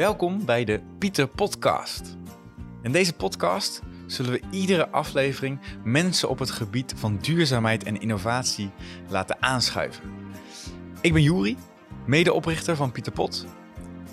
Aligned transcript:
Welkom 0.00 0.44
bij 0.44 0.64
de 0.64 0.80
Pieter 0.98 1.28
Podcast. 1.28 2.16
In 2.82 2.92
deze 2.92 3.12
podcast 3.12 3.82
zullen 4.06 4.32
we 4.32 4.40
iedere 4.50 4.88
aflevering 4.88 5.60
mensen 5.84 6.28
op 6.28 6.38
het 6.38 6.50
gebied 6.50 6.94
van 6.96 7.16
duurzaamheid 7.16 7.84
en 7.84 8.00
innovatie 8.00 8.70
laten 9.08 9.42
aanschuiven. 9.42 10.02
Ik 11.00 11.12
ben 11.12 11.22
Juri, 11.22 11.56
medeoprichter 12.06 12.76
van 12.76 12.92
Pieter 12.92 13.12
Pot. 13.12 13.46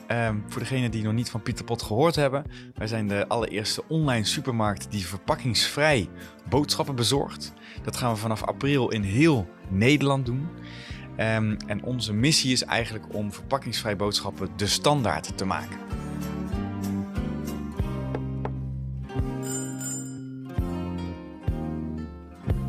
Ehm, 0.07 0.35
voor 0.47 0.61
degenen 0.61 0.91
die 0.91 1.03
nog 1.03 1.13
niet 1.13 1.29
van 1.29 1.41
Pieter 1.41 1.65
Pot 1.65 1.81
gehoord 1.81 2.15
hebben, 2.15 2.43
wij 2.73 2.87
zijn 2.87 3.07
de 3.07 3.27
allereerste 3.27 3.83
online 3.87 4.25
supermarkt 4.25 4.91
die 4.91 5.07
verpakkingsvrij 5.07 6.09
boodschappen 6.49 6.95
bezorgt. 6.95 7.53
Dat 7.83 7.97
gaan 7.97 8.11
we 8.11 8.17
vanaf 8.19 8.43
april 8.43 8.89
in 8.89 9.01
heel 9.01 9.47
Nederland 9.69 10.25
doen. 10.25 10.49
Ehm, 11.17 11.55
en 11.67 11.83
onze 11.83 12.13
missie 12.13 12.51
is 12.51 12.63
eigenlijk 12.63 13.13
om 13.13 13.33
verpakkingsvrij 13.33 13.95
boodschappen 13.95 14.49
de 14.55 14.67
standaard 14.67 15.37
te 15.37 15.45
maken. 15.45 15.77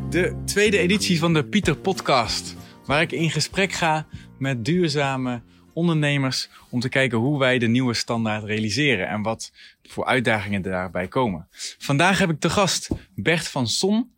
De 0.09 0.35
tweede 0.45 0.77
editie 0.77 1.19
van 1.19 1.33
de 1.33 1.45
Pieter 1.45 1.77
Podcast, 1.77 2.55
waar 2.85 3.01
ik 3.01 3.11
in 3.11 3.31
gesprek 3.31 3.71
ga 3.71 4.07
met 4.37 4.65
duurzame 4.65 5.41
ondernemers 5.73 6.49
om 6.69 6.79
te 6.79 6.89
kijken 6.89 7.17
hoe 7.17 7.39
wij 7.39 7.59
de 7.59 7.67
nieuwe 7.67 7.93
standaard 7.93 8.43
realiseren 8.43 9.07
en 9.07 9.21
wat 9.21 9.51
voor 9.83 10.05
uitdagingen 10.05 10.61
daarbij 10.61 11.07
komen. 11.07 11.47
Vandaag 11.77 12.19
heb 12.19 12.29
ik 12.29 12.39
te 12.39 12.49
gast 12.49 12.89
Bert 13.15 13.47
van 13.47 13.67
Son, 13.67 14.11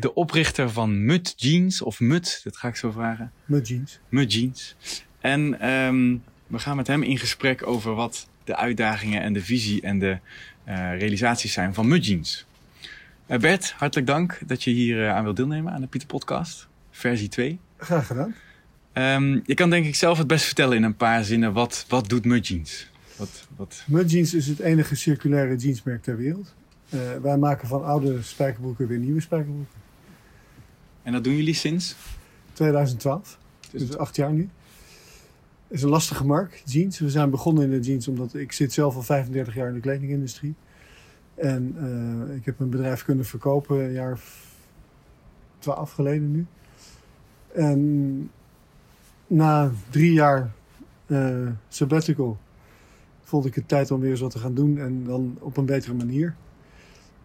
de 0.00 0.14
oprichter 0.14 0.70
van 0.70 1.04
Mud 1.04 1.34
Jeans, 1.36 1.82
of 1.82 2.00
Mud, 2.00 2.40
dat 2.44 2.56
ga 2.56 2.68
ik 2.68 2.76
zo 2.76 2.90
vragen. 2.90 3.32
Mud 3.44 3.68
Jeans. 3.68 3.98
Mud 4.08 4.32
Jeans. 4.32 4.76
En 5.20 5.60
ehm, 5.60 6.16
we 6.46 6.58
gaan 6.58 6.76
met 6.76 6.86
hem 6.86 7.02
in 7.02 7.18
gesprek 7.18 7.66
over 7.66 7.94
wat 7.94 8.28
de 8.44 8.56
uitdagingen 8.56 9.22
en 9.22 9.32
de 9.32 9.42
visie 9.42 9.82
en 9.82 9.98
de 9.98 10.18
uh, 10.68 10.98
realisaties 10.98 11.52
zijn 11.52 11.74
van 11.74 11.88
Mud 11.88 12.06
Jeans. 12.06 12.46
Uh, 13.28 13.38
Bert, 13.38 13.72
hartelijk 13.72 14.06
dank 14.06 14.38
dat 14.46 14.62
je 14.62 14.70
hier 14.70 14.96
uh, 14.96 15.14
aan 15.14 15.22
wilt 15.22 15.36
deelnemen 15.36 15.72
aan 15.72 15.80
de 15.80 15.86
Pieter 15.86 16.08
Podcast, 16.08 16.68
versie 16.90 17.28
2. 17.28 17.58
Graag 17.76 18.06
gedaan. 18.06 18.34
Um, 18.92 19.42
je 19.44 19.54
kan 19.54 19.70
denk 19.70 19.86
ik 19.86 19.94
zelf 19.94 20.18
het 20.18 20.26
best 20.26 20.44
vertellen 20.44 20.76
in 20.76 20.82
een 20.82 20.96
paar 20.96 21.24
zinnen. 21.24 21.52
Wat, 21.52 21.84
wat 21.88 22.08
doet 22.08 22.24
Mud 22.24 22.46
Jeans? 22.46 22.90
Wat, 23.16 23.46
wat... 23.56 23.84
Mud 23.86 24.10
Jeans 24.10 24.34
is 24.34 24.46
het 24.46 24.58
enige 24.58 24.94
circulaire 24.94 25.56
jeansmerk 25.56 26.02
ter 26.02 26.16
wereld. 26.16 26.54
wij 27.22 27.36
maken 27.36 27.68
van 27.68 27.84
oude 27.84 28.22
spijkerbroeken 28.22 28.86
weer 28.86 28.98
nieuwe 28.98 29.20
spijkerbroeken. 29.20 29.79
En 31.10 31.16
dat 31.16 31.24
doen 31.24 31.36
jullie 31.36 31.54
sinds? 31.54 31.96
2012. 32.52 33.38
Dus 33.70 33.96
acht 33.96 34.16
jaar 34.16 34.32
nu. 34.32 34.48
Het 35.66 35.76
is 35.76 35.82
een 35.82 35.88
lastige 35.88 36.26
markt, 36.26 36.72
jeans. 36.72 36.98
We 36.98 37.10
zijn 37.10 37.30
begonnen 37.30 37.64
in 37.64 37.70
de 37.70 37.80
jeans 37.80 38.08
omdat 38.08 38.34
ik 38.34 38.52
zit 38.52 38.72
zelf 38.72 38.96
al 38.96 39.02
35 39.02 39.54
jaar 39.54 39.68
in 39.68 39.74
de 39.74 39.80
kledingindustrie. 39.80 40.54
En 41.34 41.76
uh, 41.78 42.36
ik 42.36 42.44
heb 42.44 42.58
mijn 42.58 42.70
bedrijf 42.70 43.04
kunnen 43.04 43.24
verkopen 43.24 43.84
een 43.84 43.92
jaar 43.92 44.20
12 45.58 45.92
geleden 45.92 46.32
nu. 46.32 46.46
En 47.52 48.30
na 49.26 49.72
drie 49.90 50.12
jaar 50.12 50.50
uh, 51.06 51.48
sabbatical 51.68 52.38
vond 53.22 53.46
ik 53.46 53.54
het 53.54 53.68
tijd 53.68 53.90
om 53.90 54.00
weer 54.00 54.10
eens 54.10 54.20
wat 54.20 54.30
te 54.30 54.38
gaan 54.38 54.54
doen 54.54 54.78
en 54.78 55.04
dan 55.04 55.36
op 55.40 55.56
een 55.56 55.66
betere 55.66 55.94
manier. 55.94 56.34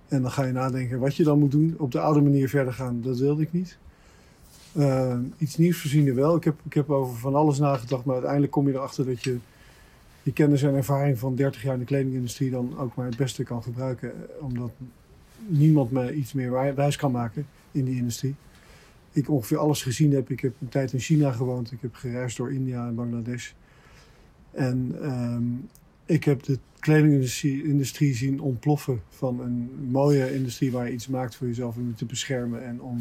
En 0.07 0.21
dan 0.21 0.31
ga 0.31 0.43
je 0.43 0.51
nadenken 0.51 0.99
wat 0.99 1.15
je 1.15 1.23
dan 1.23 1.39
moet 1.39 1.51
doen. 1.51 1.75
Op 1.77 1.91
de 1.91 1.99
oude 1.99 2.21
manier 2.21 2.49
verder 2.49 2.73
gaan, 2.73 3.01
dat 3.01 3.17
wilde 3.17 3.41
ik 3.41 3.51
niet. 3.51 3.77
Uh, 4.77 5.17
iets 5.37 5.57
nieuws 5.57 5.77
verzinnen 5.77 6.15
wel. 6.15 6.35
Ik 6.35 6.43
heb, 6.43 6.55
ik 6.63 6.73
heb 6.73 6.89
over 6.89 7.17
van 7.17 7.35
alles 7.35 7.59
nagedacht, 7.59 8.05
maar 8.05 8.13
uiteindelijk 8.13 8.51
kom 8.51 8.67
je 8.67 8.73
erachter 8.73 9.05
dat 9.05 9.23
je 9.23 9.37
je 10.23 10.33
kennis 10.33 10.63
en 10.63 10.73
ervaring 10.73 11.19
van 11.19 11.35
30 11.35 11.63
jaar 11.63 11.73
in 11.73 11.79
de 11.79 11.85
kledingindustrie 11.85 12.51
dan 12.51 12.77
ook 12.77 12.95
maar 12.95 13.05
het 13.05 13.17
beste 13.17 13.43
kan 13.43 13.63
gebruiken. 13.63 14.11
Omdat 14.39 14.71
niemand 15.47 15.91
me 15.91 16.13
iets 16.13 16.33
meer 16.33 16.75
wijs 16.75 16.95
kan 16.95 17.11
maken 17.11 17.47
in 17.71 17.85
die 17.85 17.95
industrie. 17.95 18.35
Ik 19.11 19.29
ongeveer 19.29 19.57
alles 19.57 19.83
gezien 19.83 20.11
heb. 20.13 20.29
Ik 20.29 20.39
heb 20.39 20.53
een 20.61 20.69
tijd 20.69 20.93
in 20.93 20.99
China 20.99 21.31
gewoond. 21.31 21.71
Ik 21.71 21.81
heb 21.81 21.95
gereisd 21.95 22.37
door 22.37 22.53
India 22.53 22.87
en 22.87 22.95
Bangladesh. 22.95 23.51
En 24.51 24.95
um, 25.03 25.69
ik 26.05 26.23
heb 26.23 26.43
de 26.43 26.59
kledingindustrie 26.79 28.15
zien 28.15 28.39
ontploffen 28.39 29.01
van 29.09 29.39
een 29.39 29.69
mooie 29.89 30.33
industrie 30.35 30.71
waar 30.71 30.87
je 30.87 30.93
iets 30.93 31.07
maakt 31.07 31.35
voor 31.35 31.47
jezelf 31.47 31.75
om 31.75 31.87
je 31.87 31.93
te 31.93 32.05
beschermen 32.05 32.65
en 32.65 32.81
om, 32.81 32.99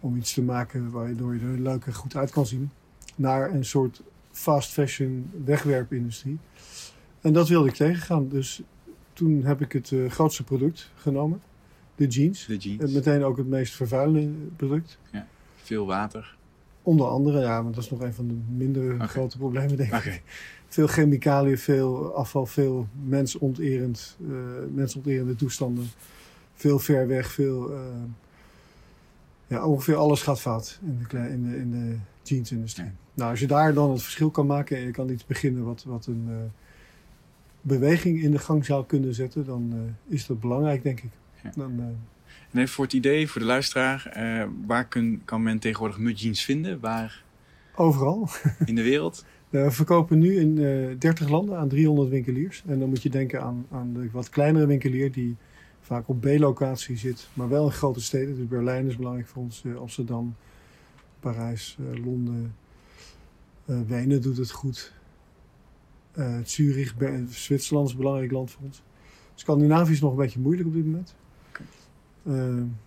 om 0.00 0.16
iets 0.16 0.32
te 0.32 0.42
maken 0.42 0.90
waardoor 0.90 1.34
je 1.34 1.40
er 1.40 1.60
leuk 1.60 1.84
en 1.84 1.94
goed 1.94 2.16
uit 2.16 2.30
kan 2.30 2.46
zien, 2.46 2.70
naar 3.14 3.54
een 3.54 3.64
soort 3.64 4.02
fast 4.30 4.72
fashion 4.72 5.30
wegwerpindustrie. 5.44 6.38
En 7.20 7.32
dat 7.32 7.48
wilde 7.48 7.68
ik 7.68 7.74
tegengaan. 7.74 8.28
Dus 8.28 8.62
toen 9.12 9.44
heb 9.44 9.60
ik 9.60 9.72
het 9.72 9.90
uh, 9.90 10.10
grootste 10.10 10.44
product 10.44 10.90
genomen, 10.94 11.40
de 11.94 12.06
jeans. 12.06 12.46
De 12.46 12.56
jeans. 12.56 12.82
En 12.82 12.92
meteen 12.92 13.24
ook 13.24 13.36
het 13.36 13.46
meest 13.46 13.74
vervuilende 13.74 14.46
product. 14.56 14.98
Ja, 15.12 15.26
veel 15.56 15.86
water. 15.86 16.36
Onder 16.82 17.06
andere, 17.06 17.40
ja, 17.40 17.62
maar 17.62 17.72
dat 17.72 17.84
is 17.84 17.90
nog 17.90 18.00
een 18.00 18.14
van 18.14 18.28
de 18.28 18.34
mindere 18.48 18.94
okay. 18.94 19.06
grote 19.06 19.38
problemen, 19.38 19.76
denk 19.76 19.92
ik. 19.92 19.98
Okay 19.98 20.22
veel 20.68 20.86
chemicaliën, 20.86 21.58
veel 21.58 22.14
afval, 22.14 22.46
veel 22.46 22.88
mensonterend, 23.04 24.16
uh, 24.20 24.34
mensonterende 24.74 25.36
toestanden. 25.36 25.86
Veel 26.54 26.78
ver 26.78 27.06
weg, 27.06 27.32
veel. 27.32 27.72
Uh, 27.72 27.78
ja, 29.46 29.66
ongeveer 29.66 29.96
alles 29.96 30.22
gaat 30.22 30.40
fout 30.40 30.78
in 30.82 31.06
de, 31.08 31.18
in 31.18 31.50
de, 31.50 31.56
in 31.56 31.70
de 31.70 31.96
jeansindustrie. 32.22 32.86
Ja. 32.86 32.92
Nou, 33.14 33.30
als 33.30 33.40
je 33.40 33.46
daar 33.46 33.74
dan 33.74 33.90
het 33.90 34.02
verschil 34.02 34.30
kan 34.30 34.46
maken 34.46 34.76
en 34.76 34.82
je 34.82 34.90
kan 34.90 35.10
iets 35.10 35.26
beginnen 35.26 35.64
wat, 35.64 35.84
wat 35.86 36.06
een 36.06 36.26
uh, 36.28 36.36
beweging 37.60 38.22
in 38.22 38.30
de 38.30 38.38
gang 38.38 38.64
zou 38.64 38.86
kunnen 38.86 39.14
zetten, 39.14 39.44
dan 39.44 39.94
is 40.06 40.26
dat 40.26 40.40
belangrijk, 40.40 40.82
denk 40.82 41.00
ik. 41.00 41.10
Ja. 41.42 41.50
Dan, 41.54 41.80
en 42.50 42.58
even 42.58 42.74
voor 42.74 42.84
het 42.84 42.92
idee, 42.92 43.28
voor 43.28 43.40
de 43.40 43.46
luisteraar, 43.46 44.12
waar 44.66 44.86
kun, 44.86 45.22
kan 45.24 45.42
men 45.42 45.58
tegenwoordig 45.58 45.98
mud 45.98 46.20
jeans 46.20 46.44
vinden? 46.44 46.80
Waar? 46.80 47.24
Overal. 47.74 48.28
In 48.64 48.74
de 48.74 48.82
wereld? 48.82 49.24
We 49.48 49.70
verkopen 49.70 50.18
nu 50.18 50.38
in 50.38 50.56
uh, 50.56 50.98
30 50.98 51.28
landen 51.28 51.58
aan 51.58 51.68
300 51.68 52.08
winkeliers. 52.08 52.62
En 52.66 52.78
dan 52.78 52.88
moet 52.88 53.02
je 53.02 53.10
denken 53.10 53.42
aan, 53.42 53.66
aan 53.70 53.92
de 53.92 54.10
wat 54.10 54.28
kleinere 54.28 54.66
winkelier 54.66 55.12
die 55.12 55.36
vaak 55.80 56.08
op 56.08 56.20
B-locatie 56.20 56.96
zit, 56.96 57.28
maar 57.32 57.48
wel 57.48 57.64
in 57.64 57.72
grote 57.72 58.00
steden. 58.00 58.36
Dus 58.36 58.48
Berlijn 58.48 58.86
is 58.86 58.96
belangrijk 58.96 59.28
voor 59.28 59.42
ons, 59.42 59.62
uh, 59.66 59.76
Amsterdam, 59.76 60.34
Parijs, 61.20 61.78
Londen, 62.04 62.54
Wenen 63.64 64.22
doet 64.22 64.36
het 64.36 64.50
goed. 64.50 64.92
Zurich, 66.44 66.94
Zwitserland 67.28 67.86
is 67.86 67.92
een 67.92 67.98
belangrijk 67.98 68.30
land 68.30 68.50
voor 68.50 68.62
ons. 68.64 68.82
Scandinavië 69.34 69.92
is 69.92 70.00
nog 70.00 70.10
een 70.10 70.16
beetje 70.16 70.40
moeilijk 70.40 70.68
op 70.68 70.74
dit 70.74 70.84
moment. 70.84 71.14
Okay. 71.48 71.66
En, 72.24 72.78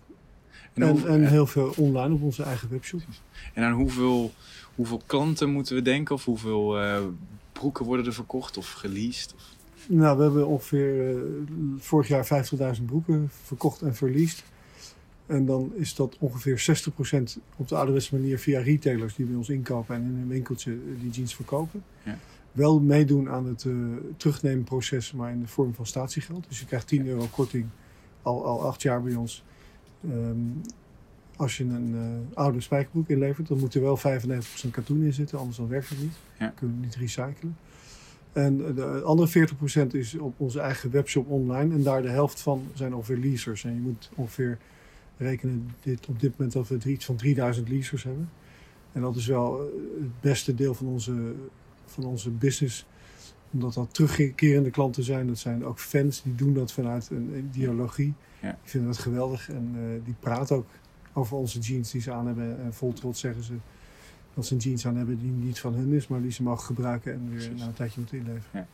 en, 0.74 1.06
en, 1.06 1.28
heel 1.28 1.46
veel 1.46 1.74
online 1.76 2.14
op 2.14 2.22
onze 2.22 2.42
eigen 2.42 2.68
webshop. 2.68 3.00
En 3.54 3.64
aan 3.64 3.72
hoeveel 3.72 4.32
hoeveel 4.74 5.02
klanten 5.06 5.50
moeten 5.50 5.74
we 5.74 5.82
denken? 5.82 6.14
Of 6.14 6.24
hoeveel 6.24 6.82
uh, 6.82 6.98
broeken 7.52 7.84
worden 7.84 8.06
er 8.06 8.12
verkocht 8.12 8.56
of 8.56 8.72
geleased? 8.72 9.34
Of? 9.34 9.58
Nou, 9.88 10.16
we 10.16 10.22
hebben 10.22 10.46
ongeveer 10.46 11.14
uh, 11.14 11.22
vorig 11.78 12.08
jaar 12.08 12.44
50.000 12.78 12.84
broeken 12.84 13.28
verkocht 13.42 13.82
en 13.82 13.94
verleased. 13.94 14.44
En 15.26 15.46
dan 15.46 15.72
is 15.74 15.94
dat 15.94 16.16
ongeveer 16.18 16.86
60% 17.18 17.22
op 17.56 17.68
de 17.68 17.76
ouderwetse 17.76 18.14
manier 18.14 18.38
via 18.38 18.60
retailers 18.60 19.14
die 19.14 19.26
bij 19.26 19.36
ons 19.36 19.48
inkopen 19.48 19.94
en 19.94 20.02
in 20.02 20.16
een 20.22 20.28
winkeltje 20.28 20.78
die 21.00 21.10
jeans 21.10 21.34
verkopen. 21.34 21.82
Ja. 22.02 22.18
Wel 22.52 22.80
meedoen 22.80 23.28
aan 23.28 23.46
het 23.46 23.64
uh, 23.64 23.96
terugnemenproces, 24.16 25.12
maar 25.12 25.32
in 25.32 25.40
de 25.40 25.46
vorm 25.46 25.74
van 25.74 25.86
statiegeld. 25.86 26.44
Dus 26.48 26.60
je 26.60 26.66
krijgt 26.66 26.86
10 26.86 27.06
euro 27.06 27.26
korting 27.30 27.66
al, 28.22 28.44
al 28.44 28.66
acht 28.66 28.82
jaar 28.82 29.02
bij 29.02 29.14
ons. 29.14 29.44
Um, 30.04 30.60
als 31.40 31.56
je 31.56 31.64
een 31.64 31.94
uh, 31.94 32.36
oude 32.36 32.60
spijkerbroek 32.60 33.08
inlevert, 33.08 33.48
dan 33.48 33.58
moet 33.58 33.74
er 33.74 33.82
wel 33.82 33.98
95% 33.98 34.70
katoen 34.70 35.02
in 35.02 35.12
zitten, 35.12 35.38
anders 35.38 35.56
dan 35.56 35.68
werkt 35.68 35.88
het 35.88 36.00
niet. 36.00 36.16
Ja. 36.38 36.44
Dan 36.44 36.54
kunnen 36.54 36.76
we 36.76 36.84
niet 36.84 36.96
recyclen. 36.96 37.56
En 38.32 38.74
de 38.74 39.02
andere 39.04 39.48
40% 39.84 39.86
is 39.90 40.14
op 40.14 40.40
onze 40.40 40.60
eigen 40.60 40.90
webshop 40.90 41.28
online. 41.28 41.74
En 41.74 41.82
daar 41.82 42.02
de 42.02 42.08
helft 42.08 42.40
van 42.40 42.66
zijn 42.74 42.94
ongeveer 42.94 43.16
leasers. 43.16 43.64
En 43.64 43.74
je 43.74 43.80
moet 43.80 44.10
ongeveer 44.14 44.58
rekenen 45.16 45.70
dit, 45.82 46.06
op 46.06 46.20
dit 46.20 46.30
moment 46.30 46.52
dat 46.52 46.68
we 46.68 46.90
iets 46.90 47.04
van 47.04 47.16
3000 47.16 47.68
leasers 47.68 48.02
hebben. 48.02 48.30
En 48.92 49.00
dat 49.00 49.16
is 49.16 49.26
wel 49.26 49.60
het 50.00 50.20
beste 50.20 50.54
deel 50.54 50.74
van 50.74 50.86
onze, 50.86 51.32
van 51.86 52.04
onze 52.04 52.30
business. 52.30 52.86
Omdat 53.50 53.74
dat 53.74 53.94
terugkerende 53.94 54.70
klanten 54.70 55.02
zijn. 55.02 55.26
Dat 55.26 55.38
zijn 55.38 55.64
ook 55.64 55.78
fans 55.78 56.22
die 56.22 56.34
doen 56.34 56.54
dat 56.54 56.72
vanuit 56.72 57.10
een 57.10 57.50
ideologie. 57.54 58.14
Ja. 58.42 58.58
Die 58.62 58.70
vinden 58.70 58.90
dat 58.90 58.98
geweldig 58.98 59.50
en 59.50 59.74
uh, 59.76 60.04
die 60.04 60.14
praten 60.20 60.56
ook 60.56 60.66
over 61.12 61.36
onze 61.36 61.58
jeans 61.58 61.90
die 61.90 62.00
ze 62.00 62.12
aan 62.12 62.26
hebben. 62.26 62.60
En 62.60 62.74
vol 62.74 62.92
trots 62.92 63.20
zeggen 63.20 63.42
ze 63.42 63.52
dat 64.34 64.46
ze 64.46 64.54
een 64.54 64.60
jeans 64.60 64.86
aan 64.86 64.96
hebben 64.96 65.18
die 65.20 65.30
niet 65.30 65.60
van 65.60 65.74
hun 65.74 65.92
is, 65.92 66.08
maar 66.08 66.22
die 66.22 66.32
ze 66.32 66.42
mogen 66.42 66.64
gebruiken 66.64 67.12
en 67.12 67.30
weer 67.30 67.50
na 67.56 67.66
een 67.66 67.72
tijdje 67.72 68.00
moeten 68.00 68.18
inleveren. 68.18 68.66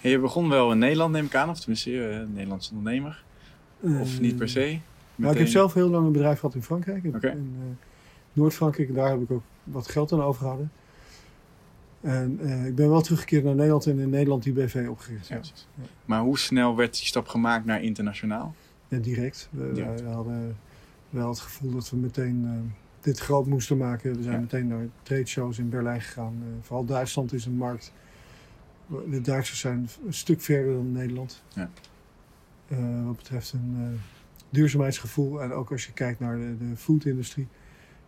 Ja. 0.00 0.08
Je 0.10 0.18
begon 0.18 0.48
wel 0.48 0.72
in 0.72 0.78
Nederland, 0.78 1.12
neem 1.12 1.24
ik 1.24 1.34
aan, 1.34 1.50
of 1.50 1.58
tenminste 1.58 2.10
een 2.10 2.32
Nederlands 2.32 2.70
ondernemer. 2.70 3.24
Of 3.80 4.14
uh, 4.14 4.20
niet 4.20 4.36
per 4.36 4.48
se? 4.48 4.60
Meteen... 4.60 4.82
Nou, 5.14 5.32
ik 5.32 5.38
heb 5.38 5.48
zelf 5.48 5.74
heel 5.74 5.88
lang 5.88 6.06
een 6.06 6.12
bedrijf 6.12 6.38
gehad 6.38 6.54
in 6.54 6.62
Frankrijk. 6.62 7.04
Okay. 7.04 7.30
In 7.30 7.56
uh, 7.58 7.64
Noord-Frankrijk. 8.32 8.94
Daar 8.94 9.10
heb 9.10 9.20
ik 9.20 9.30
ook 9.30 9.42
wat 9.64 9.88
geld 9.88 10.12
aan 10.12 10.22
overgehouden. 10.22 10.70
En 12.00 12.40
ik 12.66 12.74
ben 12.74 12.88
wel 12.88 13.00
teruggekeerd 13.00 13.44
naar 13.44 13.54
Nederland 13.54 13.86
en 13.86 13.98
in 13.98 14.10
Nederland 14.10 14.42
die 14.42 14.52
BV 14.52 14.86
opgericht. 14.88 15.28
Ja. 15.28 15.40
Maar 16.04 16.20
hoe 16.20 16.38
snel 16.38 16.76
werd 16.76 16.96
die 16.96 17.06
stap 17.06 17.28
gemaakt 17.28 17.64
naar 17.64 17.82
internationaal? 17.82 18.54
Ja, 18.88 18.98
direct. 18.98 19.48
We, 19.50 19.72
we 19.72 20.08
hadden 20.08 20.56
wel 21.10 21.28
het 21.28 21.40
gevoel 21.40 21.72
dat 21.72 21.90
we 21.90 21.96
meteen 21.96 22.72
dit 23.00 23.18
groot 23.18 23.46
moesten 23.46 23.76
maken. 23.76 24.16
We 24.16 24.22
zijn 24.22 24.40
meteen 24.40 24.66
naar 24.66 24.86
trade 25.02 25.26
shows 25.26 25.58
in 25.58 25.68
Berlijn 25.68 26.00
gegaan. 26.00 26.42
vooral 26.60 26.84
Duitsland 26.84 27.32
is 27.32 27.46
een 27.46 27.56
markt 27.56 27.92
de 28.86 29.20
Duitsers 29.20 29.60
zijn 29.60 29.88
een 30.06 30.14
stuk 30.14 30.40
verder 30.40 30.72
dan 30.72 30.92
Nederland. 30.92 31.42
Ja. 31.54 31.70
Uh, 32.68 33.04
wat 33.04 33.16
betreft 33.16 33.52
een 33.52 34.00
duurzaamheidsgevoel. 34.50 35.42
En 35.42 35.52
ook 35.52 35.70
als 35.70 35.86
je 35.86 35.92
kijkt 35.92 36.20
naar 36.20 36.36
de, 36.36 36.56
de 36.56 36.76
foodindustrie. 36.76 37.48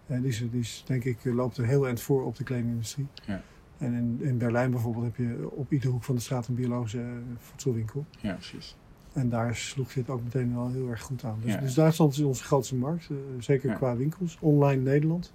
Uh, 0.06 0.21
die, 0.21 0.29
is, 0.29 0.39
die 0.50 0.61
is, 0.61 0.85
denk 0.87 1.05
ik, 1.05 1.25
loopt 1.25 1.56
er 1.56 1.67
heel 1.67 1.87
eind 1.87 2.00
voor 2.00 2.25
op 2.25 2.37
de 2.37 2.45
kledingindustrie. 2.45 3.06
Ja. 3.27 3.43
En 3.79 3.93
in, 3.93 4.19
in 4.23 4.39
Berlijn 4.39 4.71
bijvoorbeeld 4.71 5.05
heb 5.05 5.17
je 5.17 5.50
op 5.50 5.73
iedere 5.73 5.93
hoek 5.93 6.05
van 6.05 6.15
de 6.15 6.21
straat 6.21 6.47
een 6.47 6.55
biologische 6.55 7.05
voedselwinkel. 7.39 8.06
Ja, 8.21 8.33
precies. 8.33 8.77
En 9.12 9.28
daar 9.28 9.56
sloeg 9.56 9.93
dit 9.93 10.08
ook 10.08 10.22
meteen 10.25 10.55
wel 10.55 10.70
heel 10.70 10.88
erg 10.88 11.02
goed 11.02 11.25
aan. 11.25 11.38
Dus, 11.43 11.52
ja. 11.52 11.60
dus 11.60 11.75
Duitsland 11.75 12.12
is 12.12 12.20
onze 12.20 12.44
grootste 12.44 12.75
markt, 12.75 13.08
zeker 13.38 13.75
qua 13.75 13.96
winkels. 13.96 14.37
Online 14.40 14.82
Nederland. 14.82 15.32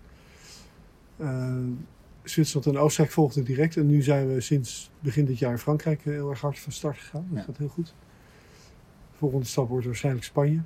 Zwitserland 2.23 2.67
en 2.67 2.77
Oostenrijk 2.77 3.13
volgden 3.13 3.43
direct. 3.43 3.77
En 3.77 3.87
nu 3.87 4.01
zijn 4.01 4.33
we 4.33 4.41
sinds 4.41 4.91
begin 4.99 5.25
dit 5.25 5.39
jaar 5.39 5.51
in 5.51 5.57
Frankrijk 5.57 5.99
eh, 5.99 6.13
heel 6.13 6.29
erg 6.29 6.41
hard 6.41 6.59
van 6.59 6.71
start 6.71 6.97
gegaan. 6.97 7.27
Dat 7.29 7.43
gaat 7.43 7.57
heel 7.57 7.67
goed. 7.67 7.93
De 9.11 9.17
volgende 9.17 9.45
stap 9.45 9.69
wordt 9.69 9.85
waarschijnlijk 9.85 10.25
Spanje. 10.25 10.61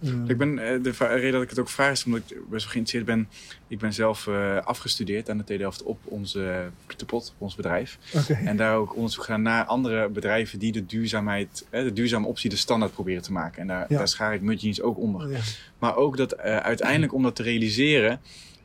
Uh, 0.00 0.28
ik 0.28 0.38
ben, 0.38 0.58
eh, 0.58 0.82
de 0.82 0.90
reden 0.98 1.32
dat 1.32 1.42
ik 1.42 1.48
het 1.48 1.58
ook 1.58 1.68
vraag 1.68 1.92
is 1.92 2.04
omdat 2.04 2.20
ik 2.20 2.26
best 2.26 2.64
wel 2.64 2.72
geïnteresseerd 2.72 3.04
ben. 3.04 3.28
Ik 3.68 3.78
ben 3.78 3.92
zelf 3.92 4.28
afgestudeerd 4.64 5.30
aan 5.30 5.38
de 5.38 5.44
TU 5.44 5.56
Delft 5.56 5.82
op 5.82 5.98
onze 6.04 6.70
Pieterpot, 6.86 7.34
ons 7.38 7.54
bedrijf. 7.54 7.98
En 8.44 8.56
daar 8.56 8.76
ook 8.76 8.96
onderzoek 8.96 9.24
gedaan 9.24 9.42
naar 9.42 9.64
andere 9.64 10.08
bedrijven 10.08 10.58
die 10.58 10.72
de 10.72 10.86
duurzaamheid, 10.86 11.66
de 11.70 11.92
duurzame 11.92 12.26
optie 12.26 12.50
de 12.50 12.56
standaard 12.56 12.92
proberen 12.92 13.22
te 13.22 13.32
maken. 13.32 13.60
En 13.60 13.66
daar, 13.66 13.86
daar 13.88 14.08
schaar 14.08 14.34
ik 14.34 14.40
Mudjeans 14.40 14.80
ook 14.80 14.98
onder. 14.98 15.30
Ja. 15.30 15.38
Maar 15.78 15.96
ook 15.96 16.16
dat 16.16 16.38
uiteindelijk 16.38 17.14
om 17.14 17.22
dat 17.22 17.36
te 17.36 17.42
realiseren 17.42 18.20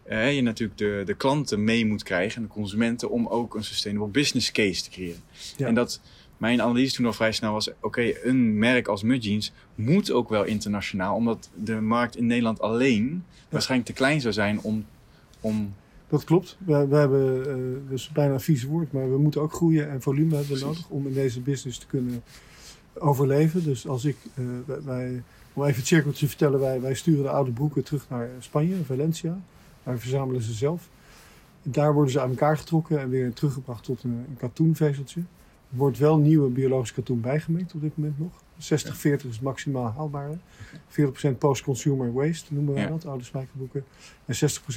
uh, 0.10 0.36
je 0.36 0.42
natuurlijk 0.42 0.78
de, 0.78 1.02
de 1.06 1.14
klanten 1.14 1.64
mee 1.64 1.86
moet 1.86 2.04
krijgen 2.04 2.36
en 2.36 2.42
de 2.42 2.54
consumenten 2.54 3.10
om 3.10 3.28
ook 3.28 3.56
een 3.56 3.64
sustainable 3.64 4.10
business 4.10 4.52
case 4.52 4.84
te 4.84 4.90
creëren. 4.90 5.22
En 5.58 5.74
dat 5.74 6.02
mijn 6.42 6.62
analyse 6.62 6.96
toen 6.96 7.06
al 7.06 7.14
vrij 7.14 7.32
snel 7.32 7.54
was: 7.54 7.70
oké, 7.80 8.14
een 8.24 8.58
merk 8.58 8.88
als 8.88 9.04
Mudjeans 9.04 9.52
moet 9.76 10.12
ook 10.12 10.30
wel 10.30 10.44
internationaal, 10.44 11.16
omdat 11.16 11.50
de 11.54 11.82
markt 11.82 12.16
in 12.16 12.26
Nederland 12.26 12.62
alleen 12.62 13.24
waarschijnlijk 13.50 13.90
te 13.90 13.96
klein 13.96 14.22
zou 14.22 14.34
zijn 14.34 14.62
om. 14.62 14.86
om 15.42 15.74
dat 16.08 16.24
klopt. 16.24 16.58
We, 16.66 16.88
we 16.88 16.96
hebben 16.96 17.48
uh, 17.48 17.90
dus 17.90 18.10
bijna 18.10 18.34
een 18.34 18.42
vies 18.42 18.64
woord, 18.64 18.92
maar 18.92 19.12
we 19.12 19.18
moeten 19.18 19.42
ook 19.42 19.54
groeien 19.54 19.90
en 19.90 20.02
volume 20.02 20.36
hebben 20.36 20.60
nodig 20.60 20.90
om 20.90 21.08
in 21.08 21.14
deze 21.14 21.42
business 21.42 21.78
te 21.78 21.88
kunnen 21.88 22.24
overleven. 22.94 23.64
Dus 23.64 23.88
als 23.88 24.06
ik, 24.06 24.18
uh, 24.36 24.46
wij, 24.86 25.24
om 25.54 25.64
even 25.64 25.76
het 25.76 25.88
cirkeltje 25.88 26.20
te 26.20 26.28
vertellen, 26.28 26.60
wij, 26.60 26.82
wij 26.82 26.94
sturen 26.94 27.24
de 27.24 27.30
oude 27.30 27.52
broeken 27.52 27.84
terug 27.84 28.06
naar 28.10 28.30
Spanje, 28.40 28.76
Valencia. 28.86 29.42
Daar 29.84 30.00
verzamelen 30.00 30.42
ze 30.42 30.54
zelf. 30.54 30.90
Daar 31.64 31.94
worden 31.94 32.12
ze 32.12 32.22
aan 32.22 32.30
elkaar 32.30 32.58
getrokken 32.58 33.00
en 33.00 33.10
weer 33.10 33.34
teruggebracht 33.34 33.84
tot 33.84 34.04
een, 34.04 34.26
een 34.30 34.38
katoenvezeltje. 34.38 35.22
Er 35.72 35.78
wordt 35.78 35.98
wel 35.98 36.18
nieuwe 36.18 36.50
biologisch 36.50 36.94
katoen 36.94 37.22
bijgemengd 37.22 37.74
op 37.74 37.82
dit 37.82 37.98
moment 37.98 38.20
nog. 38.20 38.44
60-40 39.26 39.28
is 39.30 39.40
maximaal 39.40 39.94
haalbaar. 39.96 40.30
40% 40.90 41.38
post-consumer 41.38 42.14
waste 42.14 42.54
noemen 42.54 42.74
wij 42.74 42.88
dat, 42.88 43.06
oude 43.06 43.24
spijkerbroeken. 43.24 43.84
En 44.26 44.36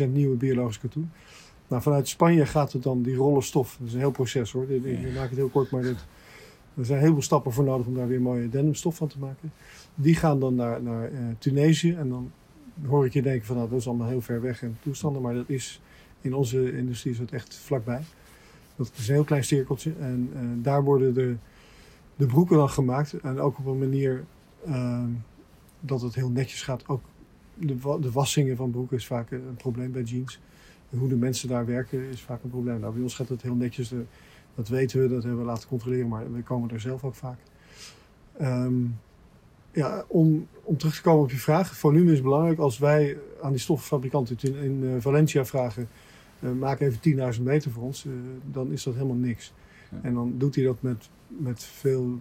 60% 0.09 0.13
nieuwe 0.13 0.37
biologisch 0.37 0.81
katoen. 0.81 1.11
Nou, 1.69 1.83
vanuit 1.83 2.09
Spanje 2.09 2.47
gaat 2.47 2.73
het 2.73 2.83
dan 2.83 3.03
die 3.03 3.15
rollen 3.15 3.43
stof. 3.43 3.77
Dat 3.79 3.87
is 3.89 3.93
een 3.93 3.99
heel 3.99 4.11
proces 4.11 4.53
hoor. 4.53 4.71
Ik 4.71 5.15
maak 5.15 5.29
het 5.29 5.39
heel 5.39 5.49
kort, 5.49 5.71
maar 5.71 5.83
dit, 5.83 6.07
er 6.77 6.85
zijn 6.85 7.01
heel 7.01 7.13
veel 7.13 7.23
stappen 7.23 7.53
voor 7.53 7.65
nodig 7.65 7.87
om 7.87 7.95
daar 7.95 8.09
weer 8.09 8.21
mooie 8.21 8.49
denimstof 8.49 8.97
van 8.97 9.09
te 9.09 9.19
maken. 9.19 9.53
Die 9.95 10.15
gaan 10.15 10.41
dan 10.41 10.55
naar, 10.55 10.83
naar 10.83 11.13
uh, 11.13 11.19
Tunesië 11.39 11.95
en 11.95 12.09
dan 12.09 12.33
hoor 12.87 13.07
ik 13.07 13.13
je 13.13 13.23
denken 13.23 13.47
van 13.47 13.57
nou, 13.57 13.69
dat 13.69 13.79
is 13.79 13.89
allemaal 13.89 14.09
heel 14.09 14.21
ver 14.21 14.41
weg 14.41 14.63
en 14.63 14.79
toestanden. 14.83 15.23
Maar 15.23 15.35
dat 15.35 15.49
is 15.49 15.81
in 16.21 16.35
onze 16.35 16.77
industrie 16.77 17.13
is 17.13 17.19
dat 17.19 17.31
echt 17.31 17.55
vlakbij. 17.55 18.03
Dat 18.77 18.91
is 18.97 19.09
een 19.09 19.15
heel 19.15 19.25
klein 19.25 19.45
cirkeltje. 19.45 19.93
En 19.99 20.31
uh, 20.35 20.41
daar 20.65 20.83
worden 20.83 21.15
de, 21.15 21.37
de 22.17 22.27
broeken 22.27 22.57
dan 22.57 22.71
gemaakt. 22.71 23.13
En 23.13 23.41
ook 23.41 23.59
op 23.59 23.67
een 23.67 23.79
manier 23.79 24.25
uh, 24.67 25.05
dat 25.81 26.01
het 26.01 26.15
heel 26.15 26.31
netjes 26.31 26.63
gaat. 26.63 26.89
Ook 26.89 27.03
de, 27.55 27.99
de 28.01 28.11
wassingen 28.11 28.57
van 28.57 28.71
broeken 28.71 28.97
is 28.97 29.07
vaak 29.07 29.31
een 29.31 29.57
probleem 29.57 29.93
bij 29.93 30.03
jeans. 30.03 30.41
hoe 30.89 31.09
de 31.09 31.17
mensen 31.17 31.49
daar 31.49 31.67
werken 31.67 32.09
is 32.11 32.21
vaak 32.21 32.43
een 32.43 32.51
probleem. 32.51 32.81
Nou, 32.81 32.93
bij 32.93 33.03
ons 33.03 33.15
gaat 33.15 33.29
het 33.29 33.43
heel 33.43 33.55
netjes. 33.55 33.89
De, 33.89 34.05
dat 34.55 34.69
weten 34.69 35.01
we, 35.01 35.09
dat 35.09 35.23
hebben 35.23 35.41
we 35.41 35.47
laten 35.47 35.69
controleren. 35.69 36.09
Maar 36.09 36.33
we 36.33 36.43
komen 36.43 36.71
er 36.71 36.81
zelf 36.81 37.05
ook 37.05 37.15
vaak. 37.15 37.39
Um, 38.41 38.99
ja, 39.75 40.05
om, 40.09 40.47
om 40.63 40.77
terug 40.77 40.95
te 40.95 41.03
komen 41.03 41.23
op 41.23 41.31
je 41.31 41.37
vraag, 41.37 41.77
volume 41.77 42.13
is 42.13 42.23
belangrijk. 42.23 42.59
Als 42.59 42.79
wij 42.79 43.19
aan 43.43 43.51
die 43.51 43.61
stoffenfabrikanten 43.61 44.37
in, 44.41 44.55
in 44.55 44.83
uh, 44.83 44.95
Valencia 44.99 45.45
vragen, 45.45 45.89
maak 46.53 46.81
even 46.81 47.35
10.000 47.37 47.43
meter 47.43 47.71
voor 47.71 47.83
ons, 47.83 48.05
uh, 48.05 48.13
dan 48.51 48.73
is 48.73 48.83
dat 48.83 48.95
helemaal 48.95 49.17
niks. 49.17 49.53
En 50.03 50.15
dan 50.15 50.35
doet 50.39 50.55
hij 50.55 50.65
dat 50.65 50.83
met, 50.83 51.09
met 51.27 51.65
veel 51.65 52.21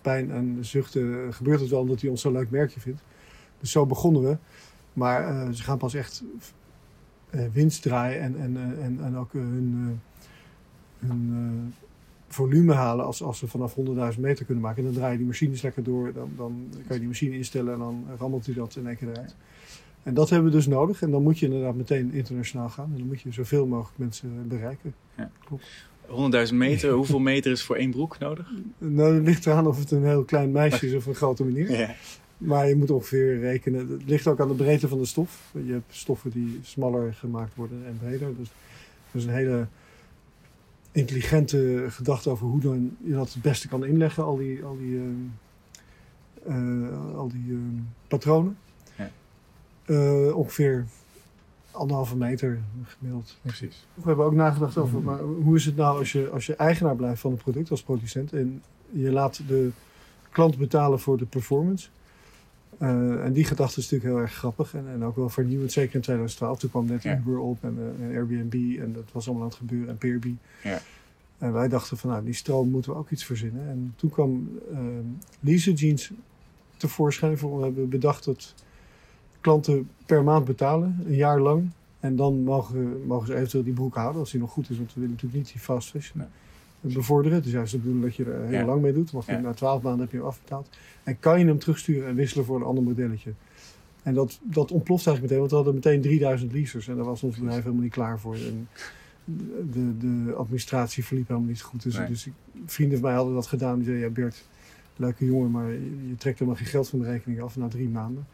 pijn 0.00 0.30
en 0.30 0.64
zuchten. 0.64 1.34
Gebeurt 1.34 1.60
het 1.60 1.68
wel 1.70 1.80
omdat 1.80 2.00
hij 2.00 2.10
ons 2.10 2.20
zo'n 2.20 2.32
leuk 2.32 2.50
merkje 2.50 2.80
vindt. 2.80 3.02
Dus 3.60 3.70
zo 3.70 3.86
begonnen 3.86 4.22
we. 4.22 4.36
Maar 4.92 5.54
ze 5.54 5.62
gaan 5.62 5.78
pas 5.78 5.94
echt 5.94 6.24
winst 7.52 7.82
draaien 7.82 8.20
en, 8.20 8.40
en, 8.40 8.56
en, 8.82 9.04
en 9.04 9.16
ook 9.16 9.32
hun, 9.32 10.00
hun 10.98 11.74
volume 12.28 12.72
halen 12.72 13.04
als, 13.04 13.22
als 13.22 13.38
ze 13.38 13.48
vanaf 13.48 13.76
100.000 14.14 14.20
meter 14.20 14.44
kunnen 14.44 14.64
maken. 14.64 14.78
En 14.78 14.84
dan 14.84 14.94
draai 14.94 15.12
je 15.12 15.18
die 15.18 15.26
machines 15.26 15.62
lekker 15.62 15.82
door. 15.82 16.12
Dan, 16.12 16.30
dan 16.36 16.68
kan 16.72 16.94
je 16.94 16.98
die 16.98 17.08
machine 17.08 17.36
instellen 17.36 17.72
en 17.72 17.78
dan 17.78 18.06
rammelt 18.18 18.46
hij 18.46 18.54
dat 18.54 18.76
in 18.76 18.86
één 18.86 18.96
keer 18.96 19.08
eruit. 19.08 19.36
En 20.02 20.14
dat 20.14 20.30
hebben 20.30 20.50
we 20.50 20.56
dus 20.56 20.66
nodig. 20.66 21.02
En 21.02 21.10
dan 21.10 21.22
moet 21.22 21.38
je 21.38 21.46
inderdaad 21.46 21.74
meteen 21.74 22.12
internationaal 22.12 22.68
gaan. 22.68 22.90
En 22.92 22.98
dan 22.98 23.06
moet 23.06 23.20
je 23.20 23.32
zoveel 23.32 23.66
mogelijk 23.66 23.98
mensen 23.98 24.48
bereiken. 24.48 24.94
Ja. 25.16 25.30
100.000 26.48 26.54
meter, 26.54 26.92
hoeveel 27.00 27.18
meter 27.18 27.52
is 27.52 27.62
voor 27.62 27.76
één 27.76 27.90
broek 27.90 28.18
nodig? 28.18 28.52
Nou, 28.78 29.14
het 29.14 29.24
ligt 29.24 29.46
eraan 29.46 29.66
of 29.66 29.78
het 29.78 29.90
een 29.90 30.04
heel 30.04 30.24
klein 30.24 30.52
meisje 30.52 30.86
is 30.86 30.94
of 30.94 31.06
een 31.06 31.14
grote 31.14 31.44
meneer. 31.44 31.78
Ja. 31.78 31.94
Maar 32.38 32.68
je 32.68 32.76
moet 32.76 32.90
ongeveer 32.90 33.38
rekenen. 33.38 33.88
Het 33.88 34.02
ligt 34.08 34.26
ook 34.26 34.40
aan 34.40 34.48
de 34.48 34.54
breedte 34.54 34.88
van 34.88 34.98
de 34.98 35.04
stof. 35.04 35.52
Je 35.64 35.72
hebt 35.72 35.94
stoffen 35.94 36.30
die 36.30 36.60
smaller 36.62 37.14
gemaakt 37.14 37.54
worden 37.54 37.86
en 37.86 37.98
breder. 37.98 38.36
Dus 38.36 38.50
dat 39.12 39.22
is 39.22 39.24
een 39.24 39.34
hele 39.34 39.66
intelligente 40.92 41.86
gedachte 41.88 42.30
over 42.30 42.46
hoe 42.46 42.60
dan 42.60 42.96
je 43.04 43.12
dat 43.12 43.32
het 43.32 43.42
beste 43.42 43.68
kan 43.68 43.84
inleggen, 43.84 44.24
al 44.24 44.36
die, 44.36 44.64
al 44.64 44.76
die, 44.76 45.00
uh, 46.48 47.16
al 47.16 47.28
die 47.28 47.46
uh, 47.48 47.58
patronen. 48.08 48.56
Uh, 49.86 50.36
ongeveer 50.36 50.86
anderhalve 51.70 52.16
meter 52.16 52.60
gemiddeld. 52.84 53.38
Precies. 53.42 53.86
We 53.94 54.02
hebben 54.06 54.24
ook 54.24 54.34
nagedacht 54.34 54.76
over 54.76 55.00
maar 55.00 55.20
hoe 55.20 55.56
is 55.56 55.64
het 55.64 55.76
nou 55.76 55.98
als 55.98 56.12
je, 56.12 56.28
als 56.30 56.46
je 56.46 56.56
eigenaar 56.56 56.96
blijft 56.96 57.20
van 57.20 57.30
het 57.30 57.42
product 57.42 57.70
als 57.70 57.82
producent 57.82 58.32
en 58.32 58.62
je 58.90 59.12
laat 59.12 59.42
de 59.46 59.70
klant 60.30 60.58
betalen 60.58 61.00
voor 61.00 61.18
de 61.18 61.24
performance. 61.24 61.88
Uh, 62.78 63.24
en 63.24 63.32
die 63.32 63.44
gedachte 63.44 63.80
is 63.80 63.90
natuurlijk 63.90 64.14
heel 64.14 64.22
erg 64.22 64.34
grappig 64.34 64.74
en, 64.74 64.88
en 64.88 65.04
ook 65.04 65.16
wel 65.16 65.28
vernieuwend. 65.28 65.72
Zeker 65.72 65.94
in 65.94 66.00
2012. 66.00 66.58
Toen 66.58 66.70
kwam 66.70 66.86
net 66.86 67.02
ja. 67.02 67.16
Uber 67.16 67.38
op 67.38 67.64
en, 67.64 67.76
uh, 67.78 68.06
en, 68.06 68.16
Airbnb 68.16 68.80
en 68.80 68.92
dat 68.92 69.04
was 69.12 69.26
allemaal 69.26 69.44
aan 69.44 69.50
het 69.50 69.58
gebeuren. 69.58 69.88
En 69.88 69.98
Peerby. 69.98 70.34
Ja. 70.62 70.80
En 71.38 71.52
wij 71.52 71.68
dachten 71.68 71.96
van 71.96 72.10
nou, 72.10 72.24
die 72.24 72.34
stroom 72.34 72.70
moeten 72.70 72.92
we 72.92 72.98
ook 72.98 73.10
iets 73.10 73.24
verzinnen. 73.24 73.68
En 73.68 73.94
toen 73.96 74.10
kwam 74.10 74.58
uh, 74.72 74.78
Lease 75.40 75.72
Jeans 75.72 76.10
tevoorschijn. 76.76 77.38
Voor, 77.38 77.58
we 77.58 77.64
hebben 77.64 77.88
bedacht 77.88 78.24
dat 78.24 78.54
klanten 79.42 79.90
per 80.06 80.24
maand 80.24 80.44
betalen, 80.44 81.02
een 81.06 81.14
jaar 81.14 81.40
lang. 81.40 81.70
En 82.00 82.16
dan 82.16 82.42
mogen, 82.42 83.06
mogen 83.06 83.26
ze 83.26 83.34
eventueel 83.34 83.64
die 83.64 83.72
broek 83.72 83.94
houden 83.94 84.20
als 84.20 84.30
die 84.30 84.40
nog 84.40 84.50
goed 84.50 84.70
is. 84.70 84.76
Want 84.76 84.88
we 84.88 85.00
willen 85.00 85.10
natuurlijk 85.10 85.42
niet 85.42 85.52
die 85.52 85.60
fast 85.60 85.90
fashion. 85.90 86.18
Nee 86.18 86.28
bevorderen. 86.82 87.36
Het 87.36 87.46
is 87.46 87.52
juist 87.52 87.72
de 87.72 87.78
bedoeling 87.78 88.04
dat 88.04 88.16
je 88.16 88.24
er 88.24 88.46
heel 88.46 88.66
lang 88.66 88.82
mee 88.82 88.92
doet. 88.92 89.10
Want 89.10 89.26
na 89.26 89.52
twaalf 89.52 89.82
maanden 89.82 90.00
heb 90.00 90.10
je 90.10 90.16
hem 90.16 90.26
afbetaald. 90.26 90.68
En 91.02 91.18
kan 91.18 91.38
je 91.38 91.46
hem 91.46 91.58
terugsturen 91.58 92.08
en 92.08 92.14
wisselen 92.14 92.44
voor 92.44 92.56
een 92.56 92.62
ander 92.62 92.84
modelletje. 92.84 93.32
En 94.02 94.14
dat, 94.14 94.38
dat 94.42 94.70
ontploft 94.70 95.06
eigenlijk 95.06 95.20
meteen, 95.20 95.38
want 95.38 95.50
we 95.50 95.56
hadden 95.56 95.74
meteen 95.74 96.00
3000 96.00 96.52
leasers. 96.52 96.88
En 96.88 96.96
daar 96.96 97.04
was 97.04 97.22
ons 97.22 97.36
bedrijf 97.36 97.62
helemaal 97.62 97.82
niet 97.82 97.92
klaar 97.92 98.18
voor. 98.18 98.34
En 98.34 98.68
de, 99.72 99.98
de 99.98 100.32
administratie 100.36 101.04
verliep 101.04 101.28
helemaal 101.28 101.48
niet 101.48 101.62
goed. 101.62 101.82
Dus, 101.82 101.98
dus 102.08 102.28
vrienden 102.66 102.98
van 102.98 103.06
mij 103.06 103.16
hadden 103.16 103.34
dat 103.34 103.46
gedaan. 103.46 103.74
Die 103.74 103.84
zeiden, 103.84 104.06
ja 104.06 104.12
Bert, 104.12 104.44
leuke 104.96 105.24
jongen, 105.24 105.50
maar 105.50 105.70
je 106.08 106.14
trekt 106.18 106.38
helemaal 106.38 106.60
geen 106.60 106.70
geld 106.70 106.88
van 106.88 106.98
de 106.98 107.04
rekening 107.04 107.40
af 107.40 107.56
na 107.56 107.68
drie 107.68 107.88
maanden. 107.88 108.26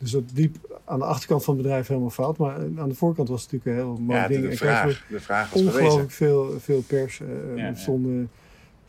Dus 0.00 0.10
dat 0.10 0.22
liep 0.34 0.80
aan 0.84 0.98
de 0.98 1.04
achterkant 1.04 1.44
van 1.44 1.54
het 1.54 1.62
bedrijf 1.62 1.86
helemaal 1.86 2.10
fout. 2.10 2.36
Maar 2.36 2.54
aan 2.76 2.88
de 2.88 2.94
voorkant 2.94 3.28
was 3.28 3.42
het 3.42 3.52
natuurlijk 3.52 3.80
een 3.80 3.86
heel 3.86 4.04
mooi 4.04 4.18
ja, 4.18 4.28
ding. 4.28 4.48
De, 4.48 4.56
vraag, 4.56 5.06
de 5.08 5.20
vraag 5.20 5.50
was 5.50 5.62
ongelooflijk 5.62 6.10
veel, 6.10 6.60
veel 6.60 6.82
pers. 6.82 7.20
Uh, 7.20 7.56
ja, 7.56 7.74
stonden 7.74 8.30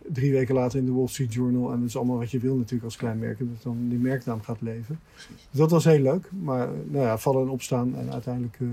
drie 0.08 0.32
weken 0.32 0.56
later 0.56 0.80
in 0.80 0.86
de 0.86 0.92
Wall 0.92 1.08
Street 1.08 1.34
Journal. 1.34 1.72
En 1.72 1.80
dat 1.80 1.88
is 1.88 1.98
allemaal 1.98 2.18
wat 2.18 2.32
je 2.32 2.40
wil 2.40 2.56
natuurlijk 2.56 2.84
als 2.84 2.96
klein 2.96 3.20
merk. 3.20 3.40
Dat 3.40 3.48
dan 3.64 3.90
die 3.90 4.00
merknaam 4.00 4.42
gaat 4.42 4.62
leven. 4.62 5.00
Dus 5.50 5.60
dat 5.60 5.72
was 5.72 5.84
heel 5.84 6.02
leuk. 6.02 6.30
Maar 6.44 6.70
nou 6.88 7.06
ja, 7.06 7.18
vallen 7.18 7.42
en 7.42 7.50
opstaan. 7.50 7.96
En 7.96 8.12
uiteindelijk 8.12 8.60
uh, 8.60 8.70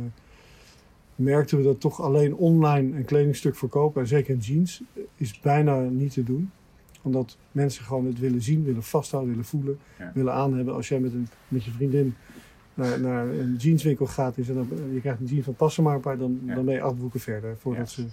merkten 1.15 1.59
we 1.59 1.65
dat 1.65 1.81
toch 1.81 2.01
alleen 2.01 2.35
online 2.35 2.97
een 2.97 3.05
kledingstuk 3.05 3.57
verkopen, 3.57 4.03
en 4.03 4.09
zeker 4.09 4.35
in 4.35 4.41
jeans, 4.41 4.83
is 5.17 5.41
bijna 5.41 5.81
niet 5.81 6.13
te 6.13 6.25
doen. 6.25 6.51
Omdat 7.03 7.37
mensen 7.53 7.85
gewoon 7.85 8.07
het 8.07 8.19
willen 8.19 8.43
zien, 8.43 8.65
willen 8.65 8.83
vasthouden, 8.83 9.31
willen 9.33 9.47
voelen, 9.49 9.79
Ja. 9.99 10.11
willen 10.15 10.33
aanhebben. 10.33 10.75
Als 10.75 10.89
jij 10.89 11.01
met, 11.01 11.13
een, 11.13 11.29
met 11.49 11.65
je 11.65 11.71
vriendin 11.71 12.15
naar, 12.75 13.01
naar 13.01 13.27
een 13.29 13.55
jeanswinkel 13.57 14.07
gaat 14.07 14.37
en 14.37 14.55
dan, 14.55 14.69
je 14.93 15.01
krijgt 15.01 15.21
een 15.21 15.27
jeans 15.27 15.45
van 15.45 15.55
passen 15.55 15.83
maar 15.83 15.95
een 15.95 16.01
paar, 16.01 16.19
dan, 16.19 16.41
Ja. 16.45 16.55
dan 16.55 16.65
ben 16.65 16.75
je 16.75 16.81
acht 16.81 16.99
boeken 16.99 17.21
verder 17.21 17.57
voordat 17.59 17.91
ze 17.91 18.05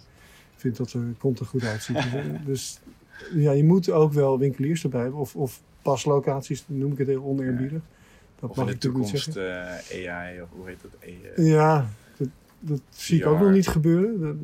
vindt 0.56 0.78
dat 0.78 0.90
de 0.90 1.12
kont 1.18 1.40
er 1.40 1.46
goed 1.46 1.64
uitziet. 1.64 1.96
Dus, 2.12 2.46
dus 2.46 2.80
ja, 3.34 3.52
je 3.52 3.64
moet 3.64 3.90
ook 3.92 4.14
wel 4.14 4.40
winkeliers 4.40 4.84
erbij 4.84 5.02
hebben 5.02 5.20
of, 5.20 5.36
of 5.36 5.62
paslocaties, 5.82 6.64
noem 6.68 6.92
ik 6.92 6.98
het 6.98 7.08
heel 7.08 7.24
oneerbiedig. 7.24 7.82
Dat 8.40 8.50
Of 8.50 8.58
in 8.58 8.66
de 8.66 8.78
toekomst 8.78 9.10
zeggen. 9.24 9.68
eh, 9.90 10.10
AI, 10.10 10.42
of 10.42 10.48
hoe 10.52 10.68
heet 10.68 10.78
dat? 10.82 10.92
Eh, 11.36 11.48
Ja, 11.52 11.90
dat, 12.66 12.82
zie 12.90 13.20
ik 13.20 13.26
ook 13.26 13.40
nog 13.40 13.52
niet 13.52 13.68
gebeuren. 13.68 14.20
Dat, 14.20 14.36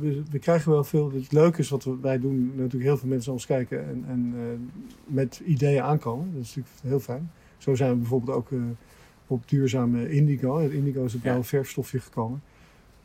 we, 0.00 0.22
we 0.30 0.38
krijgen 0.38 0.70
wel 0.70 0.84
veel. 0.84 1.12
Het 1.12 1.32
leuke 1.32 1.58
is 1.58 1.68
wat 1.68 1.84
we, 1.84 1.96
wij 2.00 2.18
doen, 2.18 2.52
natuurlijk 2.56 2.84
heel 2.84 2.96
veel 2.96 3.08
mensen 3.08 3.32
ons 3.32 3.46
kijken 3.46 3.88
en, 3.88 4.04
en 4.08 4.32
eh, 4.36 4.42
met 5.04 5.40
ideeën 5.44 5.82
aankomen. 5.82 6.30
Dat 6.32 6.42
is 6.42 6.48
natuurlijk 6.56 6.74
heel 6.82 7.00
fijn. 7.00 7.30
Zo 7.58 7.74
zijn 7.74 7.90
we 7.90 7.96
bijvoorbeeld 7.96 8.36
ook 8.36 8.52
eh, 8.52 8.58
op 9.26 9.48
duurzame 9.48 10.10
indigo. 10.10 10.58
Het 10.58 10.72
indigo 10.72 11.04
is 11.04 11.14
een 11.14 11.20
blauwe 11.20 11.44
verfstofje 11.44 12.00
gekomen. 12.00 12.42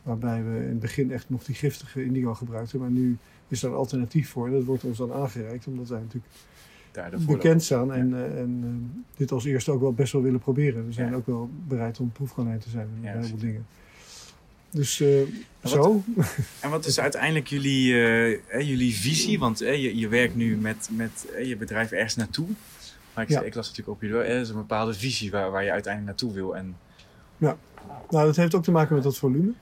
Waarbij 0.02 0.44
we 0.44 0.56
in 0.56 0.68
het 0.68 0.80
begin 0.80 1.12
echt 1.12 1.30
nog 1.30 1.44
die 1.44 1.54
giftige 1.54 2.04
indigo 2.04 2.34
gebruikten. 2.34 2.80
Maar 2.80 2.90
nu 2.90 3.16
is 3.48 3.62
er 3.62 3.68
een 3.70 3.76
alternatief 3.76 4.28
voor. 4.28 4.46
En 4.46 4.52
dat 4.52 4.64
wordt 4.64 4.84
ons 4.84 4.98
dan 4.98 5.12
aangereikt. 5.12 5.66
Omdat 5.66 5.88
wij 5.88 6.00
natuurlijk 6.00 6.32
daar 6.92 7.12
bekend 7.26 7.62
staan. 7.62 7.92
En, 7.92 8.14
eh, 8.14 8.40
en 8.40 9.04
dit 9.16 9.32
als 9.32 9.44
eerste 9.44 9.70
ook 9.70 9.80
wel 9.80 9.92
best 9.92 10.12
wel 10.12 10.22
willen 10.22 10.40
proberen. 10.40 10.86
We 10.86 10.92
zijn 10.92 11.10
Ja. 11.10 11.16
ook 11.16 11.26
wel 11.26 11.50
bereid 11.68 12.00
om 12.00 12.12
proefkonijn 12.12 12.58
te 12.58 12.70
zijn 12.70 12.88
in 12.96 13.06
heleboel 13.06 13.20
precies. 13.20 13.40
dingen. 13.40 13.66
Dus 14.74 15.00
eh, 15.00 15.08
zo. 15.64 16.02
En 16.60 16.70
wat 16.70 16.86
is 16.86 17.00
uiteindelijk 17.00 17.46
jullie, 17.46 17.92
eh, 17.92 18.38
hè, 18.46 18.58
jullie 18.58 18.94
visie? 18.94 19.38
Want 19.38 19.58
je, 19.58 19.96
je 19.96 20.08
werkt 20.08 20.34
nu 20.34 20.56
met, 20.56 20.88
met 20.92 21.26
je 21.42 21.56
bedrijf 21.56 21.90
ergens 21.90 22.16
naartoe. 22.16 22.46
Maar 23.14 23.24
ik, 23.24 23.30
Ja. 23.30 23.40
ik 23.40 23.54
las 23.54 23.68
natuurlijk 23.68 23.96
op 23.96 24.02
jullie, 24.02 24.16
er 24.16 24.40
is 24.40 24.48
een 24.48 24.54
bepaalde 24.54 24.94
visie 24.94 25.30
waar, 25.30 25.50
waar 25.50 25.64
je 25.64 25.70
uiteindelijk 25.70 26.12
naartoe 26.12 26.32
wil. 26.40 26.56
En 26.56 26.76
Nou, 28.10 28.26
dat 28.26 28.36
heeft 28.36 28.54
ook 28.54 28.62
te 28.62 28.70
maken 28.70 28.94
met 28.94 29.04
dat 29.04 29.16
volume. 29.18 29.52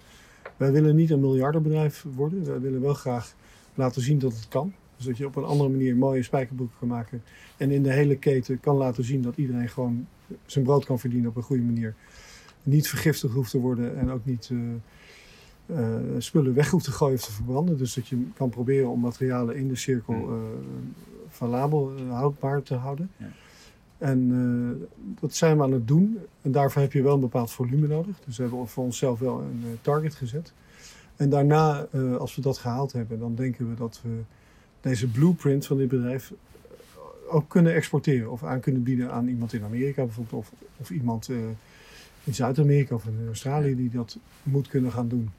Wij 0.57 0.73
willen 0.73 0.97
niet 0.97 1.11
een 1.11 1.21
miljardenbedrijf 1.21 2.05
worden. 2.15 2.45
Wij 2.47 2.61
willen 2.61 2.81
wel 2.81 2.95
graag 2.95 3.35
laten 3.75 4.03
zien 4.03 4.19
dat 4.19 4.33
het 4.33 4.49
kan. 4.49 4.75
Dus 4.97 5.07
dat 5.07 5.17
je 5.17 5.27
op 5.27 5.37
een 5.37 5.45
andere 5.45 5.71
manier 5.71 5.97
mooie 5.97 6.23
spijkerbroeken 6.23 6.77
kan 6.79 6.89
maken. 6.89 7.23
En 7.57 7.71
in 7.71 7.83
de 7.83 7.93
hele 7.93 8.17
keten 8.17 8.61
kan 8.61 8.77
laten 8.77 9.05
zien 9.05 9.23
dat 9.23 9.37
iedereen 9.37 9.69
gewoon 9.69 10.07
zijn 10.47 10.65
brood 10.65 10.85
kan 10.85 10.99
verdienen 10.99 11.31
op 11.31 11.37
een 11.37 11.43
goede 11.43 11.63
manier. 11.63 11.95
Niet 12.63 12.89
vergiftigd 12.89 13.35
hoeft 13.35 13.51
te 13.51 13.59
worden 13.59 13.99
en 13.99 14.11
ook 14.11 14.25
niet 14.25 14.49
eh, 14.53 14.59
eh, 15.77 15.85
spullen 16.19 16.55
weg 16.55 16.71
hoeft 16.71 16.85
te 16.85 16.91
gooien 16.91 17.15
of 17.15 17.25
te 17.25 17.33
verbranden. 17.33 17.79
Dus 17.79 17.95
dat 17.95 18.09
je 18.09 18.27
kan 18.35 18.49
proberen 18.49 18.89
om 18.89 19.01
materialen 19.01 19.57
in 19.57 19.69
de 19.69 19.77
cirkel 19.77 20.15
eh 20.15 20.35
valabel, 21.29 21.93
eh, 21.97 22.11
houdbaar 22.11 22.63
te 22.63 22.75
houden. 22.75 23.11
Ja. 23.17 23.31
En 23.99 24.89
dat 25.21 25.35
zijn 25.35 25.57
we 25.57 25.63
aan 25.63 25.73
het 25.73 25.89
doen. 25.89 26.19
En 26.43 26.53
daarvoor 26.53 26.83
heb 26.83 26.93
je 26.93 27.03
wel 27.03 27.15
een 27.15 27.21
bepaald 27.21 27.51
volume 27.51 27.87
nodig. 27.87 28.21
Dus 28.25 28.37
we 28.37 28.43
hebben 28.43 28.69
voor 28.69 28.85
onszelf 28.85 29.19
wel 29.19 29.41
een 29.41 29.79
target 29.81 30.15
gezet. 30.15 30.53
En 31.17 31.31
daarna, 31.31 31.87
als 32.19 32.35
we 32.35 32.43
dat 32.43 32.59
gehaald 32.59 32.93
hebben, 32.93 33.19
dan 33.19 33.35
denken 33.35 33.69
we 33.69 33.75
dat 33.75 34.01
we 34.03 34.21
deze 34.81 35.09
blueprint 35.09 35.67
van 35.67 35.77
dit 35.77 35.89
bedrijf 35.89 36.33
ook 37.29 37.49
kunnen 37.49 37.75
exporteren. 37.75 38.31
Of 38.31 38.45
aan 38.45 38.61
kunnen 38.61 38.83
bieden 38.83 39.13
aan 39.13 39.29
iemand 39.29 39.53
in 39.53 39.65
Amerika 39.65 40.05
bijvoorbeeld. 40.05 40.43
Of, 40.43 40.53
of 40.77 40.91
iemand 40.91 41.29
in 42.25 42.35
Zuid-Amerika 42.35 42.95
of 42.95 43.07
in 43.07 43.27
Australië 43.27 43.77
die 43.77 43.91
dat 43.91 44.19
moet 44.43 44.69
kunnen 44.69 44.93
gaan 44.93 45.09
doen. 45.09 45.31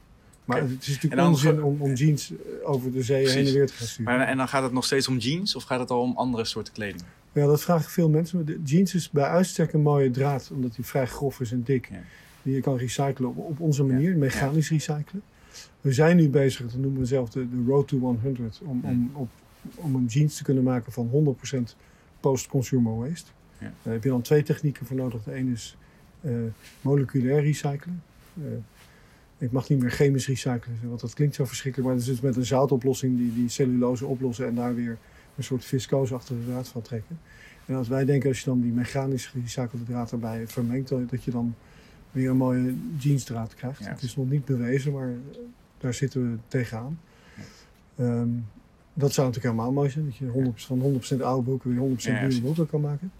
Maar 0.45 0.61
het 0.61 0.81
is 0.81 0.87
natuurlijk 0.87 1.15
dan 1.15 1.27
onzin 1.29 1.63
om, 1.63 1.81
om 1.81 1.93
jeans 1.93 2.31
eh, 2.31 2.69
over 2.69 2.91
de 2.91 3.03
zee 3.03 3.21
Precies. 3.21 3.39
heen 3.39 3.47
en 3.47 3.53
weer 3.53 3.67
te 3.67 3.73
gaan 3.73 3.87
sturen. 3.87 4.17
Maar, 4.17 4.27
en 4.27 4.37
dan 4.37 4.47
gaat 4.47 4.63
het 4.63 4.71
nog 4.71 4.85
steeds 4.85 5.07
om 5.07 5.17
jeans 5.17 5.55
of 5.55 5.63
gaat 5.63 5.79
het 5.79 5.89
al 5.91 6.01
om 6.01 6.13
andere 6.17 6.45
soorten 6.45 6.73
kleding? 6.73 7.03
Ja, 7.31 7.45
dat 7.45 7.61
vragen 7.61 7.91
veel 7.91 8.09
mensen. 8.09 8.45
De 8.45 8.59
jeans 8.63 8.93
is 8.93 9.09
bij 9.09 9.23
uitstek 9.23 9.73
een 9.73 9.81
mooie 9.81 10.11
draad, 10.11 10.49
omdat 10.53 10.75
die 10.75 10.85
vrij 10.85 11.07
grof 11.07 11.39
is 11.39 11.51
en 11.51 11.63
dik. 11.63 11.87
Ja. 11.91 11.99
Die 12.41 12.55
je 12.55 12.61
kan 12.61 12.77
recyclen 12.77 13.29
op, 13.29 13.37
op 13.37 13.59
onze 13.59 13.83
manier, 13.83 14.11
Ja. 14.11 14.17
mechanisch 14.17 14.69
recyclen. 14.69 15.21
We 15.81 15.93
zijn 15.93 16.15
nu 16.17 16.29
bezig, 16.29 16.71
dat 16.71 16.79
noemen 16.79 16.99
we 16.99 17.05
zelf 17.05 17.29
de, 17.29 17.49
de 17.49 17.63
Road 17.67 17.87
to 17.87 17.99
100, 17.99 18.61
om, 18.63 18.81
om, 18.83 19.11
op, 19.13 19.29
om 19.75 19.95
een 19.95 20.05
jeans 20.05 20.37
te 20.37 20.43
kunnen 20.43 20.63
maken 20.63 20.91
van 20.91 21.35
100% 21.71 21.75
post-consumer 22.19 22.97
waste. 22.97 23.31
Ja. 23.57 23.73
Daar 23.81 23.93
heb 23.93 24.03
je 24.03 24.09
dan 24.09 24.21
twee 24.21 24.43
technieken 24.43 24.85
voor 24.85 24.95
nodig. 24.95 25.23
De 25.23 25.35
een 25.35 25.51
is 25.51 25.77
eh, 26.21 26.31
moleculair 26.81 27.41
recyclen. 27.43 28.03
Eh, 28.37 28.43
ik 29.43 29.51
mag 29.51 29.69
niet 29.69 29.79
meer 29.79 29.91
chemisch 29.91 30.27
recyclen, 30.27 30.79
want 30.83 31.01
dat 31.01 31.13
klinkt 31.13 31.35
zo 31.35 31.45
verschrikkelijk. 31.45 31.89
Maar 31.89 31.99
dat 31.99 32.07
is 32.07 32.13
dus 32.13 32.23
met 32.23 32.35
een 32.35 32.45
zoutoplossing 32.45 33.17
die, 33.17 33.33
die 33.33 33.49
cellulose 33.49 34.05
oplossen 34.05 34.47
en 34.47 34.55
daar 34.55 34.75
weer 34.75 34.97
een 35.35 35.43
soort 35.43 35.65
viscose 35.65 36.13
achter 36.13 36.35
de 36.35 36.45
draad 36.45 36.67
van 36.67 36.81
trekken. 36.81 37.19
En 37.65 37.75
als 37.75 37.87
wij 37.87 38.05
denken, 38.05 38.29
als 38.29 38.39
je 38.39 38.45
dan 38.45 38.61
die 38.61 38.71
mechanisch 38.71 39.25
gerecyclede 39.25 39.85
draad 39.85 40.11
erbij 40.11 40.47
vermengt, 40.47 40.89
dat 40.89 41.23
je 41.23 41.31
dan 41.31 41.55
weer 42.11 42.29
een 42.29 42.37
mooie 42.37 42.75
jeansdraad 42.97 43.53
krijgt. 43.55 43.79
Ja. 43.79 43.89
Het 43.89 44.01
is 44.01 44.15
nog 44.15 44.29
niet 44.29 44.45
bewezen, 44.45 44.91
maar 44.91 45.07
eh, 45.07 45.15
daar 45.77 45.93
zitten 45.93 46.31
we 46.31 46.37
tegenaan. 46.47 46.99
Ehm, 47.95 48.29
dat 48.93 49.13
zou 49.13 49.27
natuurlijk 49.27 49.55
helemaal 49.55 49.73
mooi 49.73 49.89
zijn, 49.89 50.05
dat 50.05 50.15
je 50.15 50.25
100, 50.25 50.63
van 50.63 50.79
100% 50.79 51.21
oude 51.21 51.43
broeken 51.43 51.69
weer 51.69 51.79
100% 51.79 52.01
Ja, 52.01 52.27
nieuwe 52.27 52.41
broeken 52.41 52.67
kan 52.67 52.81
maken. 52.81 53.11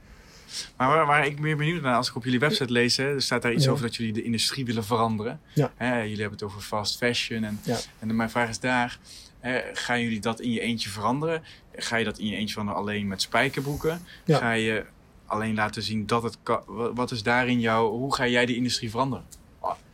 Maar 0.77 0.87
waar, 0.87 1.05
waar 1.05 1.25
ik 1.25 1.39
meer 1.39 1.57
benieuwd 1.57 1.81
naar, 1.81 1.95
als 1.95 2.09
ik 2.09 2.15
op 2.15 2.23
jullie 2.23 2.39
website 2.39 2.71
lees, 2.71 2.97
hè, 2.97 3.13
er 3.13 3.21
staat 3.21 3.41
daar 3.41 3.53
iets 3.53 3.65
Ja. 3.65 3.71
over 3.71 3.83
dat 3.83 3.95
jullie 3.95 4.13
de 4.13 4.23
industrie 4.23 4.65
willen 4.65 4.83
veranderen. 4.85 5.39
Ja. 5.53 5.71
Hè, 5.75 5.99
jullie 6.01 6.21
hebben 6.21 6.39
het 6.39 6.43
over 6.43 6.61
fast 6.61 6.97
fashion. 6.97 7.43
En, 7.43 7.59
Ja. 7.63 7.77
en 7.99 8.15
mijn 8.15 8.29
vraag 8.29 8.49
is 8.49 8.59
daar, 8.59 8.99
hè, 9.39 9.59
gaan 9.73 10.01
jullie 10.01 10.19
dat 10.19 10.39
in 10.39 10.51
je 10.51 10.59
eentje 10.59 10.89
veranderen? 10.89 11.43
Ga 11.75 11.95
je 11.95 12.05
dat 12.05 12.17
in 12.17 12.27
je 12.27 12.35
eentje 12.35 12.51
veranderen 12.53 12.81
alleen 12.81 13.07
met 13.07 13.21
spijkerbroeken? 13.21 14.01
Ga 14.27 14.51
je 14.51 14.85
alleen 15.25 15.55
laten 15.55 15.83
zien 15.83 16.05
dat 16.05 16.23
het 16.23 16.37
kan? 16.43 16.61
Wa- 16.65 16.93
Wat 16.93 17.11
is 17.11 17.23
daarin 17.23 17.59
jouw, 17.59 17.89
hoe 17.89 18.15
ga 18.15 18.27
jij 18.27 18.45
die 18.45 18.55
industrie 18.55 18.89
veranderen? 18.89 19.25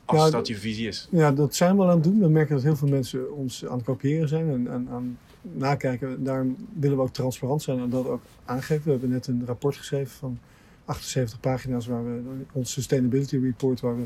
Als 0.05 0.31
dat 0.31 0.47
je 0.47 0.55
visie 0.57 0.87
is. 0.87 1.07
Ja, 1.11 1.31
dat 1.31 1.55
zijn 1.55 1.75
we 1.75 1.81
al 1.81 1.87
aan 1.89 1.93
het 1.95 2.03
doen. 2.03 2.19
We 2.19 2.27
merken 2.27 2.55
dat 2.55 2.63
heel 2.63 2.75
veel 2.75 2.87
mensen 2.87 3.35
ons 3.35 3.65
aan 3.65 3.75
het 3.77 3.85
kopiëren 3.85 4.27
zijn 4.27 4.49
en 4.49 4.69
aan, 4.71 4.89
aan 4.91 5.17
nakijken. 5.41 6.24
Daarom 6.24 6.55
willen 6.74 6.98
we 6.98 7.03
ook 7.03 7.13
transparant 7.13 7.62
zijn 7.62 7.79
en 7.79 7.89
dat 7.89 8.08
ook 8.08 8.22
aangeven. 8.46 8.84
We 8.84 8.91
hebben 8.91 9.10
net 9.10 9.27
een 9.27 9.46
rapport 9.46 9.77
geschreven 9.77 10.12
van 10.17 10.39
78 10.86 11.39
pagina's, 11.39 11.88
waar 11.88 12.05
we 12.05 12.22
ons 12.51 12.72
sustainability 12.72 13.38
report, 13.38 13.79
waar 13.79 13.98
we 13.98 14.05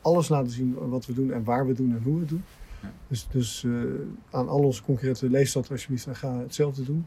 alles 0.00 0.28
laten 0.28 0.52
zien 0.52 0.88
wat 0.88 1.06
we 1.06 1.12
doen 1.12 1.32
en 1.32 1.44
waar 1.44 1.66
we 1.66 1.72
doen 1.72 1.90
en 1.90 2.02
hoe 2.02 2.14
we 2.14 2.20
het 2.20 2.28
doen. 2.28 2.44
Ja. 2.82 2.92
Dus, 3.08 3.28
dus 3.30 3.64
eh, 3.64 3.72
aan 4.30 4.48
al 4.48 4.62
onze 4.62 4.82
concrete 4.82 5.30
lees 5.30 5.52
dat 5.52 5.70
alsjeblieft 5.70 6.06
en 6.06 6.16
ga 6.16 6.38
hetzelfde 6.38 6.84
doen. 6.84 7.06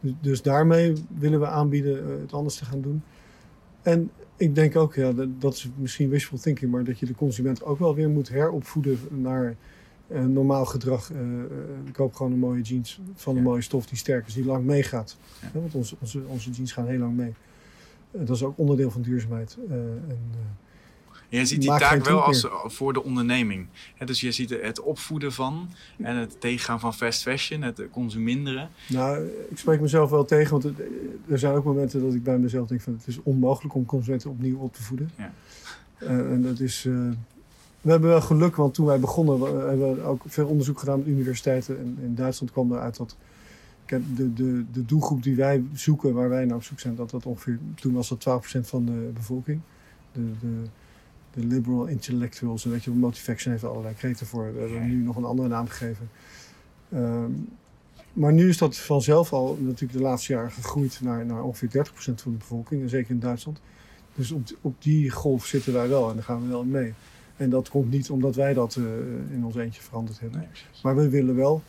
Dus, 0.00 0.12
dus 0.20 0.42
daarmee 0.42 0.92
willen 1.18 1.40
we 1.40 1.46
aanbieden 1.46 1.98
eh, 1.98 2.20
het 2.20 2.32
anders 2.32 2.56
te 2.56 2.64
gaan 2.64 2.80
doen. 2.80 3.02
En 3.82 4.10
ik 4.36 4.54
denk 4.54 4.76
ook, 4.76 4.94
ja, 4.94 5.12
dat, 5.12 5.40
dat 5.40 5.54
is 5.54 5.68
misschien 5.76 6.08
wishful 6.08 6.38
thinking, 6.38 6.70
maar 6.70 6.84
dat 6.84 6.98
je 6.98 7.06
de 7.06 7.14
consument 7.14 7.64
ook 7.64 7.78
wel 7.78 7.94
weer 7.94 8.08
moet 8.08 8.28
heropvoeden 8.28 8.98
naar 9.10 9.56
normaal 10.08 10.64
gedrag. 10.64 11.10
Eh, 11.12 11.18
eh, 11.20 11.46
koop 11.92 12.14
gewoon 12.14 12.32
een 12.32 12.38
mooie 12.38 12.62
jeans 12.62 13.00
van 13.14 13.36
een 13.36 13.42
mooie 13.42 13.62
stof 13.62 13.86
die 13.86 13.98
sterk 13.98 14.26
is, 14.26 14.34
die 14.34 14.44
lang 14.44 14.64
meegaat. 14.64 15.16
Want 15.52 15.74
onze, 15.74 15.96
onze, 16.00 16.20
onze 16.26 16.50
jeans 16.50 16.72
gaan 16.72 16.86
heel 16.86 16.98
lang 16.98 17.16
mee. 17.16 17.34
Eh, 18.10 18.20
dat 18.26 18.36
is 18.36 18.42
ook 18.42 18.58
onderdeel 18.58 18.90
van 18.90 19.02
duurzaamheid. 19.02 19.56
Eh, 19.68 19.74
en, 19.76 20.06
eh, 20.32 20.38
Je 21.28 21.46
ziet 21.46 21.60
die 21.60 21.70
Maak 21.70 21.80
taak 21.80 22.04
wel 22.04 22.22
als 22.22 22.44
eh, 22.44 22.50
voor 22.66 22.92
de 22.92 23.02
onderneming. 23.04 23.66
Dus 24.04 24.20
je 24.20 24.32
ziet 24.32 24.50
het 24.50 24.80
opvoeden 24.80 25.32
van 25.32 25.68
en 26.02 26.16
het 26.16 26.40
tegengaan 26.40 26.80
van 26.80 26.94
fast 26.94 27.22
fashion, 27.22 27.62
het 27.62 27.82
consuminderen. 27.90 28.68
Nou, 28.88 29.26
ik 29.50 29.58
spreek 29.58 29.80
mezelf 29.80 30.10
wel 30.10 30.24
tegen, 30.24 30.50
want 30.50 30.62
het- 30.62 30.78
er 31.28 31.38
zijn 31.38 31.54
ook 31.54 31.64
momenten 31.64 32.02
dat 32.02 32.14
ik 32.14 32.22
bij 32.22 32.38
mezelf 32.38 32.68
denk 32.68 32.80
van 32.80 32.92
het 32.92 33.06
is 33.06 33.18
onmogelijk 33.22 33.74
om 33.74 33.84
consumenten 33.84 34.30
opnieuw 34.30 34.58
op 34.58 34.74
te 34.74 34.82
voeden. 34.82 35.10
Ja. 35.18 35.32
Eh, 35.98 36.08
en 36.08 36.42
dat 36.42 36.60
is, 36.60 36.84
eh, 36.84 37.08
we 37.84 37.90
hebben 37.90 38.10
wel 38.10 38.20
geluk, 38.20 38.56
want 38.56 38.74
toen 38.74 38.86
wij 38.86 39.00
begonnen 39.00 39.40
we- 39.40 39.68
hebben 39.68 39.94
we 39.94 40.02
ook 40.02 40.22
veel 40.26 40.46
onderzoek 40.46 40.78
gedaan 40.78 40.98
met 40.98 41.06
universiteiten. 41.06 41.78
En 41.78 41.98
in 42.02 42.14
Duitsland 42.14 42.52
kwam 42.52 42.72
eruit 42.72 42.96
dat 42.96 43.16
de, 43.86 44.32
de, 44.34 44.64
de 44.72 44.84
doelgroep 44.84 45.22
die 45.22 45.36
wij 45.36 45.62
zoeken, 45.72 46.14
waar 46.14 46.28
wij 46.28 46.44
naar 46.44 46.56
op 46.56 46.62
zoek 46.62 46.80
zijn, 46.80 46.94
dat 46.94 47.10
dat 47.10 47.26
ongeveer, 47.26 47.58
toen 47.74 47.92
was 47.92 48.08
dat 48.08 48.44
12% 48.56 48.60
van 48.60 48.84
de 48.84 49.10
bevolking. 49.14 49.60
De, 50.12 50.20
de, 50.40 50.62
de 51.34 51.46
liberal 51.46 51.86
intellectuals, 51.86 52.64
weet 52.64 52.84
je, 52.84 52.90
Motivaction 52.90 53.50
heeft 53.52 53.64
er 53.64 53.70
allerlei 53.70 53.94
kreten 53.94 54.26
voor. 54.26 54.52
We 54.54 54.60
hebben 54.60 54.88
nu 54.88 55.02
nog 55.02 55.16
een 55.16 55.24
andere 55.24 55.48
naam 55.48 55.66
gegeven. 55.68 56.08
Ehm, 56.92 57.30
maar 58.12 58.32
nu 58.32 58.48
is 58.48 58.58
dat 58.58 58.76
vanzelf 58.76 59.32
al 59.32 59.58
natuurlijk 59.60 59.92
de 59.92 60.00
laatste 60.04 60.32
jaren 60.32 60.50
gegroeid 60.50 61.00
naar, 61.02 61.26
naar 61.26 61.42
ongeveer 61.42 61.68
30% 61.70 62.22
van 62.22 62.32
de 62.32 62.38
bevolking. 62.38 62.82
En 62.82 62.88
zeker 62.88 63.10
in 63.10 63.20
Duitsland. 63.20 63.60
Dus 64.14 64.30
op, 64.30 64.42
op 64.60 64.82
die 64.82 65.10
golf 65.10 65.46
zitten 65.46 65.72
wij 65.72 65.88
wel 65.88 66.08
en 66.08 66.14
daar 66.14 66.24
gaan 66.24 66.42
we 66.42 66.48
wel 66.48 66.64
mee. 66.64 66.94
En 67.36 67.50
dat 67.50 67.68
komt 67.68 67.90
niet 67.90 68.10
omdat 68.10 68.34
wij 68.34 68.54
dat 68.54 68.76
eh, 68.76 68.84
in 69.30 69.44
ons 69.44 69.54
eentje 69.54 69.82
veranderd 69.82 70.20
hebben. 70.20 70.38
Nee. 70.38 70.48
Maar 70.82 70.96
we 70.96 71.08
willen 71.08 71.34
wel, 71.34 71.62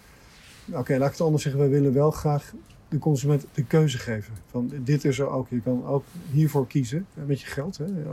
oké, 0.72 0.98
laat 0.98 1.06
ik 1.06 1.12
het 1.12 1.22
anders 1.22 1.44
zeggen, 1.44 1.62
we 1.62 1.68
willen 1.68 1.94
wel 1.94 2.12
graag 2.12 2.54
de 2.88 2.98
consument 2.98 3.46
de 3.54 3.64
keuze 3.64 3.98
geven. 3.98 4.34
Van 4.46 4.72
dit 4.84 5.06
is 5.06 5.20
er 5.20 5.30
ook, 5.30 5.50
je 5.50 5.62
kan 5.62 5.86
ook 5.86 6.04
hiervoor 6.32 6.68
kiezen 6.68 7.06
eh, 7.14 7.24
met 7.24 7.42
je 7.42 7.48
geld. 7.48 7.78
Hè. 7.78 7.86
Eh, 7.86 8.12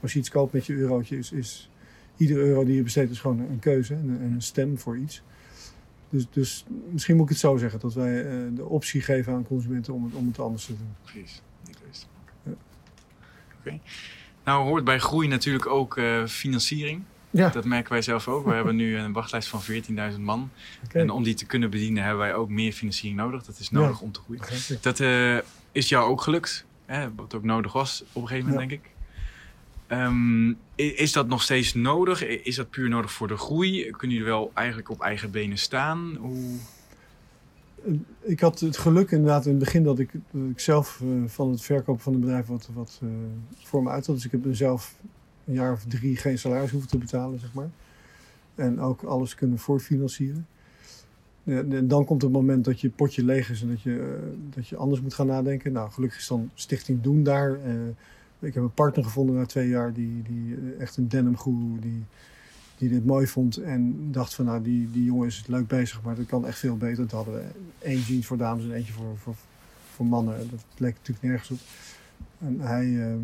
Als 0.00 0.12
je 0.12 0.18
iets 0.18 0.30
koopt 0.30 0.52
met 0.52 0.66
je 0.66 0.74
eurotje, 0.74 1.18
is, 1.18 1.32
is 1.32 1.70
iedere 2.16 2.40
euro 2.40 2.64
die 2.64 2.74
je 2.74 2.82
besteedt 2.82 3.10
is 3.10 3.20
gewoon 3.20 3.38
een 3.38 3.58
keuze 3.58 3.94
en 3.94 4.08
een 4.08 4.42
stem 4.42 4.78
voor 4.78 4.98
iets. 4.98 5.22
Dus, 6.10 6.26
dus 6.30 6.64
misschien 6.90 7.16
moet 7.16 7.24
ik 7.24 7.30
het 7.30 7.38
zo 7.38 7.56
zeggen, 7.56 7.80
dat 7.80 7.94
wij 7.94 8.24
uh, 8.24 8.56
de 8.56 8.64
optie 8.64 9.00
geven 9.00 9.32
aan 9.32 9.46
consumenten 9.46 9.94
om 9.94 10.04
het, 10.04 10.14
om 10.14 10.26
het 10.26 10.38
anders 10.38 10.64
te 10.66 10.76
doen. 10.76 10.94
Precies, 11.02 11.42
die 11.62 11.74
keuze 11.82 12.04
ja. 12.42 12.52
Oké. 13.58 13.80
Nou 14.48 14.64
hoort 14.64 14.84
bij 14.84 14.98
groei 14.98 15.28
natuurlijk 15.28 15.66
ook 15.66 15.96
uh, 15.96 16.26
financiering. 16.26 17.02
Ja. 17.30 17.48
Dat 17.48 17.64
merken 17.64 17.92
wij 17.92 18.02
zelf 18.02 18.28
ook. 18.28 18.44
We 18.44 18.52
hebben 18.52 18.76
nu 18.76 18.98
een 18.98 19.12
wachtlijst 19.12 19.48
van 19.48 19.62
14.000 20.12 20.20
man. 20.20 20.50
Okay. 20.84 21.02
En 21.02 21.10
om 21.10 21.22
die 21.22 21.34
te 21.34 21.46
kunnen 21.46 21.70
bedienen 21.70 22.02
hebben 22.02 22.20
wij 22.20 22.34
ook 22.34 22.48
meer 22.48 22.72
financiering 22.72 23.20
nodig. 23.20 23.44
Dat 23.44 23.58
is 23.58 23.70
nodig 23.70 23.98
ja. 23.98 24.04
om 24.04 24.12
te 24.12 24.20
groeien. 24.20 24.42
Dat 24.80 25.00
uh, 25.00 25.38
is 25.72 25.88
jou 25.88 26.10
ook 26.10 26.20
gelukt. 26.20 26.64
Hè? 26.86 27.14
Wat 27.14 27.34
ook 27.34 27.42
nodig 27.42 27.72
was 27.72 28.04
op 28.12 28.22
een 28.22 28.28
gegeven 28.28 28.50
moment, 28.50 28.68
denk 28.68 28.82
ik. 28.82 28.90
Um, 29.88 30.58
is 30.74 31.12
dat 31.12 31.28
nog 31.28 31.42
steeds 31.42 31.74
nodig? 31.74 32.26
Is 32.26 32.56
dat 32.56 32.70
puur 32.70 32.88
nodig 32.88 33.12
voor 33.12 33.28
de 33.28 33.36
groei? 33.36 33.90
Kunnen 33.90 34.16
jullie 34.16 34.32
wel 34.32 34.50
eigenlijk 34.54 34.90
op 34.90 35.00
eigen 35.00 35.30
benen 35.30 35.58
staan? 35.58 36.16
Hoe... 36.20 36.58
Ik 38.20 38.40
had 38.40 38.60
het 38.60 38.76
geluk 38.76 39.10
inderdaad 39.10 39.44
in 39.44 39.50
het 39.50 39.58
begin 39.58 39.82
dat 39.82 39.98
ik, 39.98 40.12
dat 40.12 40.50
ik 40.50 40.60
zelf 40.60 41.00
uh, 41.04 41.28
van 41.28 41.50
het 41.50 41.62
verkopen 41.62 42.02
van 42.02 42.14
een 42.14 42.20
bedrijf 42.20 42.46
wat, 42.46 42.68
wat 42.74 43.00
uh, 43.02 43.10
voor 43.58 43.82
me 43.82 43.90
uit 43.90 44.06
had. 44.06 44.14
Dus 44.14 44.24
ik 44.24 44.30
heb 44.30 44.44
mezelf 44.44 45.00
een 45.44 45.54
jaar 45.54 45.72
of 45.72 45.84
drie 45.84 46.16
geen 46.16 46.38
salaris 46.38 46.70
hoeven 46.70 46.90
te 46.90 46.98
betalen, 46.98 47.38
zeg 47.38 47.52
maar. 47.52 47.70
En 48.54 48.80
ook 48.80 49.02
alles 49.02 49.34
kunnen 49.34 49.58
voorfinancieren. 49.58 50.46
En 51.44 51.88
dan 51.88 52.04
komt 52.04 52.22
het 52.22 52.32
moment 52.32 52.64
dat 52.64 52.80
je 52.80 52.90
potje 52.90 53.24
leeg 53.24 53.50
is 53.50 53.62
en 53.62 53.68
dat 53.68 53.82
je, 53.82 53.90
uh, 53.90 54.54
dat 54.54 54.68
je 54.68 54.76
anders 54.76 55.00
moet 55.00 55.14
gaan 55.14 55.26
nadenken. 55.26 55.72
Nou, 55.72 55.90
gelukkig 55.90 56.18
is 56.18 56.28
dan 56.28 56.50
Stichting 56.54 57.02
Doen 57.02 57.22
daar. 57.22 57.58
Ik 58.40 58.54
heb 58.54 58.62
een 58.62 58.74
partner 58.74 59.04
gevonden 59.04 59.36
na 59.36 59.46
twee 59.46 59.68
jaar, 59.68 59.92
die, 59.92 60.22
die 60.22 60.54
eh, 60.54 60.80
echt 60.80 60.96
een 60.96 61.08
denim 61.08 61.36
guru, 61.36 61.78
die 62.78 62.88
dit 62.88 63.06
mooi 63.06 63.26
vond. 63.26 63.56
En 63.56 64.12
dacht 64.12 64.34
van, 64.34 64.44
nou, 64.44 64.62
die, 64.62 64.90
die 64.90 65.04
jongen 65.04 65.26
is 65.26 65.44
leuk 65.46 65.66
bezig, 65.66 66.02
maar 66.02 66.14
dat 66.14 66.26
kan 66.26 66.46
echt 66.46 66.58
veel 66.58 66.76
beter. 66.76 67.06
Toen 67.06 67.18
hadden 67.18 67.34
we 67.34 67.44
één 67.78 68.00
jeans 68.00 68.26
voor 68.26 68.36
dames 68.36 68.64
en 68.64 68.72
eentje 68.72 68.92
voor, 68.92 69.18
voor, 69.18 69.34
voor 69.94 70.06
mannen. 70.06 70.50
Dat 70.50 70.64
leek 70.76 70.94
natuurlijk 70.94 71.26
nergens 71.26 71.50
op. 71.50 71.58
En 72.38 72.60
hij, 72.60 72.86
uh, 72.86 73.14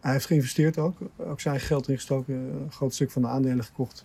hij 0.00 0.12
heeft 0.12 0.26
geïnvesteerd 0.26 0.78
ook. 0.78 0.98
Ook 1.16 1.40
zijn 1.40 1.60
geld 1.60 1.88
ingestoken. 1.88 2.34
Een 2.34 2.72
groot 2.72 2.94
stuk 2.94 3.10
van 3.10 3.22
de 3.22 3.28
aandelen 3.28 3.64
gekocht. 3.64 4.04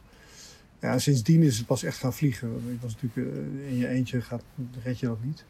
Ja, 0.80 1.00
sindsdien 1.00 1.42
is 1.42 1.58
het 1.58 1.68
pas 1.68 1.84
echt 1.84 1.98
gaan 1.98 2.14
vliegen. 2.14 2.50
Ik 2.74 2.82
was 2.82 2.96
natuurlijk 3.02 3.38
uh, 3.38 3.70
in 3.70 3.78
je 3.78 3.88
eentje, 3.88 4.22
gaat, 4.22 4.44
red 4.84 5.00
je 5.00 5.06
dat 5.06 5.24
niet. 5.24 5.46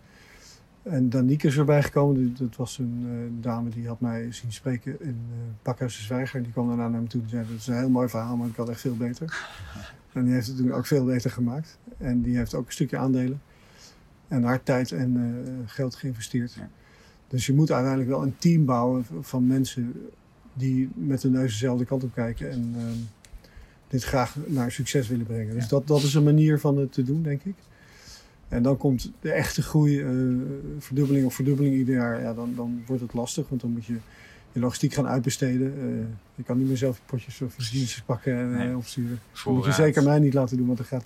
En 0.83 1.09
Danique 1.09 1.47
is 1.47 1.57
erbij 1.57 1.83
gekomen. 1.83 2.35
Dat 2.39 2.55
was 2.55 2.77
een 2.77 3.03
uh, 3.05 3.43
dame 3.43 3.69
die 3.69 3.87
had 3.87 3.99
mij 3.99 4.31
zien 4.31 4.51
spreken 4.51 5.01
in 5.01 5.19
uh, 5.29 5.37
Pakhuis 5.61 5.97
de 5.97 6.03
Zwijger. 6.03 6.43
Die 6.43 6.51
kwam 6.51 6.67
daarna 6.67 6.87
naar 6.87 7.01
me 7.01 7.07
toe 7.07 7.21
en 7.21 7.29
zei, 7.29 7.45
dat 7.47 7.57
is 7.57 7.67
een 7.67 7.77
heel 7.77 7.89
mooi 7.89 8.09
verhaal, 8.09 8.37
maar 8.37 8.47
ik 8.47 8.55
had 8.55 8.69
echt 8.69 8.81
veel 8.81 8.97
beter. 8.97 9.33
En 10.13 10.23
die 10.23 10.33
heeft 10.33 10.47
het 10.47 10.57
toen 10.57 10.73
ook 10.73 10.85
veel 10.85 11.05
beter 11.05 11.31
gemaakt. 11.31 11.77
En 11.97 12.21
die 12.21 12.37
heeft 12.37 12.53
ook 12.53 12.65
een 12.65 12.71
stukje 12.71 12.97
aandelen. 12.97 13.41
En 14.27 14.43
haar 14.43 14.63
tijd 14.63 14.91
en 14.91 15.15
uh, 15.15 15.53
geld 15.65 15.95
geïnvesteerd. 15.95 16.57
Dus 17.27 17.45
je 17.45 17.53
moet 17.53 17.71
uiteindelijk 17.71 18.09
wel 18.09 18.23
een 18.23 18.37
team 18.37 18.65
bouwen 18.65 19.05
van 19.21 19.47
mensen 19.47 20.09
die 20.53 20.89
met 20.93 21.21
de 21.21 21.29
neus 21.29 21.51
dezelfde 21.51 21.85
kant 21.85 22.03
op 22.03 22.13
kijken. 22.13 22.51
En 22.51 22.73
ehm, 22.77 22.97
dit 23.87 24.03
graag 24.03 24.35
naar 24.45 24.71
succes 24.71 25.07
willen 25.07 25.25
brengen. 25.25 25.53
Dus 25.53 25.67
dat, 25.67 25.87
dat 25.87 26.03
is 26.03 26.13
een 26.13 26.23
manier 26.23 26.59
van 26.59 26.77
het 26.77 26.91
te 26.93 27.03
doen, 27.03 27.23
denk 27.23 27.43
ik. 27.43 27.55
En 28.51 28.63
dan 28.63 28.77
komt 28.77 29.11
de 29.19 29.31
echte 29.31 29.61
groei, 29.61 29.99
uh, 29.99 30.41
verdubbeling 30.79 31.25
of 31.25 31.33
verdubbeling 31.33 31.75
ieder 31.75 31.95
jaar. 31.95 32.21
Ja, 32.21 32.33
dan, 32.33 32.53
dan 32.55 32.83
wordt 32.85 33.01
het 33.01 33.13
lastig, 33.13 33.49
want 33.49 33.61
dan 33.61 33.71
moet 33.71 33.85
je 33.85 33.97
je 34.51 34.59
logistiek 34.59 34.93
gaan 34.93 35.07
uitbesteden. 35.07 35.73
Uh, 35.77 36.05
je 36.35 36.43
kan 36.43 36.57
niet 36.57 36.67
meer 36.67 36.77
zelf 36.77 36.97
je 36.97 37.01
potjes 37.05 37.41
of 37.41 37.57
je 37.57 37.71
dienstjes 37.71 38.03
pakken 38.03 38.37
en 38.37 38.51
nee. 38.51 38.75
opsturen. 38.75 39.19
Dat 39.43 39.53
moet 39.53 39.65
je 39.65 39.71
zeker 39.71 40.03
mij 40.03 40.19
niet 40.19 40.33
laten 40.33 40.57
doen, 40.57 40.65
want 40.65 40.77
dan 40.77 40.87
gaat 40.87 41.05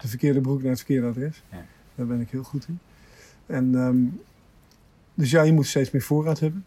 de 0.00 0.08
verkeerde 0.08 0.40
broek 0.40 0.60
naar 0.60 0.70
het 0.70 0.78
verkeerde 0.78 1.06
adres. 1.06 1.42
Ja. 1.50 1.64
Daar 1.94 2.06
ben 2.06 2.20
ik 2.20 2.30
heel 2.30 2.42
goed 2.42 2.66
in. 2.68 2.78
En, 3.46 3.74
um, 3.74 4.20
dus 5.14 5.30
ja, 5.30 5.42
je 5.42 5.52
moet 5.52 5.66
steeds 5.66 5.90
meer 5.90 6.02
voorraad 6.02 6.40
hebben. 6.40 6.64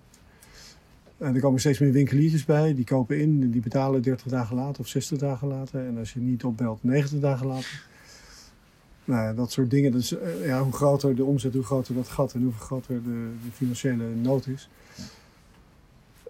En 1.17 1.35
er 1.35 1.41
komen 1.41 1.59
steeds 1.59 1.79
meer 1.79 1.91
winkeliertjes 1.91 2.45
bij. 2.45 2.75
Die 2.75 2.85
kopen 2.85 3.19
in, 3.19 3.51
die 3.51 3.61
betalen 3.61 4.01
30 4.01 4.27
dagen 4.27 4.55
later 4.55 4.81
of 4.81 4.87
60 4.87 5.17
dagen 5.17 5.47
later. 5.47 5.85
En 5.85 5.97
als 5.97 6.13
je 6.13 6.19
niet 6.19 6.43
opbelt, 6.43 6.83
90 6.83 7.19
dagen 7.19 7.47
later 7.47 7.87
nou 9.09 9.23
ja, 9.23 9.33
dat 9.33 9.51
soort 9.51 9.69
dingen. 9.69 9.91
Dus 9.91 10.11
uh, 10.13 10.45
ja, 10.45 10.63
hoe 10.63 10.73
groter 10.73 11.15
de 11.15 11.23
omzet, 11.23 11.53
hoe 11.53 11.63
groter 11.63 11.95
dat 11.95 12.07
gat 12.07 12.33
en 12.33 12.43
hoe 12.43 12.53
groter 12.53 13.03
de, 13.03 13.31
de 13.43 13.51
financiële 13.51 14.03
nood 14.21 14.47
is. 14.47 14.69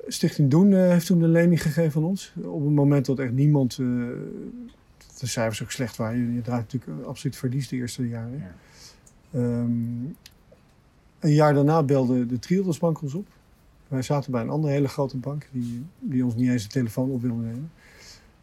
Stichting 0.07 0.49
Doen 0.49 0.71
uh, 0.71 0.89
heeft 0.89 1.05
toen 1.05 1.21
een 1.21 1.31
lening 1.31 1.61
gegeven 1.61 2.01
aan 2.01 2.07
ons. 2.07 2.33
Op 2.35 2.63
het 2.63 2.73
moment 2.73 3.05
dat 3.05 3.19
echt 3.19 3.31
niemand, 3.31 3.77
uh, 3.77 4.07
de 5.19 5.27
cijfers 5.27 5.63
ook 5.63 5.71
slecht 5.71 5.97
waren. 5.97 6.19
Je, 6.19 6.33
je 6.33 6.41
draait 6.41 6.73
natuurlijk 6.73 7.07
absoluut 7.07 7.35
verlies 7.35 7.67
de 7.67 7.75
eerste 7.75 8.07
jaren. 8.07 8.37
Ja. 8.37 9.39
Um, 9.39 10.15
een 11.19 11.33
jaar 11.33 11.53
daarna 11.53 11.83
belde 11.83 12.25
de 12.25 12.39
Triodos 12.39 12.77
Bank 12.77 13.01
ons 13.01 13.13
op. 13.13 13.27
Wij 13.87 14.01
zaten 14.01 14.31
bij 14.31 14.41
een 14.41 14.49
andere 14.49 14.73
hele 14.73 14.87
grote 14.87 15.17
bank 15.17 15.47
die, 15.51 15.85
die 15.99 16.25
ons 16.25 16.35
niet 16.35 16.49
eens 16.49 16.63
de 16.63 16.69
telefoon 16.69 17.09
op 17.09 17.21
wilde 17.21 17.41
nemen. 17.41 17.71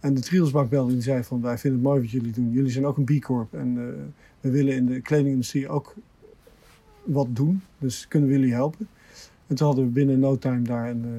En 0.00 0.14
de 0.14 0.20
Triosbank 0.20 0.70
belde 0.70 0.88
en 0.88 0.94
die 0.94 1.02
zei 1.02 1.24
van 1.24 1.40
wij 1.40 1.58
vinden 1.58 1.80
het 1.80 1.88
mooi 1.88 2.00
wat 2.00 2.10
jullie 2.10 2.32
doen. 2.32 2.52
Jullie 2.52 2.70
zijn 2.70 2.86
ook 2.86 2.96
een 2.96 3.04
B 3.04 3.22
Corp 3.22 3.54
en 3.54 3.76
uh, 3.76 3.84
we 4.40 4.50
willen 4.50 4.74
in 4.74 4.86
de 4.86 5.00
kledingindustrie 5.00 5.68
ook 5.68 5.94
wat 7.04 7.26
doen. 7.30 7.62
Dus 7.78 8.08
kunnen 8.08 8.28
we 8.28 8.34
jullie 8.34 8.52
helpen? 8.52 8.88
En 9.46 9.56
toen 9.56 9.66
hadden 9.66 9.84
we 9.84 9.90
binnen 9.90 10.18
no 10.18 10.38
time 10.38 10.62
daar 10.62 10.90
een, 10.90 11.04
uh, 11.04 11.10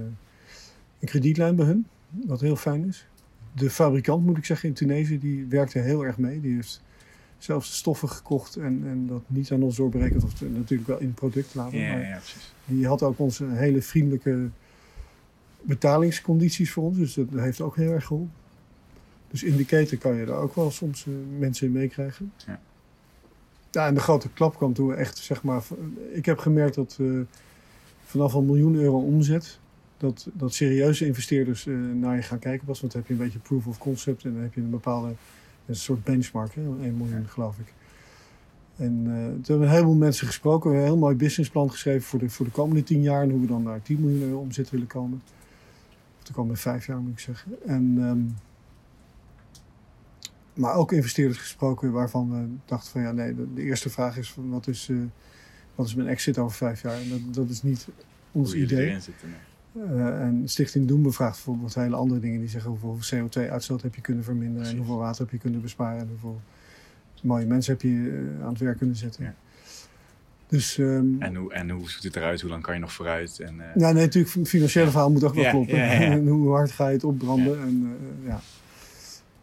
een 0.99 1.07
kredietlijn 1.07 1.55
bij 1.55 1.65
hun. 1.65 1.87
Wat 2.09 2.41
heel 2.41 2.55
fijn 2.55 2.87
is. 2.87 3.07
De 3.53 3.69
fabrikant 3.69 4.25
moet 4.25 4.37
ik 4.37 4.45
zeggen 4.45 4.69
in 4.69 4.75
Tunesië, 4.75 5.19
die 5.19 5.45
werkte 5.45 5.79
heel 5.79 6.05
erg 6.05 6.17
mee. 6.17 6.41
Die 6.41 6.55
heeft 6.55 6.81
zelfs 7.37 7.69
de 7.69 7.75
stoffen 7.75 8.09
gekocht 8.09 8.55
en, 8.55 8.81
en 8.85 9.07
dat 9.07 9.21
niet 9.27 9.51
aan 9.51 9.63
ons 9.63 9.75
doorberekend. 9.75 10.23
Of 10.23 10.41
natuurlijk 10.41 10.87
wel 10.87 10.99
in 10.99 11.05
het 11.05 11.15
product 11.15 11.55
laten. 11.55 11.77
Ja, 11.77 11.97
ja, 11.97 12.17
precies. 12.17 12.53
Die 12.65 12.87
had 12.87 13.03
ook 13.03 13.19
onze 13.19 13.45
hele 13.45 13.81
vriendelijke 13.81 14.49
betalingscondities 15.61 16.71
voor 16.71 16.83
ons. 16.83 16.97
Dus 16.97 17.13
dat 17.13 17.27
heeft 17.35 17.61
ook 17.61 17.75
heel 17.75 17.91
erg 17.91 18.05
geholpen. 18.05 18.31
Dus 19.29 19.43
in 19.43 19.57
de 19.57 19.65
keten 19.65 19.97
kan 19.97 20.15
je 20.15 20.25
daar 20.25 20.37
ook 20.37 20.55
wel 20.55 20.71
soms 20.71 21.05
uh, 21.05 21.15
mensen 21.39 21.67
in 21.67 21.73
meekrijgen. 21.73 22.31
Ja. 22.45 22.59
ja, 23.71 23.87
en 23.87 23.93
de 23.93 23.99
grote 23.99 24.29
klap 24.29 24.55
kwam 24.55 24.73
toen 24.73 24.87
we 24.87 24.93
echt, 24.93 25.17
zeg 25.17 25.43
maar... 25.43 25.63
Ik 26.11 26.25
heb 26.25 26.37
gemerkt 26.37 26.75
dat 26.75 26.97
uh, 27.01 27.21
vanaf 28.03 28.33
een 28.33 28.45
miljoen 28.45 28.75
euro 28.75 28.99
omzet... 28.99 29.59
dat, 29.97 30.27
dat 30.33 30.53
serieuze 30.53 31.05
investeerders 31.05 31.65
uh, 31.65 31.93
naar 31.93 32.15
je 32.15 32.21
gaan 32.21 32.39
kijken 32.39 32.65
pas. 32.65 32.79
Want 32.79 32.93
dan 32.93 33.01
heb 33.01 33.09
je 33.09 33.17
een 33.17 33.25
beetje 33.25 33.39
proof 33.39 33.67
of 33.67 33.77
concept... 33.77 34.23
en 34.23 34.33
dan 34.33 34.41
heb 34.41 34.53
je 34.53 34.61
een 34.61 34.69
bepaalde 34.69 35.13
een 35.65 35.75
soort 35.75 36.03
benchmark. 36.03 36.55
Hè, 36.55 36.61
1 36.61 36.97
miljoen, 36.97 37.21
ja. 37.21 37.27
geloof 37.27 37.57
ik. 37.57 37.73
En 38.75 38.93
uh, 38.93 39.05
toen 39.05 39.33
hebben 39.33 39.59
we 39.59 39.65
een 39.65 39.71
heleboel 39.71 39.95
mensen 39.95 40.27
gesproken. 40.27 40.69
We 40.69 40.75
hebben 40.75 40.93
een 40.93 40.97
heel 40.97 41.07
mooi 41.07 41.15
businessplan 41.15 41.71
geschreven 41.71 42.01
voor 42.01 42.19
de, 42.19 42.29
voor 42.29 42.45
de 42.45 42.51
komende 42.51 42.83
tien 42.83 43.01
jaar. 43.01 43.21
En 43.21 43.29
hoe 43.29 43.41
we 43.41 43.47
dan 43.47 43.63
naar 43.63 43.81
10 43.81 43.99
miljoen 43.99 44.21
euro 44.21 44.39
omzet 44.39 44.69
willen 44.69 44.87
komen. 44.87 45.21
Of 46.17 46.23
de 46.23 46.33
komende 46.33 46.59
vijf 46.59 46.85
jaar 46.85 46.99
moet 46.99 47.11
ik 47.11 47.19
zeggen. 47.19 47.51
En... 47.65 47.97
Um, 47.97 48.35
maar 50.57 50.73
ook 50.73 50.91
investeerders 50.91 51.39
gesproken 51.39 51.91
waarvan 51.91 52.29
we 52.31 52.55
dachten 52.65 52.91
van 52.91 53.01
ja, 53.01 53.11
nee, 53.11 53.35
de, 53.35 53.53
de 53.53 53.61
eerste 53.61 53.89
vraag 53.89 54.17
is 54.17 54.31
van 54.31 54.49
wat 54.49 54.67
is, 54.67 54.87
uh, 54.89 54.97
wat 55.75 55.87
is 55.87 55.95
mijn 55.95 56.07
exit 56.07 56.37
over 56.37 56.57
vijf 56.57 56.81
jaar? 56.81 56.95
En 57.01 57.09
dat, 57.09 57.33
dat 57.33 57.49
is 57.49 57.63
niet 57.63 57.87
ons 58.31 58.51
Hoe 58.51 58.61
idee. 58.61 58.97
Nee. 59.71 59.85
uh, 59.89 60.21
en 60.21 60.41
Stichting 60.45 60.87
Doen 60.87 61.01
bevraagt 61.01 61.35
bijvoorbeeld 61.35 61.75
hele 61.75 61.95
andere 61.95 62.19
dingen. 62.19 62.39
Die 62.39 62.49
zeggen 62.49 62.71
hoeveel 62.71 63.19
CO2-uitstoot 63.19 63.81
heb 63.81 63.95
je 63.95 64.01
kunnen 64.01 64.23
verminderen 64.23 64.57
Precies. 64.61 64.79
en 64.79 64.85
hoeveel 64.85 65.03
water 65.03 65.21
heb 65.21 65.31
je 65.31 65.37
kunnen 65.37 65.61
besparen 65.61 65.99
en 65.99 66.07
hoeveel 66.07 66.41
mooie 67.21 67.45
mensen 67.45 67.73
heb 67.73 67.81
je 67.81 67.89
uh, 67.89 68.43
aan 68.43 68.49
het 68.49 68.59
werk 68.59 68.77
kunnen 68.77 68.95
zetten. 68.95 69.23
Ja. 69.23 69.35
Dus, 70.47 70.77
um, 70.77 71.21
en, 71.21 71.35
hoe, 71.35 71.53
en 71.53 71.69
hoe 71.69 71.89
ziet 71.89 72.03
het 72.03 72.15
eruit? 72.15 72.41
Hoe 72.41 72.49
lang 72.49 72.63
kan 72.63 72.73
je 72.73 72.79
nog 72.79 72.93
vooruit? 72.93 73.39
En, 73.39 73.55
ja, 73.75 73.91
nee, 73.91 74.03
natuurlijk, 74.03 74.33
het 74.33 74.47
financiële 74.47 74.89
verhaal 74.89 75.11
moet 75.11 75.23
ook 75.23 75.33
wel 75.33 75.43
ja, 75.43 75.49
kloppen. 75.49 75.77
Ja, 75.77 75.91
en 75.91 76.27
hoe 76.37 76.51
hard 76.51 76.71
ga 76.71 76.87
je 76.87 76.93
het 76.93 77.03
opbranden? 77.03 77.61
En, 77.61 77.97
ja. 78.25 78.41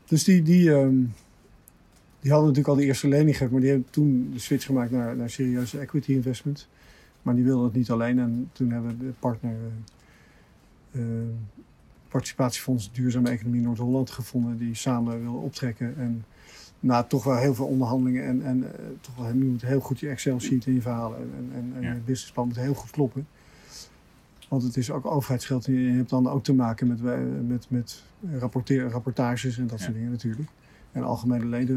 Dus 0.04 0.24
die, 0.24 0.42
die, 0.42 0.70
um, 0.70 1.12
die 2.20 2.30
hadden 2.32 2.48
natuurlijk 2.48 2.68
al 2.68 2.74
de 2.74 2.84
eerste 2.84 3.08
lening 3.08 3.30
gegeven, 3.30 3.52
maar 3.52 3.60
die 3.60 3.70
hebben 3.70 3.90
toen 3.90 4.30
de 4.32 4.38
switch 4.38 4.66
gemaakt 4.66 4.90
naar, 4.90 5.16
naar 5.16 5.30
serieuze 5.30 5.78
equity 5.78 6.12
investment. 6.12 6.68
Maar 7.22 7.34
die 7.34 7.44
wilden 7.44 7.64
het 7.64 7.74
niet 7.74 7.90
alleen 7.90 8.18
en 8.18 8.50
toen 8.52 8.70
hebben 8.70 8.98
we 8.98 9.06
de 9.06 9.12
partner 9.18 9.56
uh, 10.92 11.02
uh, 11.02 11.28
Participatiefonds 12.08 12.92
Duurzame 12.92 13.30
Economie 13.30 13.60
Noord-Holland 13.60 14.10
gevonden 14.10 14.58
die 14.58 14.74
samen 14.74 15.22
wilden 15.22 15.40
optrekken. 15.40 15.96
En 15.96 16.24
na 16.80 17.02
toch 17.02 17.24
wel 17.24 17.36
heel 17.36 17.54
veel 17.54 17.66
onderhandelingen 17.66 18.24
en, 18.24 18.42
en 18.42 18.58
uh, 18.58 18.68
toch 19.00 19.16
wel 19.16 19.32
nu 19.32 19.44
moet 19.44 19.62
heel 19.62 19.80
goed 19.80 20.00
je 20.00 20.08
Excel-sheet 20.08 20.66
in 20.66 20.74
je 20.74 20.80
verhalen 20.80 21.18
en, 21.18 21.50
en, 21.54 21.72
en 21.76 21.82
ja. 21.82 21.92
je 21.92 21.98
businessplan 21.98 22.46
moet 22.46 22.56
heel 22.56 22.74
goed 22.74 22.90
kloppen. 22.90 23.26
Want 24.54 24.66
het 24.66 24.76
is 24.76 24.90
ook 24.90 25.06
overheidsgeld. 25.06 25.64
Je 25.64 25.72
hebt 25.72 26.10
dan 26.10 26.28
ook 26.28 26.44
te 26.44 26.54
maken 26.54 26.86
met, 26.86 27.02
met, 27.46 27.66
met 27.68 28.02
rapportages 28.90 29.58
en 29.58 29.66
dat 29.66 29.78
ja. 29.78 29.84
soort 29.84 29.96
dingen 29.96 30.10
natuurlijk. 30.10 30.48
En 30.92 31.02
algemene 31.02 31.46
leden, 31.46 31.76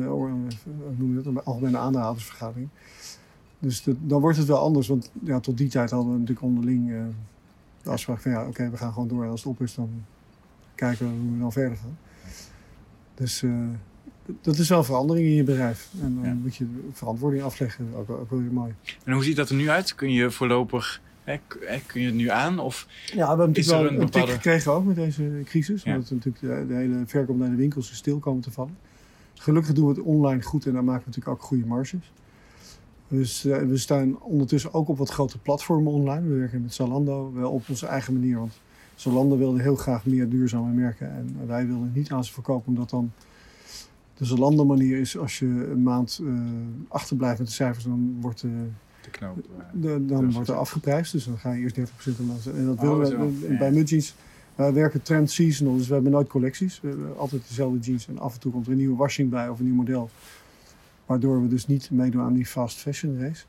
noem 0.97 1.17
je 1.17 1.21
dat, 1.21 1.45
algemene 1.45 1.77
aandeelhoudersvergadering. 1.77 2.69
Dus 3.59 3.83
de, 3.83 3.95
dan 4.01 4.21
wordt 4.21 4.37
het 4.37 4.47
wel 4.47 4.59
anders. 4.59 4.87
Want 4.87 5.11
ja, 5.23 5.39
tot 5.39 5.57
die 5.57 5.69
tijd 5.69 5.91
hadden 5.91 6.11
we 6.11 6.19
natuurlijk 6.19 6.45
onderling 6.45 6.89
uh, 6.89 7.03
de 7.83 7.89
afspraak 7.89 8.21
van 8.21 8.31
ja, 8.31 8.39
oké, 8.39 8.49
okay, 8.49 8.71
we 8.71 8.77
gaan 8.77 8.93
gewoon 8.93 9.07
door. 9.07 9.23
En 9.23 9.29
als 9.29 9.43
het 9.43 9.49
op 9.49 9.61
is, 9.61 9.75
dan 9.75 9.89
kijken 10.75 11.05
we 11.05 11.11
hoe 11.21 11.31
we 11.31 11.39
dan 11.39 11.51
verder 11.51 11.77
gaan. 11.77 11.97
Dus 13.13 13.41
uh, 13.41 13.67
dat 14.41 14.57
is 14.57 14.69
wel 14.69 14.83
verandering 14.83 15.27
in 15.27 15.33
je 15.33 15.43
bedrijf. 15.43 15.89
En 16.01 16.15
dan 16.15 16.23
Ja. 16.23 16.33
moet 16.33 16.55
je 16.55 16.65
verantwoording 16.91 17.43
afleggen. 17.43 17.87
Ook, 17.95 18.09
ook 18.09 18.29
wel 18.29 18.39
weer 18.39 18.51
mooi. 18.53 18.73
En 19.03 19.13
hoe 19.13 19.23
ziet 19.23 19.35
dat 19.35 19.49
er 19.49 19.55
nu 19.55 19.69
uit? 19.69 19.95
Kun 19.95 20.11
je 20.11 20.31
voorlopig, 20.31 21.01
kun 21.85 22.01
je 22.01 22.05
het 22.05 22.15
nu 22.15 22.29
aan? 22.29 22.59
Of 22.59 22.87
Ja, 23.05 23.15
we 23.15 23.27
hebben 23.27 23.47
natuurlijk 23.47 23.89
wel 23.89 24.01
een 24.01 24.09
tik 24.09 24.29
gekregen 24.29 24.71
ook 24.71 24.85
met 24.85 24.95
deze 24.95 25.41
crisis. 25.45 25.83
Ja. 25.83 25.93
Omdat 25.93 26.09
natuurlijk 26.11 26.39
de, 26.39 26.65
de 26.67 26.73
hele 26.73 27.03
verkoop 27.05 27.37
naar 27.37 27.49
de 27.49 27.55
winkels 27.55 27.91
is 27.91 27.97
stil 27.97 28.19
komen 28.19 28.41
te 28.41 28.51
vallen. 28.51 28.77
Gelukkig 29.33 29.73
doen 29.73 29.87
we 29.87 29.91
het 29.91 30.01
online 30.01 30.41
goed 30.41 30.65
en 30.65 30.73
daar 30.73 30.83
maken 30.83 31.03
we 31.03 31.07
natuurlijk 31.07 31.37
ook 31.37 31.47
goede 31.47 31.65
marges. 31.65 32.11
Dus 33.07 33.45
eh, 33.45 33.57
we 33.57 33.77
staan 33.77 34.21
ondertussen 34.21 34.73
ook 34.73 34.87
op 34.87 34.97
wat 34.97 35.09
grote 35.09 35.37
platformen 35.37 35.93
online. 35.93 36.27
We 36.27 36.35
werken 36.35 36.61
met 36.61 36.73
Zalando 36.73 37.31
wel 37.33 37.51
op 37.51 37.69
onze 37.69 37.85
eigen 37.85 38.13
manier. 38.13 38.37
Want 38.37 38.59
Zalando 38.95 39.37
wilde 39.37 39.61
heel 39.61 39.75
graag 39.75 40.05
meer 40.05 40.29
duurzame 40.29 40.73
merken. 40.73 41.11
En 41.11 41.47
wij 41.47 41.67
wilden 41.67 41.91
niet 41.95 42.11
aan 42.11 42.23
ze 42.23 42.33
verkopen 42.33 42.67
omdat 42.67 42.89
dan... 42.89 43.11
De 44.13 44.25
Zalando 44.25 44.65
manier 44.65 44.99
is 44.99 45.17
als 45.17 45.39
je 45.39 45.45
een 45.45 45.83
maand 45.83 46.21
eh, 46.23 46.33
achterblijft 46.87 47.39
met 47.39 47.47
de 47.47 47.53
cijfers, 47.53 47.83
dan 47.83 48.17
wordt 48.21 48.41
de, 48.41 48.67
de 49.11 49.17
knoop? 49.17 49.37
eh, 49.37 49.63
de- 49.73 50.05
dan 50.05 50.31
wordt 50.31 50.49
er 50.49 50.55
afgeprijsd, 50.55 51.11
dus 51.11 51.25
dan 51.25 51.37
ga 51.37 51.51
je 51.51 51.61
eerst 51.61 51.75
30% 51.75 52.19
omlaag. 52.19 52.47
En 52.47 52.65
dat 52.65 52.75
Oh, 52.77 52.81
willen 52.97 53.19
we 53.41 53.47
Ja. 53.51 53.57
bij 53.57 53.71
Mudjeans. 53.71 54.15
Wij 54.55 54.73
werken 54.73 55.01
trend 55.01 55.31
seasonal, 55.31 55.77
dus 55.77 55.87
we 55.87 55.93
hebben 55.93 56.11
nooit 56.11 56.27
collecties. 56.27 56.81
We 56.81 56.87
hebben 56.87 57.17
altijd 57.17 57.47
dezelfde 57.47 57.79
jeans 57.79 58.07
en 58.07 58.19
af 58.19 58.33
en 58.33 58.39
toe 58.39 58.51
komt 58.51 58.65
er 58.65 58.71
een 58.71 58.77
nieuwe 58.77 58.95
washing 58.95 59.29
bij 59.29 59.49
of 59.49 59.59
een 59.59 59.65
nieuw 59.65 59.73
model. 59.75 60.09
Waardoor 61.05 61.41
we 61.41 61.47
dus 61.47 61.67
niet 61.67 61.91
meedoen 61.91 62.21
aan 62.21 62.33
die 62.33 62.45
fast 62.45 62.77
fashion 62.77 63.19
race. 63.19 63.43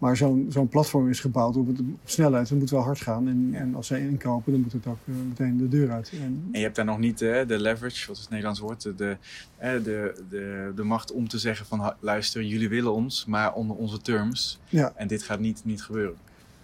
Maar 0.00 0.16
zo'n 0.16 0.46
zo'n 0.48 0.68
platform 0.68 1.08
is 1.08 1.20
gebouwd 1.20 1.56
op, 1.56 1.66
het- 1.66 1.80
op 1.80 1.86
snelheid. 2.04 2.48
We 2.48 2.56
moeten 2.56 2.74
wel 2.76 2.84
hard 2.84 3.00
gaan. 3.00 3.28
En, 3.28 3.48
Ja. 3.52 3.58
en 3.58 3.74
als 3.74 3.86
zij 3.86 4.00
inkopen, 4.00 4.52
dan 4.52 4.60
moet 4.60 4.72
het 4.72 4.86
ook 4.86 4.98
eh, 5.06 5.14
meteen 5.28 5.56
de 5.56 5.68
deur 5.68 5.90
uit. 5.90 6.12
En, 6.22 6.42
En 6.52 6.58
je 6.58 6.64
hebt 6.64 6.76
daar 6.76 6.84
nog 6.84 6.98
niet 6.98 7.22
eh, 7.22 7.46
de 7.46 7.58
leverage, 7.60 8.06
wat 8.06 8.16
is 8.16 8.20
het 8.22 8.30
Nederlands 8.30 8.60
woord, 8.60 8.82
de, 8.82 8.94
de, 8.94 9.16
eh, 9.56 9.72
de, 9.84 10.14
de, 10.30 10.72
de 10.76 10.82
macht 10.82 11.12
om 11.12 11.28
te 11.28 11.38
zeggen 11.38 11.66
van 11.66 11.80
"Ha- 11.80 11.96
luister, 12.00 12.42
jullie 12.42 12.68
willen 12.68 12.92
ons, 12.94 13.24
maar 13.26 13.54
onder 13.54 13.76
onze 13.76 14.00
terms. 14.00 14.60
Ja. 14.68 14.92
En 14.96 15.08
dit 15.08 15.22
gaat 15.22 15.40
niet, 15.40 15.60
niet 15.64 15.82
gebeuren. 15.82 16.16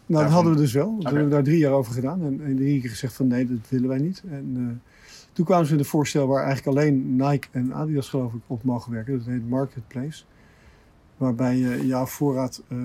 Nou, 0.06 0.22
dat 0.24 0.32
hadden 0.32 0.52
we 0.52 0.58
dus 0.58 0.72
wel. 0.72 0.96
We 0.98 1.04
hebben 1.08 1.30
daar 1.30 1.42
drie 1.42 1.58
jaar 1.58 1.72
over 1.72 1.92
gedaan. 1.92 2.20
En, 2.22 2.40
en 2.44 2.56
drie 2.56 2.80
keer 2.80 2.90
gezegd 2.90 3.14
van 3.14 3.26
nee, 3.26 3.46
dat 3.46 3.58
willen 3.68 3.88
wij 3.88 3.98
niet. 3.98 4.22
En 4.30 4.82
toen 5.32 5.44
kwamen 5.44 5.66
ze 5.66 5.72
met 5.72 5.80
een 5.80 5.88
voorstel 5.90 6.26
waar 6.26 6.44
eigenlijk 6.44 6.78
alleen 6.78 7.16
Nike 7.16 7.48
en 7.50 7.74
Adidas 7.74 8.08
geloof 8.08 8.32
ik 8.32 8.40
op 8.46 8.62
mogen 8.64 8.92
werken. 8.92 9.18
Dat 9.18 9.26
heet 9.26 9.48
Marketplace. 9.48 10.22
Waarbij 11.16 11.56
je 11.56 11.86
jouw 11.86 12.06
voorraad 12.06 12.62
eh, 12.68 12.78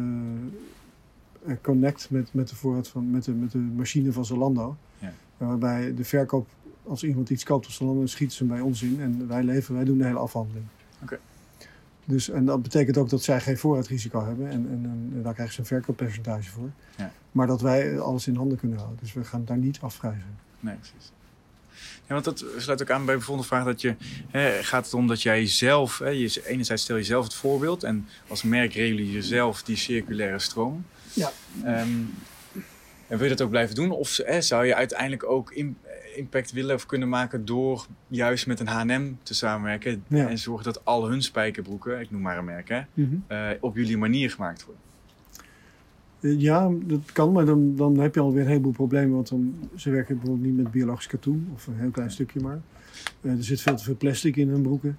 eh, 1.45 1.57
connect 1.61 2.09
met, 2.09 2.33
met 2.33 2.49
de 2.49 2.55
voorraad 2.55 2.87
van 2.87 3.11
met 3.11 3.23
de, 3.23 3.31
met 3.31 3.51
de 3.51 3.57
machine 3.57 4.11
van 4.11 4.25
Zalando. 4.25 4.75
Ja. 4.97 5.13
Waarbij 5.37 5.93
de 5.93 6.03
verkoop, 6.03 6.47
als 6.83 7.03
iemand 7.03 7.29
iets 7.29 7.43
koopt 7.43 7.65
op 7.65 7.71
Zalando, 7.71 7.99
dan 7.99 8.07
schieten 8.07 8.37
ze 8.37 8.45
bij 8.45 8.59
ons 8.59 8.83
in. 8.83 9.01
En 9.01 9.27
wij 9.27 9.43
leveren, 9.43 9.75
wij 9.75 9.85
doen 9.85 9.97
de 9.97 10.05
hele 10.05 10.19
afhandeling. 10.19 10.65
Oké. 11.01 11.19
Dus, 12.05 12.29
en 12.29 12.45
dat 12.45 12.61
betekent 12.61 12.97
ook 12.97 13.09
dat 13.09 13.23
zij 13.23 13.41
geen 13.41 13.57
voorraadrisico 13.57 14.25
hebben. 14.25 14.49
En, 14.49 14.67
en, 14.69 15.11
en 15.15 15.21
daar 15.23 15.33
krijgen 15.33 15.53
ze 15.55 15.59
een 15.59 15.65
verkooppercentage 15.65 16.49
voor. 16.49 16.69
Ja. 16.97 17.11
Maar 17.31 17.47
dat 17.47 17.61
wij 17.61 17.99
alles 17.99 18.27
in 18.27 18.35
handen 18.35 18.57
kunnen 18.57 18.77
houden. 18.77 18.99
Dus 19.01 19.13
we 19.13 19.23
gaan 19.23 19.45
daar 19.45 19.57
niet 19.57 19.79
afprijzen. 19.81 20.37
Nee, 20.59 20.75
precies. 20.75 21.11
Ja, 22.07 22.13
want 22.13 22.23
dat 22.25 22.45
sluit 22.57 22.81
ook 22.81 22.89
aan 22.91 23.05
bij 23.05 23.15
bijvoorbeeld 23.15 23.49
de 23.49 23.55
vraag 23.55 23.65
dat 23.65 23.81
je... 23.81 23.95
Hè, 24.29 24.63
gaat 24.63 24.85
het 24.85 24.93
om 24.93 25.07
dat 25.07 25.21
jij 25.21 25.47
zelf... 25.47 25.99
Hè, 25.99 26.09
je, 26.09 26.41
enerzijds 26.45 26.83
stel 26.83 26.95
je 26.97 27.03
zelf 27.03 27.23
het 27.23 27.33
voorbeeld... 27.33 27.83
en 27.83 28.07
als 28.27 28.43
merk 28.43 28.73
regel 28.73 28.97
je 28.97 29.11
jezelf 29.11 29.63
die 29.63 29.75
circulaire 29.75 30.39
stroom. 30.39 30.85
Ja. 31.13 31.31
Ehm, 31.63 31.89
en 33.07 33.17
wil 33.17 33.23
je 33.23 33.29
dat 33.29 33.41
ook 33.41 33.49
blijven 33.49 33.75
doen? 33.75 33.91
Of 33.91 34.17
hè, 34.17 34.41
zou 34.41 34.65
je 34.65 34.75
uiteindelijk 34.75 35.23
ook 35.23 35.51
im- 35.51 35.77
impact 36.15 36.51
willen 36.51 36.75
of 36.75 36.85
kunnen 36.85 37.09
maken... 37.09 37.45
door 37.45 37.85
juist 38.07 38.47
met 38.47 38.59
een 38.59 38.67
H&M 38.67 39.11
te 39.23 39.33
samenwerken... 39.33 40.03
Ja. 40.07 40.27
en 40.27 40.37
zorgen 40.37 40.63
dat 40.65 40.85
al 40.85 41.07
hun 41.09 41.21
spijkerbroeken, 41.21 41.99
ik 41.99 42.11
noem 42.11 42.21
maar 42.21 42.37
een 42.37 42.45
merk... 42.45 42.69
Hè, 42.69 42.81
Mhm. 42.93 43.15
eh, 43.27 43.49
op 43.59 43.75
jullie 43.75 43.97
manier 43.97 44.31
gemaakt 44.31 44.65
worden? 44.65 44.83
Eh, 46.21 46.39
Ja, 46.39 46.71
dat 46.85 47.11
kan, 47.11 47.31
maar 47.31 47.45
dan, 47.45 47.75
dan 47.75 47.97
heb 47.99 48.15
je 48.15 48.21
alweer 48.21 48.41
een 48.41 48.47
heleboel 48.47 48.71
problemen. 48.71 49.15
Want 49.15 49.29
dan, 49.29 49.53
ze 49.75 49.89
werken 49.89 50.15
bijvoorbeeld 50.17 50.47
niet 50.47 50.57
met 50.63 50.71
biologisch 50.71 51.07
katoen, 51.07 51.47
of 51.53 51.67
een 51.67 51.75
heel 51.79 51.89
klein 51.91 52.11
stukje 52.11 52.39
maar. 52.39 52.61
Eh, 53.21 53.31
er 53.31 53.43
zit 53.43 53.61
veel 53.61 53.75
te 53.75 53.83
veel 53.83 53.97
plastic 53.97 54.35
in 54.35 54.49
hun 54.49 54.61
broeken. 54.61 54.97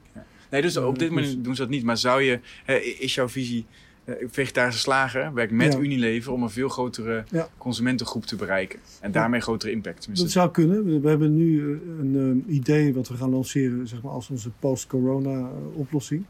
Nee, 0.50 0.62
dus 0.62 0.76
op 0.76 0.98
dit 0.98 1.08
Eh, 1.08 1.14
moment 1.14 1.32
dus- 1.32 1.42
doen 1.42 1.54
ze 1.54 1.60
dat 1.62 1.70
niet. 1.70 1.84
Maar 1.84 1.98
zou 1.98 2.22
je, 2.22 2.40
hè, 2.64 2.74
is 2.76 3.14
jouw 3.14 3.28
visie, 3.28 3.66
eh, 4.04 4.14
vegetarische 4.30 4.80
slager 4.80 5.34
werkt 5.34 5.52
met 5.52 5.72
Ja. 5.72 5.78
Unilever 5.78 6.32
om 6.32 6.42
een 6.42 6.50
veel 6.50 6.68
grotere 6.68 7.24
Ja. 7.30 7.48
consumentengroep 7.58 8.24
te 8.26 8.36
bereiken. 8.36 8.78
En 9.00 9.12
daarmee 9.12 9.40
grotere 9.40 9.72
impact. 9.72 10.08
Dat 10.18 10.30
zou 10.30 10.50
kunnen. 10.50 11.00
We, 11.02 11.08
hebben 11.08 11.36
nu 11.36 11.60
eh, 11.60 11.78
een 12.00 12.44
eh, 12.48 12.54
idee 12.54 12.94
wat 12.94 13.08
we 13.08 13.14
gaan 13.16 13.30
lanceren 13.30 13.86
zeg 13.88 14.02
maar, 14.02 14.12
als 14.12 14.30
onze 14.30 14.50
post-corona 14.58 15.30
eh, 15.38 15.46
oplossing. 15.72 16.24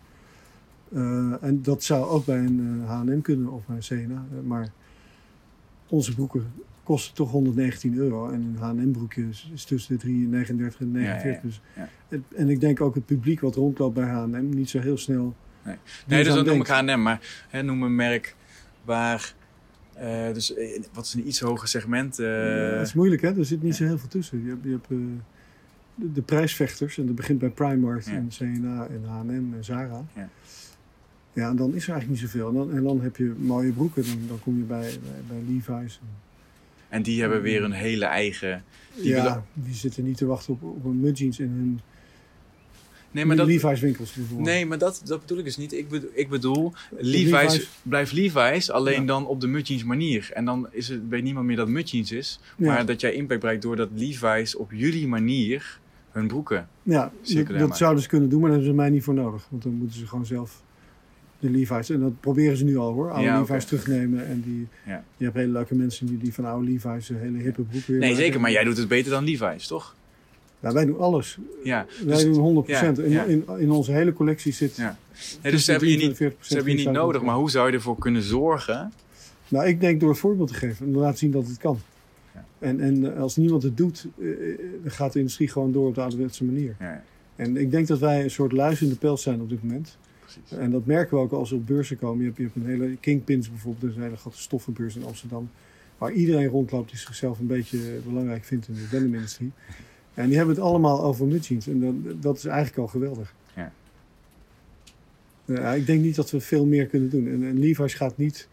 Eh, 0.95 1.43
en 1.43 1.63
dat 1.63 1.83
zou 1.85 2.05
ook 2.07 2.25
bij 2.25 2.39
een 2.39 2.81
eh, 2.85 2.91
H&M 2.91 3.21
kunnen 3.21 3.53
of 3.53 3.67
bij 3.67 3.77
een 3.77 3.83
CNA. 4.07 4.25
eh, 4.33 4.43
maar 4.47 4.69
onze 5.89 6.15
broeken 6.15 6.53
kosten 6.83 7.15
toch 7.15 7.31
119 7.31 7.97
euro. 7.97 8.29
En 8.31 8.41
een 8.41 8.57
H&M 8.61 8.91
broekje 8.91 9.29
is, 9.53 9.65
tussen 9.65 9.95
de 9.95 10.01
3, 10.01 10.27
39 10.27 10.81
en 10.81 10.91
49. 10.93 11.43
ja, 11.43 11.49
Dus 11.49 11.61
ja. 11.77 11.89
het- 12.09 12.21
en 12.37 12.49
ik 12.49 12.61
denk 12.61 12.81
ook 12.81 12.95
het 12.95 13.07
publiek 13.07 13.41
wat 13.41 13.55
rondloopt 13.55 13.95
bij 13.95 14.05
H&M 14.09 14.49
niet 14.49 14.71
zo 14.71 14.79
heel 14.81 14.99
snel... 14.99 15.35
Nee. 15.65 15.77
nee, 16.07 16.25
dus 16.25 16.35
dan 16.35 16.45
noem 16.45 16.61
ik. 16.61 16.67
H&M. 16.67 17.03
Maar 17.03 17.45
hè, 17.49 17.63
noem 17.63 17.83
een 17.83 17.95
merk 17.95 18.37
waar, 18.85 19.35
eh, 19.95 20.33
dus 20.33 20.55
wat 20.93 21.05
is 21.05 21.15
een 21.15 21.27
iets 21.27 21.41
hoger 21.41 21.69
segment? 21.69 22.17
Ja, 22.17 22.25
het 22.25 22.87
is 22.87 22.95
moeilijk, 22.95 23.23
hè? 23.23 23.39
Er 23.39 23.45
zit 23.45 23.63
niet 23.63 23.77
zo 23.77 23.85
heel 23.85 23.99
veel 23.99 24.09
tussen. 24.09 24.43
Je 24.45 24.49
hebt, 24.49 24.65
je 24.65 24.71
hebt 24.71 24.89
de, 24.89 26.13
de 26.13 26.23
prijsvechters, 26.23 26.99
en 26.99 27.07
dat 27.07 27.15
begint 27.15 27.39
bij 27.39 27.49
Primark 27.51 28.05
Ja. 28.05 28.13
en 28.13 28.29
CNA 28.29 28.87
en 28.87 29.05
H&M 29.09 29.31
en 29.55 29.65
Zara. 29.65 30.05
Ja. 31.33 31.49
En 31.49 31.57
dan 31.57 31.75
is 31.75 31.85
er 31.85 31.91
eigenlijk 31.93 32.09
niet 32.21 32.31
zoveel. 32.31 32.49
En 32.49 32.55
dan, 32.55 32.73
en 32.73 32.83
dan 32.83 33.01
heb 33.01 33.17
je 33.17 33.33
mooie 33.39 33.73
broeken, 33.73 34.03
dan, 34.03 34.19
dan 34.29 34.41
kom 34.41 34.57
je 34.57 34.63
bij, 34.63 34.81
bij, 34.81 35.21
bij 35.29 35.55
Levi's. 35.55 36.01
en 36.89 37.03
die 37.03 37.21
hebben 37.21 37.43
weer 37.43 37.63
een 37.63 37.73
hele 37.73 38.05
eigen... 38.05 38.65
Die 38.95 39.05
ja, 39.09 39.23
willen- 39.23 39.45
die 39.55 39.75
zitten 39.75 40.05
niet 40.05 40.17
te 40.17 40.27
wachten 40.27 40.53
op, 40.53 40.63
op 40.63 40.85
een 40.85 41.01
mudjeans 41.01 41.39
in 41.39 41.49
hun 41.49 41.81
Nee, 43.11 43.25
maar 43.25 43.37
dat, 43.37 43.47
Levi's 43.47 43.81
winkels. 43.81 44.13
bijvoorbeeld. 44.13 44.49
nee, 44.49 44.67
maar 44.67 44.79
dat, 44.79 45.03
dat 45.05 45.21
bedoel 45.21 45.39
ik 45.39 45.45
dus 45.45 45.57
niet. 45.57 45.73
Ik 45.73 45.89
bedoel, 45.89 46.11
ik 46.15 46.29
bedoel 46.29 46.73
Levi's, 46.99 47.31
Levi's- 47.33 47.69
blijft 47.83 48.13
Levi's, 48.13 48.71
alleen 48.71 49.01
Ja. 49.01 49.07
dan 49.07 49.27
op 49.27 49.41
de 49.41 49.47
Mudjeans 49.47 49.85
manier. 49.85 50.31
En 50.35 50.45
dan 50.45 50.69
is 50.71 50.89
het, 50.89 51.01
weet 51.09 51.23
niemand 51.23 51.47
meer 51.47 51.57
dat 51.57 51.69
Mudjeans 51.69 52.13
is. 52.13 52.41
Ja. 52.57 52.67
Maar 52.67 52.87
dat 52.87 53.01
jij 53.01 53.13
impact 53.13 53.41
bereikt 53.41 53.63
doordat 53.63 53.89
Levi's 53.95 54.57
op 54.57 54.71
jullie 54.73 55.09
manier 55.09 55.79
hun 56.11 56.27
broeken. 56.27 56.69
Ja, 56.83 57.13
dat, 57.35 57.47
dat 57.59 57.77
zouden 57.77 58.03
ze 58.03 58.09
kunnen 58.09 58.29
doen, 58.29 58.41
maar 58.41 58.49
daar 58.51 58.59
hebben 58.59 58.75
ze 58.77 58.81
mij 58.83 58.91
niet 58.91 59.03
voor 59.05 59.15
nodig. 59.15 59.47
Want 59.51 59.63
dan 59.63 59.73
moeten 59.73 59.99
ze 59.99 60.07
gewoon 60.07 60.27
zelf 60.27 60.63
de 61.43 61.51
Levi's. 61.51 61.91
En 61.91 62.01
dat 62.01 62.21
proberen 62.21 62.57
ze 62.57 62.65
nu 62.65 62.77
al 62.77 62.93
hoor. 62.93 63.11
Oude 63.11 63.25
Ja, 63.25 63.39
Levi's 63.39 63.65
terugnemen. 63.65 64.27
En 64.27 64.41
die, 64.47 64.67
Ja. 64.87 65.05
je 65.17 65.25
hebt 65.25 65.37
hele 65.37 65.53
leuke 65.53 65.75
mensen 65.75 66.07
die, 66.07 66.19
die 66.19 66.35
van 66.35 66.45
oude 66.45 66.71
Levi's 66.71 67.09
een 67.09 67.17
hele 67.19 67.39
hippe 67.39 67.63
broek 67.63 67.85
weer 67.87 67.99
Nee, 67.99 68.09
maken. 68.11 68.25
zeker, 68.25 68.41
maar 68.41 68.51
jij 68.51 68.65
doet 68.65 68.77
het 68.77 68.89
beter 68.89 69.11
dan 69.11 69.25
Levi's, 69.25 69.67
toch? 69.67 69.95
Ja, 70.61 70.73
wij 70.73 70.85
doen 70.85 70.99
alles. 70.99 71.39
Ja. 71.65 71.87
Wij 72.05 72.15
Dus, 72.15 72.25
doen 72.25 72.65
100%. 72.65 72.67
ja, 72.97 73.03
in, 73.03 73.11
ja. 73.11 73.25
In, 73.25 73.45
in 73.59 73.71
onze 73.71 73.93
hele 73.93 74.13
collectie 74.13 74.53
zit. 74.53 74.77
Ja. 74.77 74.97
nee, 75.43 75.53
dus 75.53 75.65
ze 75.65 75.71
hebben 75.71 75.89
je 75.89 75.97
niet, 75.97 76.17
ze 76.17 76.55
hebben 76.55 76.73
je 76.77 76.79
niet 76.85 76.91
nodig, 76.93 77.23
maar 77.23 77.35
hoe 77.35 77.51
zou 77.51 77.69
je 77.69 77.73
ervoor 77.73 77.99
kunnen 77.99 78.23
zorgen? 78.23 78.93
Nou, 79.49 79.67
ik 79.67 79.81
denk 79.81 80.01
door 80.01 80.11
het 80.11 80.19
voorbeeld 80.19 80.49
te 80.49 80.55
geven 80.55 80.87
en 80.87 80.93
te 80.93 80.99
laten 80.99 81.19
zien 81.19 81.31
dat 81.31 81.47
het 81.47 81.59
kan. 81.59 81.79
Ja. 82.35 82.45
En, 82.59 82.81
en 82.81 83.17
als 83.17 83.37
niemand 83.37 83.63
het 83.63 83.77
doet, 83.77 84.07
eh, 84.21 84.31
eh, 84.31 84.59
dan 84.83 84.91
gaat 84.91 85.13
de 85.13 85.19
industrie 85.19 85.49
gewoon 85.49 85.73
door 85.73 85.87
op 85.89 85.95
de 85.95 86.01
ouderwetse 86.01 86.45
manier. 86.45 86.77
Ja, 86.81 87.03
En 87.37 87.57
ik 87.57 87.71
denk 87.71 87.87
dat 87.87 87.99
wij 87.99 88.23
een 88.23 88.31
soort 88.31 88.53
luis 88.53 88.83
in 88.83 88.89
de 88.89 88.97
pels 88.97 89.23
zijn 89.23 89.41
op 89.41 89.49
dit 89.49 89.63
moment. 89.63 89.97
Precies. 90.41 90.59
En 90.59 90.71
dat 90.71 90.87
merken 90.87 91.17
we 91.17 91.23
ook 91.23 91.33
als 91.33 91.51
we 91.51 91.57
op 91.57 91.67
beurzen 91.67 91.99
komen. 91.99 92.19
Je 92.19 92.25
hebt, 92.25 92.37
je 92.37 92.43
hebt 92.43 92.57
een 92.57 92.67
hele 92.67 92.97
Kingpins 92.97 93.51
bijvoorbeeld, 93.51 93.97
een 93.97 94.03
hele 94.03 94.17
grote 94.17 94.39
stoffenbeurs 94.39 94.97
in 94.97 95.05
Amsterdam. 95.05 95.51
Waar 95.99 96.13
iedereen 96.13 96.47
rondloopt 96.47 96.91
die 96.91 96.99
zichzelf 96.99 97.39
een 97.39 97.47
beetje 97.47 97.79
belangrijk 98.07 98.45
vindt 98.45 98.69
in 98.69 98.75
de 98.75 98.89
denimindustrie. 98.91 99.53
En 100.15 100.27
die 100.27 100.37
hebben 100.37 100.55
het 100.55 100.65
allemaal 100.65 101.03
over 101.03 101.27
mudjeans. 101.27 101.67
En 101.67 101.81
dat, 101.81 102.23
dat 102.23 102.37
is 102.37 102.45
eigenlijk 102.45 102.79
al 102.79 102.87
geweldig. 102.87 103.35
Ja. 103.57 103.73
Ja, 105.45 105.73
ik 105.73 105.87
denk 105.87 106.03
niet 106.03 106.17
dat 106.17 106.31
we 106.31 106.41
veel 106.41 106.67
meer 106.67 106.87
kunnen 106.87 107.11
doen. 107.11 107.29
En, 107.29 107.45
en 107.45 107.59
Levi's 107.59 107.95
gaat 107.95 108.17
niet... 108.17 108.49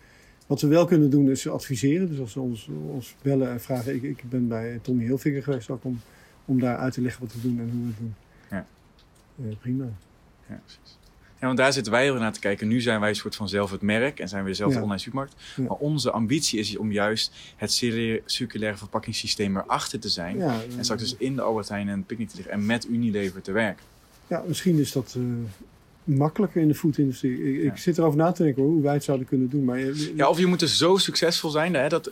Wat 0.48 0.62
we 0.62 0.68
wel 0.68 0.86
kunnen 0.86 1.10
doen 1.10 1.30
is 1.30 1.48
adviseren. 1.48 2.10
Dus 2.10 2.20
als 2.20 2.32
ze 2.32 2.40
ons, 2.40 2.70
ons 2.88 3.16
bellen 3.22 3.52
en 3.52 3.62
vragen... 3.62 3.96
Ik, 3.96 4.04
ik 4.04 4.24
ben 4.30 4.48
bij 4.48 4.80
Tommy 4.82 5.04
Hilfiger 5.04 5.44
geweest 5.44 5.70
ook 5.70 5.84
om, 5.84 6.00
om 6.46 6.60
daar 6.60 6.78
uit 6.78 6.94
te 6.94 7.02
leggen 7.02 7.22
wat 7.22 7.34
we 7.34 7.42
doen 7.42 7.60
en 7.60 7.70
hoe 7.70 7.82
we 7.82 7.88
het 7.88 7.98
doen. 7.98 8.14
Ja. 8.50 8.66
Eh, 9.38 9.58
prima. 9.60 9.86
Ja, 10.50 10.62
precies. 10.66 10.98
Ja, 11.40 11.46
want 11.46 11.58
daar 11.58 11.74
zitten 11.74 11.92
wij 11.92 12.04
heel 12.04 12.14
naar 12.16 12.34
te 12.34 12.40
kijken. 12.40 12.68
Nu 12.68 12.82
zijn 12.82 13.00
wij 13.00 13.10
een 13.10 13.16
soort 13.16 13.36
van 13.36 13.50
zelf 13.50 13.72
het 13.72 13.82
merk 13.82 14.20
en 14.20 14.28
zijn 14.30 14.44
we 14.44 14.54
zelf 14.54 14.70
de 14.70 14.76
Ja. 14.78 14.82
online 14.84 15.00
supermarkt. 15.02 15.36
Ja. 15.56 15.64
Maar 15.64 15.78
onze 15.78 16.12
ambitie 16.12 16.60
is 16.60 16.78
om 16.78 16.92
juist 16.92 17.32
het 17.56 17.72
cir- 17.74 18.22
circulaire 18.26 18.78
verpakkingssysteem 18.78 19.58
erachter 19.58 20.00
te 20.00 20.10
zijn. 20.10 20.38
Ja, 20.38 20.56
En 20.78 20.84
straks 20.84 21.02
dus 21.02 21.16
in 21.18 21.36
de 21.36 21.42
Albert 21.42 21.70
Heijn 21.70 21.90
en 21.90 22.04
Picnic 22.04 22.30
te 22.30 22.36
liggen 22.36 22.54
en 22.54 22.66
met 22.66 22.88
Unilever 22.90 23.42
te 23.42 23.52
werken. 23.52 23.84
Ja, 24.28 24.44
misschien 24.48 24.80
is 24.80 24.92
dat 24.92 25.16
eh, 25.18 25.24
makkelijker 26.04 26.62
in 26.62 26.68
de 26.68 26.76
foodindustrie. 26.76 27.54
Ik, 27.64 27.72
ik 27.72 27.78
zit 27.78 27.98
erover 27.98 28.18
na 28.18 28.32
te 28.32 28.44
denken 28.44 28.62
hoor, 28.64 28.72
hoe 28.72 28.82
wij 28.82 28.94
het 28.94 29.04
zouden 29.04 29.28
kunnen 29.28 29.50
doen. 29.50 29.64
Maar, 29.64 29.78
eh, 29.78 30.16
Ja, 30.16 30.30
of 30.30 30.40
je 30.40 30.46
moet 30.46 30.60
dus 30.60 30.78
zo 30.78 30.98
succesvol 30.98 31.50
zijn. 31.50 31.74
Hè, 31.74 31.88
dat, 31.90 32.12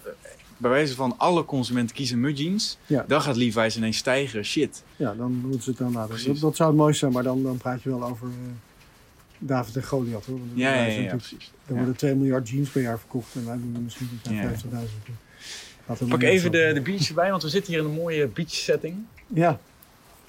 bij 0.58 0.70
wijze 0.70 0.96
van 0.96 1.14
alle 1.18 1.46
consumenten 1.46 1.96
kiezen 1.96 2.20
mud 2.20 2.38
jeans, 2.40 2.78
Ja. 2.86 3.06
dan 3.08 3.22
gaat 3.22 3.36
Levi's 3.36 3.76
ineens 3.78 3.98
stijgen. 3.98 4.44
Shit. 4.46 4.84
Ja, 4.96 5.14
dan 5.14 5.32
moeten 5.34 5.62
ze 5.62 5.70
het 5.70 5.80
dan 5.80 5.92
laten. 5.94 6.26
Dat, 6.28 6.40
dat 6.40 6.56
zou 6.56 6.70
het 6.70 6.78
mooiste 6.78 7.00
zijn, 7.00 7.12
maar 7.12 7.24
dan, 7.24 7.44
dan 7.44 7.58
praat 7.58 7.82
je 7.84 7.90
wel 7.90 8.04
over 8.04 8.28
eh, 8.28 8.34
David 9.40 9.76
en 9.76 9.84
Goliath 9.84 10.26
hoor. 10.26 10.38
Want 10.38 10.52
Ja, 10.54 10.74
ja, 10.74 10.84
ja, 10.86 11.16
precies. 11.16 11.52
Er 11.66 11.72
Ja. 11.74 11.76
worden 11.78 11.96
2 11.96 12.16
miljard 12.16 12.50
jeans 12.50 12.70
per 12.70 12.82
jaar 12.82 13.00
verkocht 13.00 13.36
en 13.36 13.46
wij 13.46 13.56
doen 13.58 13.76
er 13.76 13.82
misschien 13.82 14.10
iets 14.20 14.30
aan 14.30 14.36
Ja, 14.36 14.42
ja. 14.42 14.48
50.000. 14.50 15.14
Laten 15.86 16.04
we 16.06 16.10
Pak 16.12 16.20
niet 16.22 16.30
even 16.30 16.52
de, 16.52 16.72
de 16.74 16.82
beach 16.82 17.08
erbij, 17.08 17.30
want 17.30 17.44
we 17.44 17.50
zitten 17.50 17.74
hier 17.74 17.82
in 17.82 17.88
een 17.90 17.96
mooie 17.96 18.28
beach 18.28 18.50
setting. 18.52 18.96
Ja. 19.28 19.60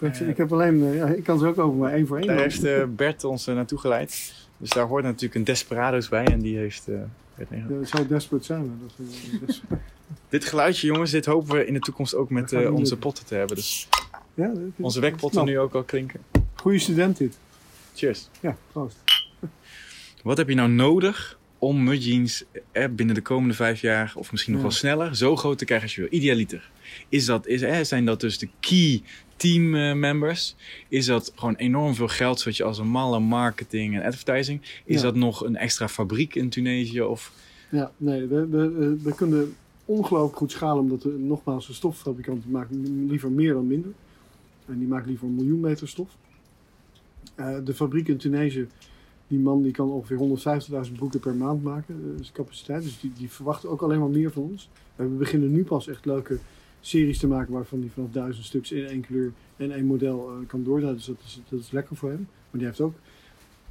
Ik, 0.00 0.16
ik 0.16 0.36
heb 0.36 0.52
alleen, 0.52 0.82
eh, 0.84 0.96
ja, 0.96 1.06
ik 1.06 1.24
kan 1.24 1.38
ze 1.38 1.46
ook 1.46 1.58
over 1.58 1.78
maar 1.78 1.92
één 1.92 2.06
voor 2.06 2.16
één. 2.18 2.26
Daar 2.26 2.36
lopen. 2.36 2.50
heeft 2.50 2.64
eh, 2.64 2.84
Bert 2.96 3.24
ons 3.24 3.46
eh, 3.46 3.54
naartoe 3.54 3.78
geleid. 3.78 4.34
Dus 4.56 4.70
daar 4.70 4.86
hoort 4.86 5.04
natuurlijk 5.04 5.34
een 5.34 5.44
Desperados 5.44 6.08
bij 6.08 6.24
en 6.24 6.40
die 6.40 6.56
heeft... 6.56 6.88
eh, 6.88 6.94
Bert 7.34 7.50
meegenomen. 7.50 7.80
Ja, 7.90 7.96
zo 7.96 8.06
desperate 8.06 8.44
zijn 8.44 8.62
we. 8.62 8.68
Dat, 8.80 9.46
des- 9.46 9.62
Dit 10.28 10.44
geluidje 10.44 10.86
jongens, 10.86 11.10
dit 11.10 11.26
hopen 11.26 11.54
we 11.54 11.66
in 11.66 11.72
de 11.74 11.80
toekomst 11.80 12.14
ook 12.14 12.30
met 12.30 12.52
onze 12.52 12.66
lukken. 12.72 12.98
potten 12.98 13.24
te 13.26 13.34
hebben. 13.34 13.56
Dus 13.56 13.88
ja, 14.34 14.52
onze 14.76 15.00
wekpotten 15.00 15.44
nu 15.44 15.58
ook 15.58 15.74
al 15.74 15.82
klinken. 15.82 16.20
Goeie 16.54 16.78
student 16.78 17.16
dit. 17.16 17.38
Cheers. 17.98 18.28
Ja, 18.42 18.56
proost. 18.72 18.96
Wat 20.22 20.36
heb 20.36 20.48
je 20.48 20.54
nou 20.54 20.68
nodig 20.70 21.38
om 21.58 21.82
mudjeans 21.84 22.44
eh, 22.72 22.88
binnen 22.90 23.14
de 23.14 23.20
komende 23.22 23.54
vijf 23.54 23.80
jaar, 23.80 24.12
of 24.16 24.30
misschien 24.30 24.52
nog 24.52 24.62
Ja. 24.62 24.68
wel 24.68 24.76
sneller, 24.76 25.16
zo 25.16 25.36
groot 25.36 25.58
te 25.58 25.64
krijgen 25.64 25.86
als 25.86 25.94
je 25.94 26.00
wil? 26.00 26.12
Idealiter. 26.12 26.70
Is 27.08 27.24
dat, 27.24 27.46
is, 27.46 27.62
eh, 27.62 27.80
zijn 27.80 28.04
dat 28.04 28.20
dus 28.20 28.38
de 28.38 28.48
key 28.60 29.02
team 29.36 29.74
eh, 29.74 29.94
members? 29.94 30.56
Is 30.88 31.06
dat 31.06 31.32
gewoon 31.34 31.54
enorm 31.54 31.94
veel 31.94 32.08
geld, 32.08 32.38
zodat 32.38 32.56
je 32.56 32.64
als 32.64 32.78
een 32.78 32.88
malle 32.88 33.18
marketing 33.18 33.94
en 33.96 34.02
advertising? 34.02 34.60
Is 34.84 34.96
Ja. 34.96 35.02
dat 35.02 35.14
nog 35.14 35.44
een 35.44 35.56
extra 35.56 35.88
fabriek 35.88 36.34
in 36.34 36.48
Tunesië? 36.48 37.00
Of, 37.02 37.32
Ja, 37.70 37.92
nee, 37.96 38.26
we, 38.26 38.46
we, 38.46 38.96
we 39.02 39.14
kunnen 39.14 39.54
ongelooflijk 39.84 40.36
goed 40.36 40.50
schalen, 40.50 40.82
omdat 40.82 41.02
we, 41.02 41.10
nogmaals, 41.18 41.66
de 41.66 41.72
stoffabrikant 41.72 42.42
die 42.42 42.52
maakt 42.52 42.70
liever 43.08 43.30
meer 43.30 43.52
dan 43.52 43.66
minder. 43.66 43.90
En 44.66 44.78
die 44.78 44.88
maakt 44.88 45.06
liever 45.06 45.26
een 45.26 45.34
miljoen 45.34 45.60
meter 45.60 45.88
stof. 45.88 46.08
Eh, 47.38 47.56
de 47.64 47.74
fabriek 47.74 48.08
in 48.08 48.16
Tunesië, 48.16 48.66
die 49.26 49.38
man 49.38 49.62
die 49.62 49.72
kan 49.72 49.90
ongeveer 49.90 50.16
150.000 50.16 50.96
broeken 50.96 51.20
per 51.20 51.34
maand 51.34 51.62
maken, 51.62 52.14
eh, 52.14 52.20
is 52.20 52.32
capaciteit. 52.32 52.82
Dus 52.82 53.00
die, 53.00 53.12
die 53.18 53.30
verwachten 53.30 53.68
ook 53.68 53.82
alleen 53.82 54.00
maar 54.00 54.08
meer 54.08 54.30
van 54.30 54.42
ons. 54.42 54.70
We 54.96 55.04
beginnen 55.04 55.50
nu 55.50 55.64
pas 55.64 55.88
echt 55.88 56.04
leuke 56.04 56.38
series 56.80 57.18
te 57.18 57.26
maken 57.26 57.52
waarvan 57.52 57.80
die 57.80 57.90
vanaf 57.90 58.10
duizend 58.10 58.46
stuks 58.46 58.72
in 58.72 58.84
één 58.84 59.00
kleur 59.00 59.32
en 59.56 59.72
één 59.72 59.86
model 59.86 60.28
eh, 60.28 60.46
kan 60.46 60.64
doordraaien. 60.64 60.96
Dus 60.96 61.06
dat 61.06 61.18
is, 61.24 61.40
dat 61.48 61.60
is 61.60 61.70
lekker 61.70 61.96
voor 61.96 62.10
hem. 62.10 62.28
Maar 62.50 62.60
die 62.60 62.66
heeft 62.66 62.80
ook 62.80 62.94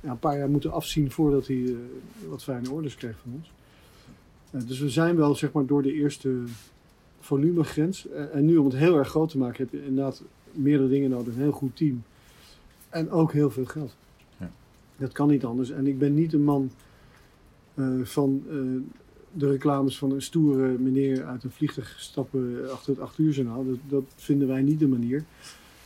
een 0.01 0.19
paar 0.19 0.37
jaar 0.37 0.49
moeten 0.49 0.71
afzien 0.71 1.11
voordat 1.11 1.47
hij 1.47 1.63
eh, 1.65 1.73
wat 2.29 2.43
fijne 2.43 2.71
orders 2.71 2.95
kreeg 2.95 3.17
van 3.23 3.31
ons. 3.33 3.51
Eh, 4.51 4.67
dus 4.67 4.79
we 4.79 4.89
zijn 4.89 5.15
wel 5.15 5.35
zeg 5.35 5.51
maar 5.51 5.65
door 5.65 5.81
de 5.81 5.93
eerste 5.93 6.43
volumegrens. 7.19 8.07
Eh, 8.07 8.35
en 8.35 8.45
nu 8.45 8.57
om 8.57 8.65
het 8.65 8.75
heel 8.75 8.97
erg 8.97 9.07
groot 9.07 9.29
te 9.29 9.37
maken 9.37 9.63
heb 9.63 9.71
je 9.71 9.85
inderdaad 9.85 10.23
meerdere 10.51 10.89
dingen 10.89 11.09
nodig. 11.09 11.33
Een 11.33 11.41
heel 11.41 11.51
goed 11.51 11.75
team. 11.75 12.03
En 12.89 13.11
ook 13.11 13.31
heel 13.33 13.49
veel 13.51 13.65
geld. 13.65 13.95
Ja. 14.37 14.49
Dat 14.97 15.11
kan 15.11 15.27
niet 15.27 15.45
anders. 15.45 15.69
En 15.71 15.87
ik 15.87 15.99
ben 15.99 16.13
niet 16.13 16.33
een 16.33 16.43
man 16.43 16.71
eh, 17.73 17.85
van 18.03 18.43
eh, 18.49 18.55
de 19.31 19.49
reclames 19.49 19.97
van 19.97 20.11
een 20.11 20.21
stoere 20.21 20.77
meneer 20.77 21.25
uit 21.25 21.43
een 21.43 21.51
vliegtuig 21.51 21.95
stappen 21.99 22.71
achter 22.71 22.91
het 22.93 23.01
8 23.01 23.17
uur 23.17 23.31
journaal. 23.33 23.65
Dat, 23.65 23.77
dat 23.87 24.03
vinden 24.15 24.47
wij 24.47 24.61
niet 24.61 24.79
de 24.79 24.87
manier. 24.87 25.23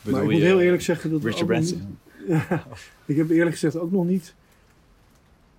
maar 0.02 0.24
ik 0.24 0.30
moet 0.30 0.40
heel 0.40 0.62
eerlijk 0.62 0.82
zeggen 0.82 1.10
dat 1.12 1.24
Richard 1.24 1.46
Branson? 1.46 1.78
niet- 1.78 2.28
ja, 2.50 2.66
ik 3.06 3.16
heb 3.16 3.30
eerlijk 3.30 3.52
gezegd 3.52 3.76
ook 3.78 3.92
nog 3.92 4.06
niet. 4.06 4.34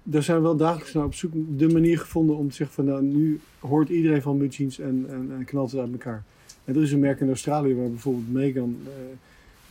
Daar 0.02 0.22
zijn 0.22 0.36
we 0.36 0.42
wel 0.42 0.56
dagelijks 0.56 0.92
naar 0.92 1.04
op 1.04 1.14
zoek. 1.14 1.32
De 1.56 1.68
manier 1.68 1.98
gevonden 1.98 2.36
om 2.36 2.48
te 2.48 2.54
zeggen 2.54 2.74
van 2.74 2.84
nou, 2.84 3.02
nu 3.02 3.40
hoort 3.58 3.88
iedereen 3.88 4.22
van 4.22 4.36
mudjeans 4.36 4.78
en, 4.78 5.04
en, 5.08 5.30
en 5.38 5.44
knalt 5.44 5.70
het 5.70 5.80
uit 5.80 5.92
elkaar. 5.92 6.24
En 6.64 6.76
er 6.76 6.82
is 6.82 6.92
een 6.92 7.00
merk 7.00 7.20
in 7.20 7.28
Australië 7.28 7.74
waar 7.74 7.88
bijvoorbeeld 7.90 8.32
Megan 8.32 8.76
eh, 8.84 8.92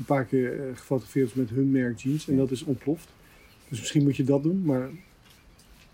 een 0.02 0.16
paar 0.16 0.26
keer 0.26 0.60
eh, 0.60 0.66
gefotografeerd 0.76 1.36
met 1.36 1.50
hun 1.50 1.72
merk 1.72 2.00
jeans. 2.00 2.28
En 2.30 2.36
dat 2.38 2.52
is 2.52 2.64
ontploft. 2.64 3.08
Dus 3.70 3.80
misschien 3.80 4.04
moet 4.04 4.16
je 4.16 4.24
dat 4.24 4.44
doen, 4.44 4.62
maar 4.66 4.90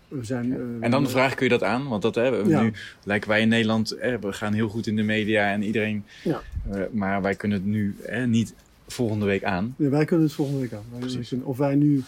we 0.08 0.24
zijn... 0.24 0.52
eh, 0.52 0.58
En 0.80 0.90
dan 0.90 1.02
de 1.04 1.08
vraag, 1.10 1.34
kun 1.34 1.44
je 1.44 1.52
dat 1.58 1.62
aan? 1.62 1.88
Want 1.88 2.02
dat 2.02 2.14
hebben 2.14 2.44
we 2.44 2.50
Ja. 2.50 2.62
nu, 2.62 2.72
lijken 3.04 3.28
wij 3.28 3.40
in 3.40 3.48
Nederland, 3.48 3.90
eh, 3.92 4.14
we 4.20 4.32
gaan 4.32 4.52
heel 4.52 4.68
goed 4.68 4.86
in 4.86 4.96
de 4.96 5.02
media 5.02 5.52
en 5.52 5.62
iedereen. 5.62 6.04
Ja. 6.24 6.42
maar 6.92 7.22
wij 7.22 7.34
kunnen 7.34 7.58
het 7.58 7.66
nu 7.66 7.96
eh, 8.06 8.24
niet 8.24 8.54
volgende 8.86 9.26
week 9.26 9.44
aan. 9.44 9.74
Wij 9.76 10.04
kunnen 10.04 10.26
het 10.26 10.34
volgende 10.34 10.60
week 10.60 10.72
aan. 10.72 10.84
Precies. 10.98 11.32
of 11.42 11.56
wij 11.56 11.74
nu, 11.74 12.02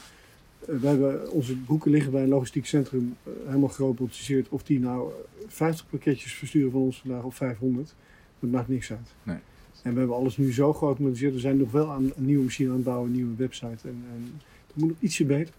wij 0.67 0.91
hebben 0.91 1.31
onze 1.31 1.55
broeken 1.57 1.91
liggen 1.91 2.13
bij 2.13 2.23
een 2.23 2.29
logistiek 2.29 2.67
centrum 2.67 3.17
helemaal 3.47 3.69
gerobotiseerd. 3.69 4.49
Of 4.49 4.63
die 4.63 4.81
nou 4.81 5.11
eh, 5.11 5.45
50 5.49 5.87
pakketjes 5.91 6.33
versturen 6.35 6.71
van 6.71 6.81
ons 6.81 6.99
vandaag 7.01 7.23
of 7.23 7.35
500, 7.37 7.95
dat 8.41 8.51
maakt 8.51 8.69
niks 8.69 8.91
uit. 8.91 9.09
Nee. 9.23 9.37
En 9.83 9.93
we 9.93 9.99
hebben 9.99 10.16
alles 10.16 10.37
nu 10.37 10.53
zo 10.53 10.73
geautomatiseerd. 10.73 11.35
We 11.35 11.40
zijn 11.40 11.57
nog 11.57 11.71
wel 11.71 11.90
aan 11.90 12.05
een 12.16 12.25
nieuwe 12.25 12.45
machine 12.45 12.69
aan 12.69 12.75
het 12.75 12.85
bouwen, 12.85 13.07
een 13.09 13.14
nieuwe 13.16 13.37
website. 13.37 13.88
En, 13.88 14.05
en 14.14 14.33
het 14.66 14.77
moet 14.77 14.88
nog 14.88 14.97
ietsje 15.01 15.25
beter. 15.25 15.55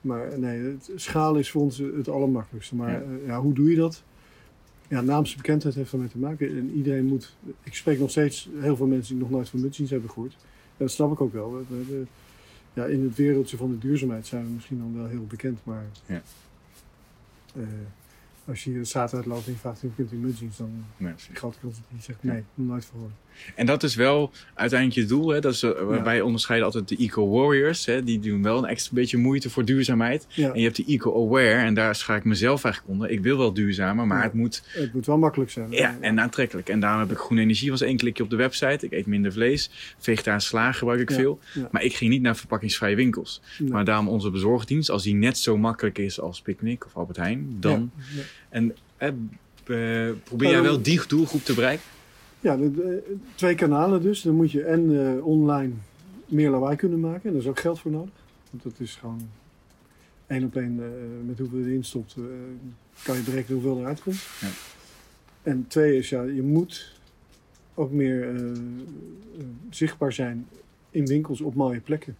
Maar 0.00 0.28
eh, 0.28 0.38
nee, 0.38 0.58
het 0.60 0.90
schalen 0.94 1.40
is 1.40 1.50
voor 1.50 1.62
ons 1.62 1.80
eh, 1.80 1.86
het 1.96 2.08
allermakkelijkste. 2.08 2.74
Maar 2.74 2.90
Ja. 2.92 2.98
ja. 2.98 3.26
ja, 3.26 3.40
hoe 3.40 3.52
doe 3.54 3.70
je 3.70 3.76
dat? 3.76 4.02
Ja, 4.88 5.00
naamsbekendheid 5.00 5.74
heeft 5.74 5.92
ermee 5.92 6.08
te 6.08 6.18
maken. 6.18 6.48
En 6.56 6.70
iedereen 6.70 7.06
moet... 7.06 7.36
Ik 7.62 7.74
spreek 7.74 7.98
nog 7.98 8.10
steeds 8.10 8.48
heel 8.58 8.76
veel 8.76 8.86
mensen 8.86 9.14
die 9.14 9.22
nog 9.22 9.32
nooit 9.32 9.48
van 9.48 9.60
Mutziens 9.60 9.90
hebben 9.90 10.10
gehoord. 10.10 10.32
En 10.32 10.84
dat 10.84 10.90
snap 10.90 11.12
ik 11.12 11.20
ook 11.20 11.32
wel. 11.32 11.52
We, 11.52 11.62
we 11.68 11.76
hebben- 11.76 12.08
ja, 12.72 12.84
in 12.84 13.02
het 13.02 13.16
wereldje 13.16 13.56
van 13.56 13.70
de 13.70 13.78
duurzaamheid 13.78 14.26
zijn 14.26 14.44
we 14.44 14.50
misschien 14.50 14.78
dan 14.78 14.94
wel 14.96 15.06
heel 15.06 15.26
bekend. 15.26 15.58
Maar 15.64 15.84
Ja. 16.06 16.22
eh, 17.54 17.62
als 18.44 18.64
je 18.64 18.70
hier 18.70 18.78
de 18.78 18.84
straat 18.84 19.14
uitloopt 19.14 19.46
en 19.46 19.52
je 19.52 19.58
vraagt 19.58 19.80
hoe 19.80 19.90
kunt 19.96 20.12
u 20.12 20.16
Mutziens, 20.16 20.56
dan 20.56 20.70
Nee, 20.96 21.12
grote 21.32 21.58
kans 21.60 21.74
dat 21.74 21.84
hij 21.88 22.00
zegt 22.02 22.22
nee, 22.22 22.42
nog 22.54 22.66
nooit 22.66 22.84
voor. 22.84 23.10
En 23.54 23.66
dat 23.66 23.82
is 23.82 23.94
wel 23.94 24.30
uiteindelijk 24.54 25.00
je 25.00 25.06
doel. 25.06 25.28
Hè? 25.28 25.40
Dat 25.40 25.52
is, 25.52 25.62
eh, 25.62 25.70
Ja. 25.90 26.02
Wij 26.02 26.20
onderscheiden 26.20 26.66
altijd 26.66 26.88
de 26.88 26.96
eco-warriors. 26.96 27.86
Hè? 27.86 28.04
Die 28.04 28.18
doen 28.18 28.42
wel 28.42 28.58
een 28.58 28.64
extra 28.64 28.94
beetje 28.94 29.16
moeite 29.16 29.50
voor 29.50 29.64
duurzaamheid. 29.64 30.26
Ja, 30.28 30.52
En 30.52 30.58
je 30.58 30.64
hebt 30.64 30.76
de 30.76 30.84
eco-aware. 30.86 31.50
En 31.64 31.74
daar 31.74 31.94
schaar 31.94 32.16
ik 32.16 32.24
mezelf 32.24 32.64
eigenlijk 32.64 32.94
onder. 32.94 33.10
Ik 33.10 33.20
wil 33.20 33.38
wel 33.38 33.52
duurzamer, 33.52 34.06
maar 34.06 34.18
Ja. 34.18 34.22
het 34.24 34.32
moet 34.32 34.62
het 34.66 34.92
moet 34.94 35.06
wel 35.06 35.18
makkelijk 35.18 35.50
zijn. 35.50 35.70
ja, 35.70 35.96
en 36.00 36.20
aantrekkelijk. 36.20 36.68
En 36.68 36.80
daarom 36.80 37.00
heb 37.00 37.10
ik 37.10 37.16
groene 37.18 37.42
energie. 37.42 37.70
was 37.70 37.80
één 37.80 37.96
klikje 37.96 38.22
op 38.22 38.30
de 38.30 38.36
website. 38.36 38.84
Ik 38.86 38.92
eet 38.92 39.06
minder 39.06 39.32
vlees. 39.32 39.70
Vegetarisch 39.98 40.46
sla 40.46 40.72
gebruik 40.72 41.00
ik 41.00 41.10
veel. 41.10 41.38
Maar 41.70 41.82
ik 41.82 41.94
ging 41.94 42.10
niet 42.10 42.22
naar 42.22 42.36
verpakkingsvrije 42.36 42.96
winkels. 42.96 43.40
Nee. 43.58 43.70
Maar 43.70 43.84
daarom 43.84 44.08
onze 44.08 44.30
bezorgdienst. 44.30 44.90
Als 44.90 45.02
die 45.02 45.14
net 45.14 45.38
zo 45.38 45.56
makkelijk 45.56 45.98
is 45.98 46.20
als 46.20 46.40
Picnic 46.40 46.86
of 46.86 46.94
Albert 46.96 47.16
Heijn. 47.16 47.56
Dan. 47.60 47.90
En 48.48 48.74
eh, 48.96 49.08
eh, 49.08 50.14
probeer 50.24 50.50
jij 50.50 50.62
wel 50.62 50.82
die 50.82 51.00
doelgroep 51.08 51.44
te 51.44 51.54
bereiken? 51.54 51.84
Ja, 52.40 52.58
twee 53.34 53.54
kanalen 53.54 54.02
dus. 54.02 54.22
Dan 54.22 54.34
moet 54.34 54.50
je 54.50 54.62
en 54.62 55.14
eh, 55.16 55.26
online 55.26 55.72
meer 56.26 56.50
lawaai 56.50 56.76
kunnen 56.76 57.00
maken. 57.00 57.22
En 57.22 57.30
daar 57.30 57.40
is 57.40 57.48
ook 57.48 57.60
geld 57.60 57.80
voor 57.80 57.90
nodig. 57.90 58.14
Want 58.50 58.62
dat 58.62 58.80
is 58.80 58.94
gewoon 58.94 59.28
één 60.26 60.44
op 60.44 60.56
één 60.56 60.80
eh, 60.82 61.26
met 61.26 61.38
hoeveel 61.38 61.58
je 61.58 61.64
erin 61.66 61.84
stopt. 61.84 62.14
eh, 62.16 62.22
kan 63.02 63.16
je 63.16 63.22
berekenen 63.22 63.60
hoeveel 63.60 63.80
eruit 63.80 64.02
komt. 64.02 64.22
Ja. 64.40 64.48
En 65.42 65.66
twee 65.68 65.96
is, 65.96 66.08
ja, 66.08 66.22
je 66.22 66.42
moet 66.42 66.94
ook 67.74 67.90
meer 67.90 68.34
zichtbaar 69.70 70.12
zijn 70.12 70.46
in 70.90 71.06
winkels 71.06 71.40
op 71.40 71.54
mooie 71.54 71.80
plekken. 71.80 72.16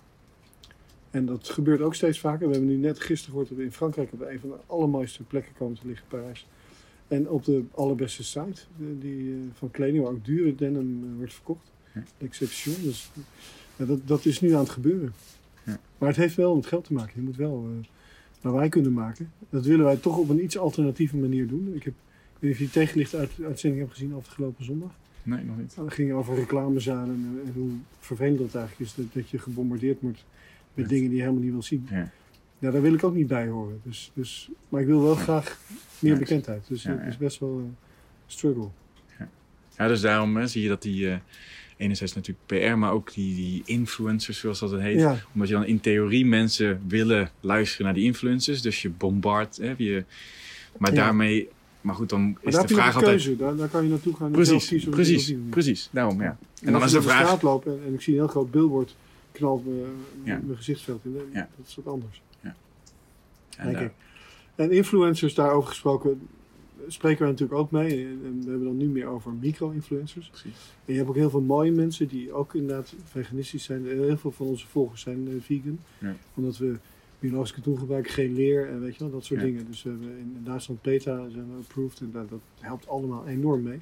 En 1.11 1.27
dat 1.27 1.49
gebeurt 1.49 1.81
ook 1.81 1.95
steeds 1.95 2.21
vaker. 2.21 2.47
We 2.47 2.53
hebben 2.53 2.71
nu 2.71 2.77
net 2.77 3.01
gisteren 3.01 3.31
gehoord 3.31 3.49
dat 3.49 3.59
we 3.59 3.65
in 3.65 3.73
Frankrijk 3.73 4.13
op 4.13 4.21
een 4.21 4.41
van 4.41 4.49
de 4.49 4.57
allermooiste 4.67 5.23
plekken 5.23 5.53
komen 5.59 5.79
te 5.79 5.87
liggen, 5.87 6.07
Parijs. 6.09 6.47
En 7.09 7.29
op 7.29 7.45
de 7.45 7.65
allerbeste 7.75 8.25
site 8.25 8.61
eh, 8.79 8.87
die, 9.01 9.33
eh, 9.33 9.39
van 9.53 9.71
kleding, 9.71 10.03
waar 10.03 10.13
ook 10.13 10.25
dure 10.25 10.55
denim 10.55 11.05
eh, 11.05 11.17
wordt 11.17 11.35
verkocht. 11.35 11.71
Ja. 11.95 12.03
Exception. 12.19 12.75
Dus 12.83 13.11
ja, 13.77 13.85
dat, 13.85 14.01
dat 14.07 14.25
is 14.25 14.41
nu 14.41 14.53
aan 14.53 14.61
het 14.61 14.71
gebeuren. 14.71 15.13
Ja. 15.65 15.79
Maar 15.99 16.09
het 16.09 16.19
heeft 16.19 16.35
wel 16.35 16.55
met 16.55 16.67
geld 16.67 16.85
te 16.85 16.93
maken. 16.93 17.13
Je 17.15 17.23
moet 17.23 17.37
wel 17.37 17.69
uh, 17.71 17.85
lawaai 18.41 18.69
kunnen 18.69 18.93
maken. 18.93 19.33
Dat 19.51 19.65
willen 19.65 19.85
wij 19.85 19.97
toch 19.97 20.19
op 20.19 20.29
een 20.29 20.45
iets 20.45 20.59
alternatieve 20.59 21.17
manier 21.17 21.47
doen. 21.49 21.73
Ik, 21.75 21.83
heb, 21.83 21.95
ik 21.95 22.39
weet 22.39 22.43
niet 22.43 22.53
of 22.53 22.59
je 22.59 22.65
die 22.65 22.73
tegenlicht 22.73 23.15
uit, 23.15 23.31
uitzending 23.45 23.83
hebt 23.83 23.95
gezien 23.95 24.15
afgelopen 24.15 24.65
zondag. 24.65 24.91
Nee, 25.23 25.45
nog 25.45 25.57
niet. 25.57 25.73
Nou, 25.77 25.89
dat 25.89 25.97
ging 25.97 26.13
over 26.13 26.35
reclamezaden 26.35 27.15
en, 27.15 27.41
en 27.47 27.53
hoe 27.53 27.71
vervelend 27.99 28.39
dat 28.39 28.55
eigenlijk 28.55 28.91
is. 28.91 28.95
Dat, 28.97 29.07
dat 29.13 29.31
je 29.31 29.39
gebombardeerd 29.39 30.01
wordt 30.01 30.25
met 30.75 30.85
Ja. 30.85 30.91
dingen 30.91 31.09
die 31.09 31.17
je 31.17 31.23
helemaal 31.23 31.43
niet 31.43 31.53
wil 31.53 31.63
zien. 31.63 31.87
Ja. 31.91 32.11
Ja, 32.59 32.71
daar 32.71 32.83
wil 32.83 32.95
ik 32.95 33.05
ook 33.05 33.15
niet 33.15 33.27
bij 33.27 33.49
horen. 33.49 33.81
Dus, 33.85 34.11
dus, 34.15 34.49
maar 34.69 34.81
ik 34.81 34.87
wil 34.87 35.03
wel 35.03 35.15
graag 35.15 35.59
meer 35.99 36.19
bekendheid. 36.19 36.65
Dus 36.69 36.85
het 36.85 36.99
ja. 37.01 37.05
is 37.07 37.17
best 37.17 37.39
wel 37.39 37.59
een 37.59 37.77
struggle. 38.27 38.69
Ja, 39.77 39.89
dus 39.89 40.01
daarom 40.01 40.37
hè, 40.37 40.47
zie 40.47 40.63
je 40.63 40.69
dat 40.69 40.83
die... 40.83 41.11
eh 41.11 41.17
enerzijds 41.77 42.15
natuurlijk 42.15 42.47
PR, 42.47 42.77
maar 42.79 42.93
ook 42.93 43.13
die, 43.15 43.35
die 43.35 43.63
influencers, 43.65 44.39
zoals 44.39 44.59
dat 44.59 44.71
het 44.71 44.81
heet. 44.81 44.99
Ja, 44.99 45.17
Omdat 45.33 45.49
je 45.49 45.55
dan 45.55 45.65
in 45.65 45.81
theorie 45.81 46.27
mensen 46.27 46.81
willen 46.89 47.31
luisteren 47.41 47.85
naar 47.85 47.95
die 47.95 48.05
influencers. 48.05 48.63
Dus 48.63 48.83
je 48.83 48.91
bombard. 48.91 49.57
Hè, 49.57 49.75
je, 49.77 50.05
maar 50.79 50.91
Ja. 50.91 50.97
daarmee... 50.97 51.49
Maar 51.81 51.95
goed, 51.95 52.09
dan 52.09 52.31
maar 52.31 52.41
is 52.43 52.55
daar 52.55 52.67
de 52.67 52.75
vraag 52.75 52.95
altijd... 52.95 53.11
keuze. 53.23 53.37
Daar, 53.37 53.57
daar 53.57 53.69
kan 53.69 53.83
je 53.83 53.89
naartoe 53.91 54.17
gaan. 54.17 54.31
Precies, 54.31 54.85
precies, 54.85 55.35
precies. 55.51 55.89
Daarom, 55.93 56.23
ja. 56.23 56.27
En, 56.29 56.67
En 56.67 56.73
dan 56.73 56.83
als 56.83 56.91
is 56.91 56.97
ik 56.97 57.03
de 57.03 57.09
vraag... 57.09 57.25
straat 57.27 57.43
loop 57.43 57.67
en, 57.67 57.81
en 57.87 57.95
ik 57.95 58.01
zie 58.01 58.13
een 58.13 58.19
heel 58.19 58.29
groot 58.29 58.51
billboard 58.51 58.97
knalt 59.33 59.67
me 59.67 59.85
Ja. 60.25 60.41
mijn 60.45 60.57
gezichtsveld 60.57 61.05
in. 61.05 61.17
Dat 61.33 61.47
is 61.67 61.75
wat 61.77 61.87
anders. 61.87 62.23
Denk 63.63 63.79
ik. 63.79 63.93
En 64.55 64.71
influencers 64.71 65.35
daarover 65.35 65.69
gesproken. 65.69 66.29
spreken 66.89 67.25
we 67.25 67.31
natuurlijk 67.31 67.59
ook 67.61 67.71
mee. 67.71 68.05
En 68.07 68.41
we 68.45 68.51
hebben 68.51 68.67
dan 68.67 68.77
nu 68.77 68.87
meer 68.89 69.07
over 69.07 69.33
micro-influencers. 69.33 70.31
En 70.85 70.93
je 70.93 70.95
hebt 70.95 71.09
ook 71.09 71.15
heel 71.15 71.31
veel 71.31 71.41
mooie 71.41 71.73
mensen 71.73 72.09
die 72.09 72.33
ook 72.33 72.55
inderdaad 72.55 72.95
veganistisch 73.05 73.65
zijn. 73.65 73.87
Heel 73.87 74.17
veel 74.17 74.31
van 74.33 74.47
onze 74.47 74.67
volgers 74.67 75.01
zijn 75.01 75.29
eh, 75.29 75.35
vegan. 75.41 75.79
Ja. 75.99 76.15
Omdat 76.35 76.57
we 76.57 76.77
biologisch 77.19 77.53
katoen 77.53 77.79
gebruiken, 77.79 78.13
geen 78.13 78.35
leer 78.35 78.69
en 78.69 78.81
weet 78.81 78.97
je 78.97 78.99
wel, 79.03 79.11
dat 79.13 79.25
soort 79.25 79.41
Ja. 79.41 79.47
dingen. 79.47 79.67
Dus 79.67 79.83
we 79.83 79.91
hebben 79.91 80.09
in 80.09 80.41
Duitsland 80.45 80.83
PETA 80.83 81.29
zijn 81.29 81.47
we 81.53 81.59
approved 81.59 82.01
en 82.01 82.11
dat, 82.13 82.29
dat 82.29 82.41
helpt 82.61 82.89
allemaal 82.89 83.27
enorm 83.27 83.63
mee. 83.63 83.81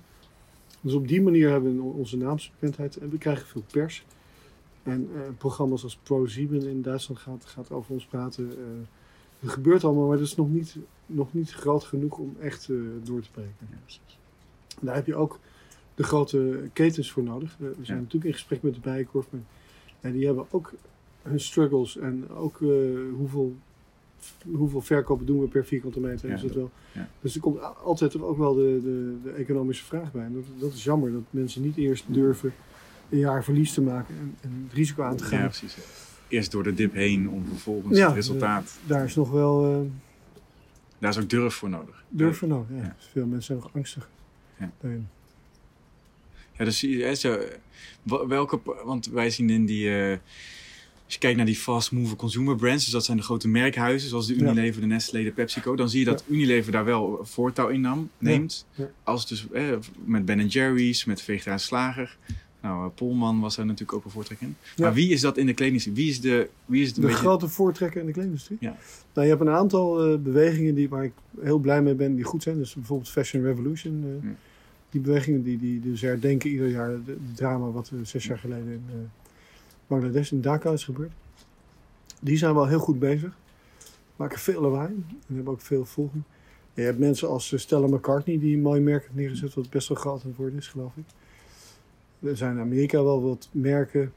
Dus 0.81 0.93
op 0.93 1.09
die 1.09 1.23
manier 1.23 1.51
hebben 1.51 1.77
we 1.77 1.83
onze 1.83 2.17
naamsbekendheid 2.17 2.97
en 2.97 3.11
we 3.11 3.19
krijgen 3.19 3.47
veel 3.47 3.65
pers. 3.71 4.05
En 4.83 5.09
eh, 5.15 5.21
programma's 5.39 5.83
als 5.83 5.99
ProSieben 6.03 6.63
in 6.63 6.83
Duitsland 6.83 7.21
gaat, 7.21 7.45
gaat 7.45 7.71
over 7.71 7.93
ons 7.93 8.05
praten. 8.05 8.51
Eh, 8.51 8.57
het 9.45 9.53
gebeurt 9.53 9.85
allemaal, 9.85 10.07
maar 10.09 10.17
dat 10.17 10.27
is 10.27 10.37
nog 10.37 10.51
niet, 10.51 10.77
nog 11.07 11.33
niet 11.33 11.53
groot 11.53 11.85
genoeg 11.85 12.19
om 12.19 12.37
echt 12.41 12.69
eh, 12.69 12.77
door 13.03 13.21
te 13.21 13.31
breken. 13.31 13.55
Ja. 13.71 13.77
En 14.81 14.87
daar 14.87 14.95
heb 14.95 15.07
je 15.07 15.15
ook 15.15 15.39
de 15.95 16.03
grote 16.03 16.69
ketens 16.73 17.13
voor 17.13 17.23
nodig. 17.23 17.53
Eh, 17.53 17.59
we 17.59 17.85
zijn 17.85 17.97
Ja. 17.99 18.03
natuurlijk 18.03 18.25
in 18.25 18.33
gesprek 18.33 18.63
met 18.63 18.75
de 18.75 18.81
Bijenkorf. 18.81 19.27
Maar 19.31 19.41
ja, 20.01 20.11
die 20.11 20.27
hebben 20.27 20.47
ook 20.51 20.73
hun 21.23 21.41
struggles. 21.41 21.97
En 21.97 22.29
ook 22.31 22.61
eh, 22.63 22.69
hoeveel, 23.17 23.57
hoeveel 24.55 24.81
verkopen 24.83 25.27
doen 25.27 25.41
we 25.41 25.47
per 25.47 25.65
vierkante 25.65 26.01
meter. 26.01 26.31
Is 26.31 26.43
dat 26.43 26.53
wel. 26.55 26.71
Dus 27.21 27.35
er 27.35 27.41
komt 27.41 27.61
altijd 27.85 28.21
ook 28.21 28.39
wel 28.39 28.55
de, 28.55 28.81
de, 28.83 29.17
de 29.23 29.31
economische 29.31 29.85
vraag 29.85 30.13
bij. 30.13 30.25
En 30.25 30.33
dat, 30.35 30.45
dat 30.59 30.73
is 30.73 30.85
jammer 30.85 31.13
dat 31.13 31.23
mensen 31.31 31.63
niet 31.63 31.77
eerst 31.77 32.05
durven 32.09 32.53
een 33.11 33.19
jaar 33.19 33.45
verlies 33.45 33.73
te 33.75 33.81
maken 33.83 34.15
en, 34.19 34.35
en 34.41 34.63
het 34.65 34.73
risico 34.73 35.03
aan 35.03 35.17
te 35.17 35.25
gaan. 35.25 35.39
Ja, 35.39 35.45
precies. 35.47 35.77
Eerst 36.29 36.51
door 36.51 36.63
de 36.63 36.75
dip 36.75 36.93
heen 36.93 37.29
om 37.29 37.45
vervolgens 37.49 37.99
Ja, 37.99 38.07
het 38.07 38.15
resultaat. 38.15 38.79
Daar 38.87 39.05
is 39.05 39.15
nog 39.15 39.31
wel 39.31 39.65
eh, 39.73 39.91
Daar 40.99 41.11
is 41.11 41.19
ook 41.19 41.31
durf 41.31 41.55
voor 41.55 41.69
nodig. 41.71 42.05
durf 42.09 42.39
voor 42.39 42.49
nodig. 42.49 42.77
Ja. 42.77 42.83
Ja. 42.83 42.97
Veel 43.13 43.27
mensen 43.27 43.43
zijn 43.45 43.59
nog 43.59 43.71
angstig. 43.75 44.09
Ja. 44.59 44.71
daarin. 44.81 45.09
Ja, 46.59 46.65
dus 46.65 46.81
hè, 46.81 47.15
zo, 47.15 47.39
wa- 48.03 48.27
welke, 48.27 48.61
want 48.85 49.07
wij 49.07 49.31
zien 49.31 49.51
in 49.51 49.67
die, 49.67 49.99
eh, 49.99 50.19
als 51.05 51.15
je 51.15 51.19
kijkt 51.19 51.37
naar 51.37 51.47
die 51.47 51.57
fast 51.57 51.93
moving 51.93 52.17
consumer 52.17 52.57
brands, 52.57 52.85
dus 52.85 52.93
dat 52.93 53.05
zijn 53.05 53.17
de 53.17 53.23
grote 53.23 53.49
merkhuizen 53.49 54.09
zoals 54.09 54.27
de. 54.27 54.35
Unilever, 54.35 54.81
de 54.81 54.87
Nestlé, 54.87 55.23
de 55.23 55.31
PepsiCo, 55.33 55.77
dan 55.77 55.89
zie 55.91 55.99
je 55.99 56.05
dat 56.05 56.25
Unilever 56.29 56.73
daar 56.73 56.85
wel 56.85 57.19
voortouw 57.23 57.69
in 57.69 57.81
nam, 57.81 58.11
neemt. 58.19 58.67
Als 59.03 59.27
dus 59.29 59.47
eh, 59.53 59.65
met 60.05 60.25
Ben 60.25 60.47
Jerry's, 60.47 61.05
met 61.05 61.23
Vegetarisch 61.23 61.65
Slager. 61.65 62.17
Nou, 62.65 62.85
eh, 62.85 62.95
Polman 62.95 63.41
was 63.41 63.57
daar 63.57 63.67
natuurlijk 63.67 63.93
ook 63.99 64.05
een 64.05 64.11
voortrek 64.11 64.41
in. 64.41 64.57
Ja. 64.77 64.85
Maar 64.85 64.95
wie 64.95 65.09
is 65.11 65.21
dat 65.21 65.37
in 65.37 65.47
de 65.47 65.55
kleding? 65.55 65.85
Wie 65.95 66.09
is 66.09 66.21
de, 66.21 66.49
wie 66.65 66.83
is 66.83 66.87
het 66.89 66.97
een 66.97 67.03
De 67.03 67.09
beetje... 67.09 67.23
grote 67.23 67.49
voortrekker 67.49 68.01
in 68.01 68.07
de 68.07 68.13
kledingindustrie? 68.13 68.59
Ja. 68.61 68.77
Nou, 69.13 69.27
je 69.27 69.35
hebt 69.35 69.41
een 69.47 69.55
aantal 69.55 70.05
eh, 70.13 70.19
bewegingen 70.19 70.75
die, 70.75 70.89
waar 70.89 71.05
ik 71.05 71.13
heel 71.41 71.59
blij 71.59 71.83
mee 71.83 71.95
ben, 71.95 72.15
die 72.15 72.25
goed 72.25 72.43
zijn. 72.43 72.57
Dus 72.59 72.75
bijvoorbeeld 72.75 73.11
Fashion 73.11 73.43
Revolution. 73.43 74.05
eh, 74.05 74.29
Ja. 74.29 74.35
Die 74.91 75.01
bewegingen 75.01 75.43
die, 75.43 75.59
die 75.59 75.81
dus 75.81 76.01
herdenken 76.01 76.51
ieder 76.51 76.69
jaar 76.69 76.89
het 76.91 77.01
drama 77.35 77.71
wat 77.71 77.93
zes 78.03 78.27
jaar 78.27 78.39
geleden 78.39 78.73
in 78.73 79.11
Bangladesh, 79.87 80.33
in 80.33 80.41
Dhaka 80.41 80.71
is 80.73 80.85
gebeurd. 80.85 81.13
Die 82.21 82.37
zijn 82.37 82.55
wel 82.55 82.67
heel 82.67 82.79
goed 82.79 82.99
bezig. 82.99 83.37
Maken 84.17 84.39
veel 84.39 84.61
lawaai 84.61 84.89
en 85.29 85.35
hebben 85.35 85.53
ook 85.53 85.61
veel 85.61 85.85
volging. 85.85 86.23
Je 86.75 86.83
hebt 86.83 86.99
mensen 86.99 87.29
als 87.29 87.53
Stella 87.57 87.87
McCartney 87.87 88.39
die 88.39 88.57
een 88.57 88.63
mooi 88.63 88.81
merk 88.81 89.03
heeft 89.03 89.15
neergezet, 89.15 89.55
wat 89.55 89.71
best 89.71 89.89
wel 89.89 89.97
groot 89.97 90.23
aan 90.23 90.29
het 90.29 90.37
worden 90.37 90.59
is, 90.59 90.69
geloof 90.69 90.93
ik. 90.97 91.05
Er 92.25 92.37
zijn 92.37 92.55
in 92.55 92.61
Amerika 92.61 93.03
wel 93.03 93.23
wat 93.23 93.49
merken 93.53 94.13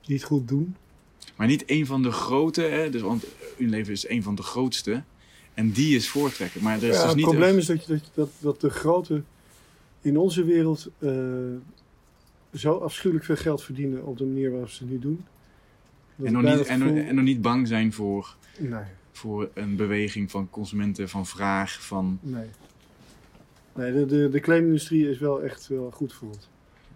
die 0.00 0.16
het 0.16 0.24
goed 0.24 0.48
doen. 0.48 0.76
Maar 1.36 1.46
niet 1.46 1.62
een 1.66 1.86
van 1.86 2.02
de 2.02 2.10
grote, 2.10 2.62
hè? 2.62 2.90
Dus, 2.90 3.00
want 3.00 3.24
Unilever 3.58 3.92
is 3.92 4.08
een 4.08 4.22
van 4.22 4.34
de 4.34 4.42
grootste. 4.42 5.02
En 5.54 5.70
die 5.70 5.96
is 5.96 6.08
voortrekken. 6.08 6.62
Maar 6.62 6.76
er 6.76 6.82
is 6.82 6.94
Ja, 6.94 7.00
dus 7.00 7.02
het 7.06 7.16
niet... 7.16 7.24
probleem 7.24 7.50
een- 7.52 7.58
is 7.58 7.66
dat, 7.66 7.84
je, 7.86 7.92
dat, 7.92 8.10
dat, 8.14 8.30
dat 8.40 8.60
de 8.60 8.70
grote 8.70 9.22
in 10.00 10.18
onze 10.18 10.44
wereld 10.44 10.90
eh, 10.98 11.10
zo 12.54 12.76
afschuwelijk 12.76 13.26
veel 13.26 13.36
geld 13.36 13.62
verdienen 13.62 14.04
op 14.06 14.18
de 14.18 14.24
manier 14.24 14.50
waarop 14.50 14.68
ze 14.68 14.82
het 14.82 14.92
nu 14.92 14.98
doen. 14.98 15.24
En, 16.24 16.32
nog 16.32 16.42
niet, 16.42 16.66
en, 16.66 16.78
nog- 16.78 16.88
gevoel- 16.88 17.04
en 17.04 17.14
nog 17.14 17.24
niet 17.24 17.42
bang 17.42 17.68
zijn 17.68 17.92
voor, 17.92 18.36
Nee, 18.58 18.82
voor 19.12 19.50
een 19.54 19.76
beweging 19.76 20.30
van 20.30 20.50
consumenten, 20.50 21.08
van 21.08 21.26
vraag, 21.26 21.82
van... 21.86 22.18
nee. 22.22 22.46
Nee, 23.74 23.92
de, 23.92 24.06
de, 24.06 24.28
de 24.28 24.40
kledingindustrie 24.40 25.10
is 25.10 25.18
wel 25.18 25.42
echt 25.42 25.66
wel 25.68 25.90
goed 25.90 26.12
voeld. 26.12 26.48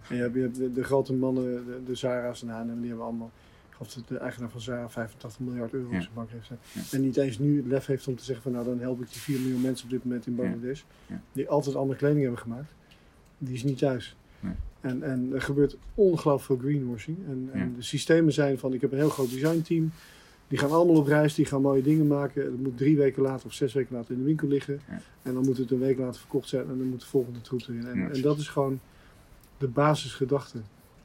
En 0.08 0.16
je 0.16 0.22
hebt, 0.22 0.34
je 0.34 0.40
hebt 0.40 0.56
de, 0.56 0.72
de 0.72 0.84
grote 0.84 1.12
mannen, 1.12 1.66
de, 1.66 1.80
de 1.86 1.94
Zara's 1.94 2.42
en 2.42 2.48
H&M, 2.48 2.80
die 2.80 2.88
hebben 2.88 3.06
allemaal... 3.06 3.30
Ik 3.68 3.78
geloof 3.78 3.92
dat 3.94 4.08
de 4.08 4.24
eigenaar 4.24 4.50
van 4.50 4.60
Zara 4.60 4.90
85 4.90 5.40
miljard 5.40 5.72
euro 5.72 5.86
op 5.86 5.92
zijn 5.92 6.14
bank 6.14 6.30
heeft. 6.30 6.92
En 6.92 7.00
niet 7.00 7.16
eens 7.16 7.38
nu 7.38 7.56
het 7.56 7.66
lef 7.66 7.86
heeft 7.86 8.08
om 8.08 8.16
te 8.16 8.24
zeggen 8.24 8.42
van... 8.42 8.52
nou, 8.52 8.64
dan 8.64 8.80
help 8.80 9.00
ik 9.00 9.12
die 9.12 9.20
4 9.20 9.40
miljoen 9.40 9.60
mensen 9.60 9.84
op 9.84 9.90
dit 9.90 10.04
moment 10.04 10.26
in 10.26 10.34
Bangladesh. 10.34 10.82
Die 11.32 11.48
altijd 11.48 11.76
andere 11.76 11.98
kleding 11.98 12.20
hebben 12.20 12.40
gemaakt. 12.40 12.74
Die 13.38 13.54
is 13.54 13.62
niet 13.62 13.78
thuis. 13.78 14.16
Nee. 14.40 14.52
En, 14.80 15.02
en 15.02 15.30
er 15.32 15.42
gebeurt 15.42 15.76
ongelooflijk 15.94 16.62
veel 16.62 16.70
greenwashing. 16.70 17.16
En, 17.28 17.50
en 17.52 17.74
de 17.76 17.82
systemen 17.82 18.32
zijn 18.32 18.58
van... 18.58 18.72
Ik 18.72 18.80
heb 18.80 18.92
een 18.92 18.98
heel 18.98 19.08
groot 19.08 19.30
designteam. 19.30 19.92
Die 20.48 20.58
gaan 20.58 20.70
allemaal 20.70 20.96
op 20.96 21.06
reis. 21.06 21.34
Die 21.34 21.44
gaan 21.44 21.62
mooie 21.62 21.82
dingen 21.82 22.06
maken. 22.06 22.44
Het 22.44 22.62
moet 22.62 22.76
drie 22.76 22.96
weken 22.96 23.22
later 23.22 23.46
of 23.46 23.52
zes 23.52 23.72
weken 23.72 23.96
later 23.96 24.12
in 24.12 24.18
de 24.18 24.24
winkel 24.24 24.48
liggen. 24.48 24.80
Ja. 24.88 25.00
En 25.22 25.34
dan 25.34 25.44
moet 25.44 25.56
het 25.56 25.70
een 25.70 25.78
week 25.78 25.98
later 25.98 26.20
verkocht 26.20 26.48
zijn. 26.48 26.62
En 26.68 26.78
dan 26.78 26.88
moet 26.88 27.00
de 27.00 27.06
volgende 27.06 27.40
troep 27.40 27.60
erin. 27.60 27.86
En, 27.86 27.98
Ja, 27.98 28.08
en 28.10 28.20
dat 28.20 28.38
is 28.38 28.48
gewoon 28.48 28.80
de 29.62 29.68
basisgedachte. 29.68 30.58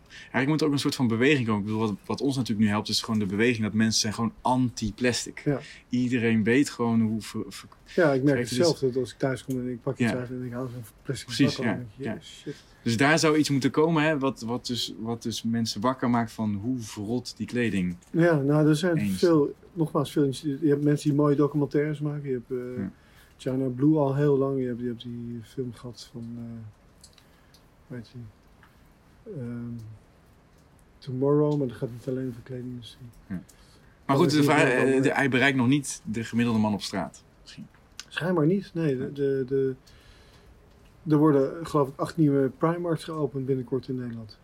Eigenlijk 0.07 0.47
moet 0.47 0.61
er 0.61 0.67
ook 0.67 0.73
een 0.73 0.79
soort 0.79 0.95
van 0.95 1.07
beweging 1.07 1.45
komen. 1.45 1.59
Ik 1.61 1.65
bedoel, 1.65 1.81
wat, 1.87 1.95
wat 2.05 2.21
ons 2.21 2.35
natuurlijk 2.35 2.65
nu 2.65 2.71
helpt, 2.71 2.89
is 2.89 3.01
gewoon 3.01 3.19
de 3.19 3.25
beweging 3.25 3.63
dat 3.63 3.73
mensen 3.73 3.99
zijn 4.01 4.13
gewoon 4.13 4.33
anti-plastic. 4.41 5.41
Ja. 5.45 5.59
Iedereen 5.89 6.43
weet 6.43 6.69
gewoon 6.69 7.01
hoe... 7.01 7.21
ver- 7.21 7.43
ver- 7.47 7.69
Ja, 7.95 8.13
ik 8.13 8.23
merk 8.23 8.39
het 8.39 8.47
zelf. 8.49 8.79
Dat 8.79 8.95
als 8.95 9.11
ik 9.11 9.17
thuis 9.17 9.43
kom 9.45 9.59
en 9.59 9.67
ik 9.71 9.81
pak 9.81 9.97
iets 9.97 10.11
Ja. 10.11 10.17
uit 10.17 10.29
en 10.29 10.43
ik 10.45 10.51
hou 10.51 10.69
zo'n 10.69 10.83
plastic 11.03 11.25
Precies, 11.27 11.55
bak 11.55 11.65
aan, 11.65 11.71
ja, 11.71 11.77
denk 11.77 11.89
je, 11.95 12.03
ja. 12.03 12.09
"Yeah, 12.11 12.21
shit. 12.23 12.55
Dus 12.81 12.97
daar 12.97 13.19
zou 13.19 13.37
iets 13.37 13.49
moeten 13.49 13.71
komen, 13.71 14.03
hè, 14.03 14.19
wat, 14.19 14.41
wat, 14.41 14.65
dus, 14.65 14.93
wat 14.99 15.23
dus 15.23 15.43
mensen 15.43 15.81
wakker 15.81 16.09
maakt 16.09 16.31
van 16.31 16.53
hoe 16.53 16.79
verrot 16.79 17.37
die 17.37 17.47
kleding. 17.47 17.95
Ja, 18.11 18.35
nou, 18.41 18.67
er 18.67 18.75
zijn 18.75 18.97
Eens. 18.97 19.19
veel, 19.19 19.53
nogmaals, 19.73 20.11
veel, 20.11 20.29
je 20.41 20.57
hebt 20.67 20.83
mensen 20.83 21.09
die 21.09 21.17
mooie 21.19 21.35
documentaires 21.35 21.99
maken. 21.99 22.29
Je 22.29 22.41
hebt 22.47 22.77
Ja. 22.77 22.91
China 23.37 23.67
Blue 23.67 23.97
al 23.97 24.15
heel 24.15 24.37
lang. 24.37 24.59
Je 24.59 24.67
hebt, 24.67 24.79
je 24.79 24.85
hebt 24.87 25.01
die 25.03 25.39
film 25.43 25.73
gehad 25.73 26.09
van, 26.11 26.35
eh 26.37 27.07
hoe 27.87 27.97
heet 27.97 28.11
Ehm, 29.37 29.71
Tomorrow, 30.97 31.57
maar 31.57 31.67
dat 31.67 31.77
gaat 31.77 31.89
niet 31.91 32.07
alleen 32.07 32.27
over 32.27 32.41
kledingindustrie. 32.43 33.07
Maar 33.27 33.41
Dat 34.05 34.17
goed, 34.17 34.31
de 34.31 34.43
vraag, 34.43 34.63
eh, 34.69 35.01
de- 35.01 35.13
hij 35.13 35.29
bereikt 35.29 35.57
nog 35.57 35.67
niet 35.67 36.01
de 36.03 36.23
gemiddelde 36.23 36.59
man 36.59 36.73
op 36.73 36.81
straat. 36.81 37.23
Misschien. 37.41 37.67
Schijnbaar 38.07 38.45
niet. 38.45 38.71
Nee, 38.73 38.97
de, 38.97 39.11
de, 39.13 39.43
de, 39.47 39.75
er 41.09 41.17
worden 41.17 41.67
geloof 41.67 41.87
ik 41.87 41.93
acht 41.99 42.17
nieuwe 42.17 42.49
Primarks 42.57 43.03
geopend 43.03 43.45
binnenkort 43.45 43.87
in 43.87 43.95
Nederland. 43.95 44.37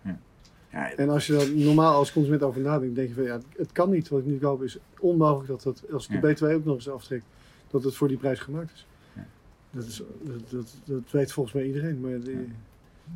Ja, 0.72 0.92
En 0.96 1.10
als 1.10 1.28
je 1.28 1.34
daar 1.34 1.52
normaal 1.56 1.94
als 1.96 2.12
consument 2.14 2.44
over 2.44 2.62
nadenkt, 2.62 2.96
denk 2.96 3.08
je 3.08 3.14
van 3.14 3.24
ja, 3.24 3.40
het 3.58 3.72
kan 3.72 3.90
niet. 3.90 4.10
Wat 4.10 4.20
ik 4.20 4.26
nu 4.26 4.38
koop 4.40 4.64
is 4.64 4.78
onmogelijk 5.00 5.48
dat 5.48 5.64
dat, 5.64 5.84
als 5.92 6.08
ik 6.08 6.22
de 6.22 6.28
Ja. 6.28 6.34
BTW 6.34 6.44
ook 6.44 6.66
nog 6.66 6.76
eens 6.76 6.90
aftrek, 6.90 7.24
dat 7.68 7.84
het 7.84 7.96
voor 7.96 8.08
die 8.08 8.18
prijs 8.18 8.40
gemaakt 8.40 8.72
is. 8.74 8.86
Ja. 9.16 9.26
Dat, 9.72 9.86
is 9.86 10.02
dat, 10.22 10.50
dat, 10.50 10.76
dat 10.86 11.12
weet 11.12 11.32
volgens 11.32 11.56
mij 11.56 11.66
iedereen. 11.66 12.00
Maar 12.02 12.20
die- 12.20 12.48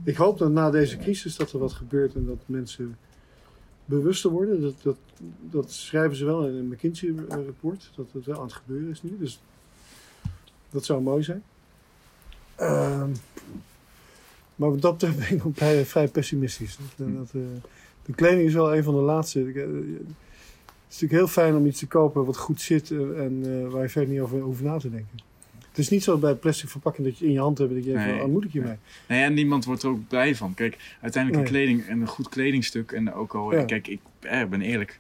ik 0.04 0.15
hoop 0.15 0.38
dat 0.38 0.52
na 0.52 0.69
deze 0.69 0.97
crisis 0.97 1.36
dat 1.36 1.52
er 1.52 1.60
wat 1.60 1.73
gebeurt 1.73 2.15
en 2.15 2.26
dat 2.26 2.39
mensen 2.45 2.97
bewuster 3.86 4.30
worden. 4.30 4.62
Dat, 4.62 4.82
dat, 4.82 4.97
dat 5.41 5.71
schrijven 5.71 6.17
ze 6.17 6.26
wel 6.26 6.47
in 6.47 6.56
een 6.56 6.67
McKinsey-rapport, 6.67 7.91
dat 7.95 8.08
het 8.12 8.26
wel 8.26 8.38
aan 8.38 8.43
het 8.43 8.54
gebeuren 8.54 8.89
is 8.89 9.04
nu. 9.04 9.17
Dus 9.19 9.41
dat 10.69 10.86
zou 10.86 11.02
mooi 11.02 11.23
zijn. 11.23 11.43
Ehm, 12.56 13.10
maar 14.56 14.69
wat 14.69 14.82
dat 14.82 14.91
betreft 14.91 15.17
ben 15.17 15.38
ik 15.38 15.43
nog 15.43 15.88
vrij, 15.88 16.08
pessimistisch. 16.08 16.78
Dat, 16.95 17.08
dat, 17.15 17.30
eh, 17.34 17.41
de 18.06 18.13
kleding 18.13 18.47
is 18.47 18.54
wel 18.54 18.76
een 18.76 18.84
van 18.84 18.93
de 18.93 19.02
laatste. 19.02 19.39
Eh, 19.39 19.45
Het 19.45 20.95
is 20.95 21.02
natuurlijk 21.02 21.12
heel 21.12 21.43
fijn 21.43 21.56
om 21.56 21.65
iets 21.65 21.80
te 21.80 21.88
kopen 21.88 22.26
wat 22.26 22.38
goed 22.38 22.62
zit 22.62 22.91
en 22.91 23.41
eh, 23.43 23.71
waar 23.71 23.82
je 23.82 23.89
verder 23.89 24.13
niet 24.13 24.21
over 24.21 24.39
hoeft 24.39 24.62
na 24.62 24.78
te 24.78 24.89
denken. 24.89 25.19
Het 25.78 25.86
is 25.86 25.92
niet 25.92 26.04
zo 26.04 26.18
bij 26.18 26.34
plastic 26.34 26.70
verpakking 26.70 27.08
dat 27.08 27.18
je 27.18 27.26
in 27.26 27.32
je 27.32 27.40
hand 27.40 27.58
hebt 27.58 27.74
dat 27.74 27.84
je 27.86 27.92
Nee. 27.94 28.10
van, 28.18 28.22
oh, 28.22 28.32
moet 28.32 28.44
ik 28.44 28.52
hiermee? 28.52 28.76
Nee, 29.08 29.24
en 29.24 29.34
niemand 29.34 29.66
wordt 29.66 29.84
er 29.84 29.90
ook 29.90 30.08
blij 30.08 30.36
van. 30.36 30.54
Kijk, 30.54 30.78
uiteindelijk 31.02 31.44
een 31.44 31.50
kleding 31.52 31.86
en 31.88 32.02
een 32.02 32.08
goed 32.08 32.30
kledingstuk. 32.30 32.92
En 32.92 33.13
ook 33.13 33.34
al, 33.36 33.54
Ja. 33.54 33.63
kijk, 33.63 33.88
ik 33.88 34.00
eh, 34.20 34.46
ben 34.46 34.62
eerlijk. 34.62 35.00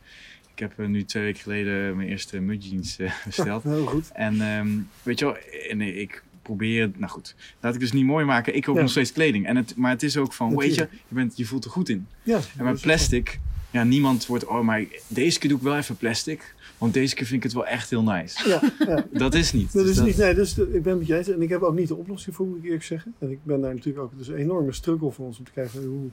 Ik 0.53 0.59
heb 0.59 0.79
eh, 0.79 0.85
nu 0.85 1.03
twee 1.03 1.23
weken 1.23 1.41
geleden 1.41 1.95
mijn 1.95 2.09
eerste 2.09 2.39
mudjeans 2.39 2.97
eh, 2.99 3.11
besteld. 3.25 3.63
Heel 3.63 3.85
goed. 3.85 4.11
En 4.13 4.41
ehm, 4.41 4.67
weet 5.03 5.19
je 5.19 5.25
wel, 5.25 5.35
en 5.69 5.81
ik 5.81 6.23
probeer, 6.41 6.91
nou 6.97 7.11
goed, 7.11 7.35
laat 7.61 7.73
ik 7.73 7.79
dus 7.79 7.91
niet 7.91 8.05
mooi 8.05 8.25
maken. 8.25 8.55
Ik 8.55 8.63
koop 8.63 8.75
Ja. 8.75 8.81
nog 8.81 8.91
steeds 8.91 9.11
kleding. 9.11 9.45
En 9.47 9.55
het, 9.55 9.75
maar 9.75 9.91
het 9.91 10.03
is 10.03 10.17
ook 10.17 10.33
van, 10.33 10.55
weet 10.55 10.75
je, 10.75 10.87
je, 11.07 11.15
bent, 11.15 11.37
je 11.37 11.45
voelt 11.45 11.65
er 11.65 11.71
goed 11.71 11.89
in. 11.89 12.07
Ja, 12.23 12.39
En 12.57 12.63
met 12.63 12.81
plastic, 12.81 13.39
ja, 13.71 13.83
niemand 13.83 14.25
wordt, 14.25 14.45
oh, 14.45 14.61
maar 14.61 14.83
deze 15.07 15.39
keer 15.39 15.49
doe 15.49 15.57
ik 15.57 15.63
wel 15.63 15.77
even 15.77 15.97
plastic. 15.97 16.55
Want 16.77 16.93
deze 16.93 17.15
keer 17.15 17.25
vind 17.25 17.37
ik 17.37 17.43
het 17.43 17.53
wel 17.53 17.65
echt 17.65 17.89
heel 17.89 18.03
nice. 18.03 18.49
Ja, 18.49 18.61
ja. 18.87 19.05
Dat 19.11 19.33
is 19.33 19.53
niet. 19.53 19.73
Dat 19.73 19.85
Dus 19.85 19.97
is 19.97 20.03
niet, 20.03 20.17
nee, 20.17 20.33
dus 20.33 20.53
de- 20.53 20.73
ik 20.73 20.83
ben 20.83 20.97
met 20.97 21.07
je 21.07 21.17
eens. 21.17 21.29
En 21.29 21.41
ik 21.41 21.49
heb 21.49 21.61
ook 21.61 21.75
niet 21.75 21.87
de 21.87 21.95
oplossing 21.95 22.35
voor, 22.35 22.45
moet 22.47 22.57
ik 22.57 22.63
eerlijk 22.63 22.83
zeggen. 22.83 23.13
En 23.19 23.31
ik 23.31 23.39
ben 23.43 23.61
daar 23.61 23.73
natuurlijk 23.73 24.03
ook, 24.05 24.11
het 24.11 24.19
is 24.19 24.27
een 24.27 24.35
enorme 24.35 24.71
struggle 24.73 25.11
voor 25.11 25.25
ons 25.25 25.37
om 25.39 25.45
te 25.45 25.51
kijken 25.51 25.85
hoe, 25.85 26.07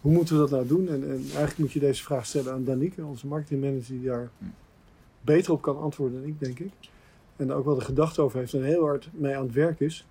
hoe 0.00 0.12
moeten 0.12 0.34
we 0.34 0.40
dat 0.40 0.50
nou 0.50 0.66
doen. 0.66 0.88
En, 0.88 1.02
en 1.02 1.18
eigenlijk 1.22 1.58
moet 1.58 1.72
je 1.72 1.80
deze 1.80 2.02
vraag 2.02 2.26
stellen 2.26 2.52
aan 2.52 2.64
Danique, 2.64 3.04
onze 3.04 3.26
marketingmanager, 3.26 3.84
die 3.94 4.02
daar 4.04 4.28
Hm. 4.38 4.44
beter 5.20 5.52
op 5.52 5.62
kan 5.62 5.78
antwoorden 5.80 6.20
dan 6.20 6.28
ik, 6.28 6.40
denk 6.40 6.58
ik. 6.58 6.72
En 7.36 7.46
daar 7.46 7.56
ook 7.56 7.64
wel 7.64 7.74
de 7.74 7.80
gedachte 7.84 8.20
over 8.22 8.38
heeft 8.38 8.52
en 8.54 8.64
heel 8.64 8.82
hard 8.84 9.08
mee 9.12 9.36
aan 9.36 9.44
het 9.46 9.54
werk 9.54 9.80
is. 9.80 10.06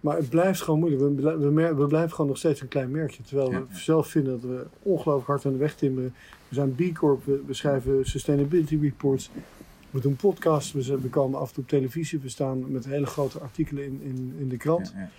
Maar 0.00 0.16
het 0.16 0.28
blijft 0.28 0.60
gewoon 0.60 0.78
moeilijk. 0.80 1.02
We, 1.20 1.38
we, 1.52 1.74
we 1.74 1.86
blijven 1.86 2.10
gewoon 2.10 2.26
nog 2.26 2.38
steeds 2.38 2.60
een 2.60 2.68
klein 2.68 2.90
merkje. 2.90 3.22
Terwijl 3.22 3.50
Ja, 3.50 3.58
we 3.60 3.78
zelf 3.78 4.08
vinden 4.08 4.32
dat 4.40 4.50
we 4.50 4.66
ongelooflijk 4.82 5.26
hard 5.26 5.44
aan 5.46 5.52
de 5.52 5.58
weg 5.58 5.74
timmeren. 5.74 6.14
We 6.48 6.54
zijn 6.54 6.74
B 6.74 6.94
Corp, 6.94 7.24
we, 7.24 7.42
we 7.46 7.54
schrijven 7.54 8.06
sustainability 8.06 8.78
reports. 8.82 9.30
We 9.90 10.00
doen 10.00 10.16
podcasts, 10.16 10.72
we, 10.72 10.82
zijn- 10.82 11.00
we 11.00 11.08
komen 11.08 11.40
af 11.40 11.48
en 11.48 11.54
toe 11.54 11.62
op 11.62 11.68
televisie. 11.68 12.18
We 12.18 12.28
staan 12.28 12.72
met 12.72 12.84
hele 12.84 13.06
grote 13.06 13.38
artikelen 13.40 13.84
in, 13.84 14.00
in, 14.04 14.36
in 14.38 14.48
de 14.48 14.56
krant. 14.56 14.92
Ja, 14.94 15.00
ja. 15.00 15.10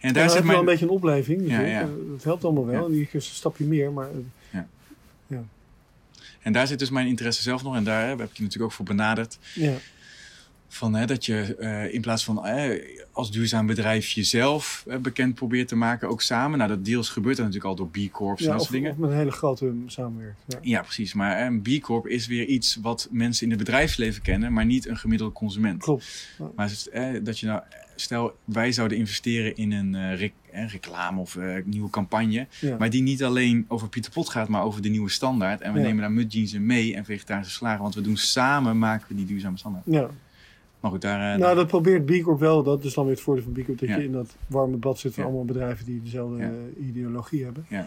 En 0.00 0.12
daar 0.12 0.30
zit 0.30 0.38
je 0.38 0.44
wel 0.46 0.58
een 0.58 0.64
mijn... 0.64 0.64
beetje 0.64 0.84
een 0.84 0.90
opleving. 0.90 1.40
Ja, 1.40 1.46
natuurlijk. 1.46 1.72
ja. 1.74 1.80
Eh, 2.06 2.12
Het 2.12 2.24
helpt 2.24 2.44
allemaal 2.44 2.66
wel. 2.66 2.80
Ja. 2.80 2.86
En 2.86 2.92
die 2.92 3.04
keer 3.06 3.14
een 3.14 3.20
stapje 3.22 3.64
meer. 3.64 3.92
Maar 3.92 4.08
eh, 4.10 4.58
En 6.42 6.52
daar 6.52 6.66
zit 6.66 6.78
dus 6.78 6.90
mijn 6.90 7.06
interesse 7.06 7.42
zelf 7.42 7.62
nog. 7.62 7.74
En 7.76 7.84
daar 7.84 8.08
heb 8.08 8.20
ik 8.20 8.36
je 8.36 8.42
natuurlijk 8.42 8.70
ook 8.70 8.76
voor 8.76 8.84
benaderd. 8.84 9.38
ja, 9.54 9.74
Van, 10.72 10.94
hè, 10.94 11.06
dat 11.06 11.24
je 11.26 11.56
eh, 11.56 11.94
in 11.94 12.00
plaats 12.00 12.24
van 12.24 12.46
eh, 12.46 12.82
als 13.12 13.30
duurzaam 13.30 13.66
bedrijf 13.66 14.10
jezelf 14.10 14.84
eh, 14.88 14.96
bekend 14.96 15.34
probeert 15.34 15.68
te 15.68 15.76
maken, 15.76 16.08
ook 16.08 16.22
samen. 16.22 16.58
Nou, 16.58 16.70
dat 16.70 16.84
deels 16.84 17.08
gebeurt 17.08 17.36
dat 17.36 17.46
natuurlijk 17.46 17.70
al 17.70 17.76
door 17.86 17.88
B 18.08 18.10
Corps 18.12 18.40
en 18.40 18.46
dat 18.46 18.54
of, 18.54 18.60
soort 18.60 18.72
dingen. 18.72 18.90
of 18.90 18.96
met 18.96 19.10
een 19.10 19.16
hele 19.16 19.30
grote 19.30 19.72
samenwerking. 19.86 20.36
Ja. 20.46 20.58
Ja, 20.62 20.82
precies. 20.82 21.14
Maar 21.14 21.46
een 21.46 21.62
B 21.62 21.68
Corp 21.80 22.06
is 22.06 22.26
weer 22.26 22.46
iets 22.46 22.78
wat 22.82 23.08
mensen 23.10 23.44
in 23.44 23.50
het 23.50 23.58
bedrijfsleven 23.58 24.22
kennen, 24.22 24.52
maar 24.52 24.64
niet 24.66 24.88
een 24.88 24.96
gemiddelde 24.96 25.32
consument. 25.32 25.82
Klopt. 25.82 26.28
Maar 26.56 26.72
dat 27.22 27.38
je 27.38 27.46
nou, 27.46 27.62
stel 27.96 28.36
wij 28.44 28.72
zouden 28.72 28.98
investeren 28.98 29.56
in 29.56 29.72
een 29.72 30.16
rec- 30.16 30.32
reclame 30.52 31.20
of 31.20 31.38
nieuwe 31.64 31.90
campagne, 31.90 32.46
maar 32.78 32.90
die 32.90 33.02
niet 33.02 33.24
alleen 33.24 33.64
over 33.68 33.88
Pieter 33.88 34.12
Pot 34.12 34.28
gaat, 34.28 34.48
maar 34.48 34.62
over 34.62 34.82
de 34.82 34.88
nieuwe 34.88 35.10
standaard. 35.10 35.60
En 35.60 35.72
we 35.72 35.80
nemen 35.80 36.00
daar 36.00 36.12
mudjeans 36.12 36.52
in 36.52 36.66
mee 36.66 36.94
en 36.94 37.04
vegetarische 37.04 37.54
slagen, 37.54 37.82
want 37.82 37.94
we 37.94 38.00
doen 38.00 38.16
samen 38.16 38.78
maken 38.78 39.06
we 39.08 39.14
die 39.14 39.26
duurzame 39.26 39.56
standaard. 39.58 39.84
ja. 39.86 40.10
Maar 40.80 40.90
goed, 40.90 41.00
daar. 41.00 41.32
eh, 41.34 41.38
Nou, 41.40 41.54
dat 41.56 41.66
probeert 41.66 42.04
B 42.06 42.22
Corp 42.22 42.38
wel. 42.40 42.62
Dat 42.62 42.84
is 42.84 42.94
dan 42.94 43.04
weer 43.04 43.14
het 43.14 43.22
voordeel 43.22 43.44
van 43.44 43.52
B 43.52 43.64
Corp. 43.64 43.78
Dat 43.78 43.88
Ja. 43.88 43.96
je 43.96 44.04
in 44.04 44.12
dat 44.12 44.36
warme 44.46 44.76
bad 44.76 44.98
zit 44.98 45.14
van 45.14 45.24
allemaal 45.24 45.44
bedrijven 45.44 45.84
die 45.86 46.02
dezelfde 46.02 46.42
eh, 46.42 46.86
ideologie 46.88 47.44
hebben. 47.44 47.64
Ja. 47.68 47.86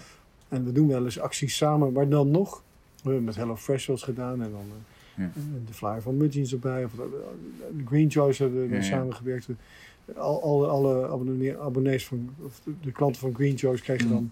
En 0.50 0.66
we 0.66 0.72
doen 0.72 0.88
wel 0.88 1.04
eens 1.04 1.20
acties 1.20 1.56
samen. 1.58 1.91
Maar 1.91 2.10
dan 2.10 2.32
nog, 2.32 2.64
we 2.96 3.02
hebben 3.04 3.24
met 3.24 3.36
Hello 3.36 3.56
Fresh 3.56 3.88
wel 3.88 3.96
eens 3.96 4.06
gedaan. 4.06 4.41
En 4.44 4.52
dan 4.52 4.62
eh, 5.16 5.24
en 5.24 5.64
de 5.68 5.74
flyer 5.74 6.02
van 6.02 6.18
Mudjeans 6.18 6.54
erbij. 6.54 6.84
Of 6.84 6.91
de, 6.91 7.10
de 7.78 7.84
Green 7.86 8.12
Choice 8.12 8.44
hebben 8.44 8.70
we 8.70 8.82
samengewerkt. 8.82 9.46
We- 9.46 9.56
Al, 10.18 10.41
alle, 10.44 10.68
alle 10.68 11.08
abonnee- 11.08 11.58
abonnees 11.60 12.06
van, 12.08 12.30
of 12.46 12.62
de, 12.82 12.91
klanten 12.91 13.22
van 13.22 13.34
Green 13.36 13.58
Choice 13.58 13.84
kregen 13.84 14.06
Mm. 14.08 14.12
dan 14.14 14.32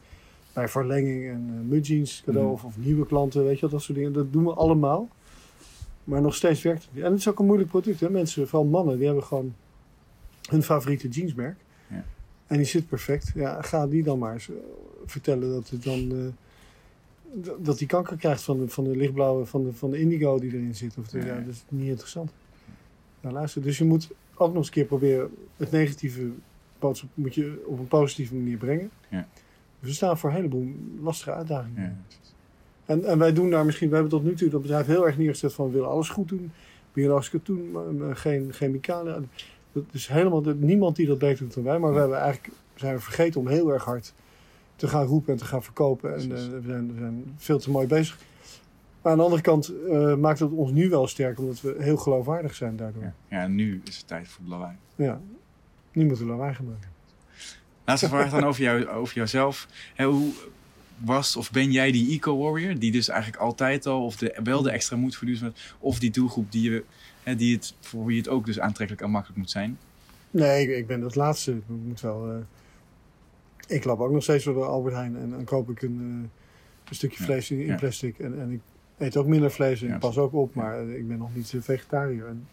bij 0.53 0.67
verlenging 0.67 1.29
een 1.29 1.49
uh, 1.53 1.69
Mudjeans 1.69 2.21
cadeau. 2.25 2.45
Mm. 2.47 2.51
Of, 2.53 2.63
of 2.63 2.77
nieuwe 2.77 3.05
klanten, 3.05 3.43
weet 3.43 3.55
je 3.55 3.61
wel, 3.61 3.69
dat 3.69 3.81
soort 3.81 3.97
dingen. 3.97 4.13
Dat 4.13 4.33
doen 4.33 4.43
we 4.43 4.53
allemaal. 4.53 5.07
Maar 6.03 6.21
nog 6.21 6.35
steeds 6.35 6.61
werkt 6.61 6.87
het. 6.91 7.03
En 7.03 7.11
het 7.11 7.19
is 7.19 7.27
ook 7.29 7.39
een 7.39 7.45
moeilijk 7.45 7.69
product. 7.69 7.99
Hè? 7.99 8.09
Mensen, 8.09 8.47
vooral 8.47 8.69
mannen, 8.69 8.95
die 8.97 9.05
hebben 9.05 9.23
gewoon 9.23 9.53
hun 10.49 10.63
favoriete 10.63 11.07
jeansmerk. 11.07 11.57
Ja. 11.87 12.03
En 12.47 12.57
die 12.57 12.65
zit 12.65 12.87
perfect. 12.87 13.31
Ja, 13.35 13.61
ga 13.61 13.87
die 13.87 14.03
dan 14.03 14.19
maar 14.19 14.33
eens 14.33 14.49
eh, 14.49 14.55
vertellen 15.05 15.49
dat 15.51 15.69
het 15.69 15.83
dan... 15.83 16.11
eh, 16.11 16.17
dat 17.59 17.77
die 17.77 17.87
kanker 17.87 18.17
krijgt 18.17 18.41
van 18.43 18.59
de, 18.59 18.67
van 18.69 18.83
de 18.83 18.95
lichtblauwe, 18.95 19.45
van 19.45 19.63
de, 19.63 19.73
van 19.73 19.91
de 19.91 19.99
indigo 19.99 20.39
die 20.39 20.51
erin 20.53 20.75
zit. 20.75 20.97
Of 20.97 21.07
de, 21.07 21.19
Ja, 21.19 21.25
ja, 21.25 21.33
ja. 21.33 21.39
dat 21.39 21.53
is 21.53 21.63
niet 21.67 21.87
interessant. 21.87 22.31
Nou, 23.21 23.33
luister. 23.35 23.61
Dus 23.61 23.77
je 23.77 23.85
moet 23.85 24.09
ook 24.35 24.47
nog 24.47 24.57
eens 24.57 24.67
een 24.67 24.73
keer 24.73 24.85
proberen 24.85 25.29
het 25.57 25.71
negatieve 25.71 26.29
boodschap 26.79 27.09
moet 27.13 27.35
je 27.35 27.63
op 27.65 27.79
een 27.79 27.87
positieve 27.87 28.35
manier 28.35 28.57
brengen. 28.57 28.89
Ja. 29.09 29.27
Dus 29.79 29.89
we 29.89 29.95
staan 29.95 30.17
voor 30.17 30.29
een 30.29 30.35
heleboel 30.35 30.71
lastige 31.01 31.33
uitdagingen. 31.33 32.05
En, 32.91 33.05
en 33.05 33.17
wij 33.17 33.33
doen 33.33 33.49
daar 33.49 33.65
misschien, 33.65 33.87
we 33.89 33.93
hebben 33.93 34.11
tot 34.11 34.23
nu 34.23 34.33
toe 34.35 34.49
dat 34.49 34.61
bedrijf 34.61 34.85
heel 34.85 35.05
erg 35.05 35.17
neergezet 35.17 35.53
van 35.53 35.65
we 35.65 35.71
willen 35.71 35.89
alles 35.89 36.09
goed 36.09 36.29
doen. 36.29 36.51
Biologisch 36.93 37.29
katoen, 37.29 37.75
geen 38.13 38.53
chemicaliën. 38.53 39.29
Dat 39.71 39.83
is 39.91 40.07
helemaal 40.07 40.41
de- 40.41 40.55
niemand 40.55 40.95
die 40.95 41.07
dat 41.07 41.17
beter 41.17 41.45
doet 41.45 41.53
dan 41.53 41.63
wij. 41.63 41.79
Maar 41.79 41.93
we 41.93 41.99
hebben 41.99 42.17
eigenlijk 42.19 42.53
zijn 42.75 42.95
we 42.95 43.01
vergeten 43.01 43.39
om 43.39 43.47
heel 43.47 43.73
erg 43.73 43.83
hard 43.83 44.13
te 44.75 44.87
gaan 44.87 45.05
roepen 45.05 45.33
en 45.33 45.39
te 45.39 45.45
gaan 45.45 45.63
verkopen. 45.63 46.13
En 46.15 46.21
eh, 46.21 46.27
we, 46.27 46.61
zijn, 46.67 46.93
we 46.93 46.99
zijn 46.99 47.33
veel 47.37 47.59
te 47.59 47.71
mooi 47.71 47.87
bezig. 47.87 48.17
Maar 49.01 49.11
aan 49.11 49.17
de 49.17 49.23
andere 49.23 49.41
kant 49.41 49.73
eh, 49.89 50.15
maakt 50.15 50.39
het 50.39 50.51
ons 50.51 50.71
nu 50.71 50.89
wel 50.89 51.07
sterk, 51.07 51.39
omdat 51.39 51.61
we 51.61 51.75
heel 51.79 51.97
geloofwaardig 51.97 52.55
zijn 52.55 52.75
daardoor. 52.75 53.03
Ja. 53.03 53.13
ja, 53.27 53.47
nu 53.47 53.81
is 53.83 53.97
het 53.97 54.07
tijd 54.07 54.27
voor 54.27 54.45
lawaai. 54.47 54.75
Ja. 54.95 55.21
Nu 55.91 56.05
moeten 56.05 56.25
we 56.25 56.31
lawaai 56.31 56.53
gaan 56.53 56.65
maken. 56.65 56.89
Laatste 57.85 58.07
vraag 58.07 58.31
dan 58.31 58.43
over, 58.43 58.61
jou, 58.63 58.87
over 58.87 59.15
jouzelf. 59.15 59.67
Hè, 59.95 60.05
hoe 60.05 60.31
was 61.05 61.35
of 61.35 61.51
ben 61.51 61.71
jij 61.71 61.91
die 61.91 62.11
eco-warrior, 62.15 62.79
die 62.79 62.91
dus 62.91 63.07
eigenlijk 63.07 63.41
altijd 63.41 63.85
al, 63.85 64.05
of 64.05 64.15
de, 64.15 64.39
wel 64.43 64.61
de 64.61 64.71
extra 64.71 64.95
moed 64.97 65.15
voor 65.15 65.27
duurzaamheid, 65.27 65.73
of 65.79 65.99
die 65.99 66.11
doelgroep 66.11 66.51
die, 66.51 66.71
je, 66.71 66.83
hè, 67.23 67.35
die 67.35 67.55
het, 67.55 67.73
voor 67.79 68.05
wie 68.05 68.17
het 68.17 68.29
ook 68.29 68.45
dus 68.45 68.59
aantrekkelijk 68.59 69.05
en 69.05 69.11
makkelijk 69.11 69.39
moet 69.39 69.51
zijn? 69.51 69.77
Nee, 70.31 70.67
ik, 70.67 70.77
ik 70.77 70.87
ben 70.87 71.01
het 71.01 71.15
laatste. 71.15 71.51
Ik 71.51 71.63
moet 71.67 72.01
wel. 72.01 72.29
eh, 72.31 72.35
ik 73.75 73.83
loop 73.83 73.99
ook 73.99 74.11
nog 74.11 74.23
steeds 74.23 74.43
door 74.43 74.53
de 74.53 74.59
Albert 74.59 74.95
Heijn 74.95 75.17
en 75.17 75.29
dan 75.29 75.43
koop 75.43 75.69
ik 75.69 75.81
een, 75.81 75.97
eh, 75.99 76.29
een 76.89 76.95
stukje 76.95 77.17
Ja, 77.19 77.25
vlees 77.25 77.51
in, 77.51 77.75
plastic. 77.75 78.19
En, 78.19 78.39
en 78.41 78.51
ik 78.51 78.59
eet 78.97 79.17
ook 79.17 79.27
minder 79.27 79.51
vlees 79.51 79.81
en 79.81 79.87
Ja, 79.87 79.93
ik 79.93 79.99
pas 79.99 80.17
ook 80.17 80.33
op, 80.33 80.53
maar 80.55 80.89
ik 80.89 81.07
ben 81.07 81.17
nog 81.17 81.35
niet 81.35 81.53
eh, 81.53 81.61
vegetariër. 81.61 82.27
En, 82.27 82.47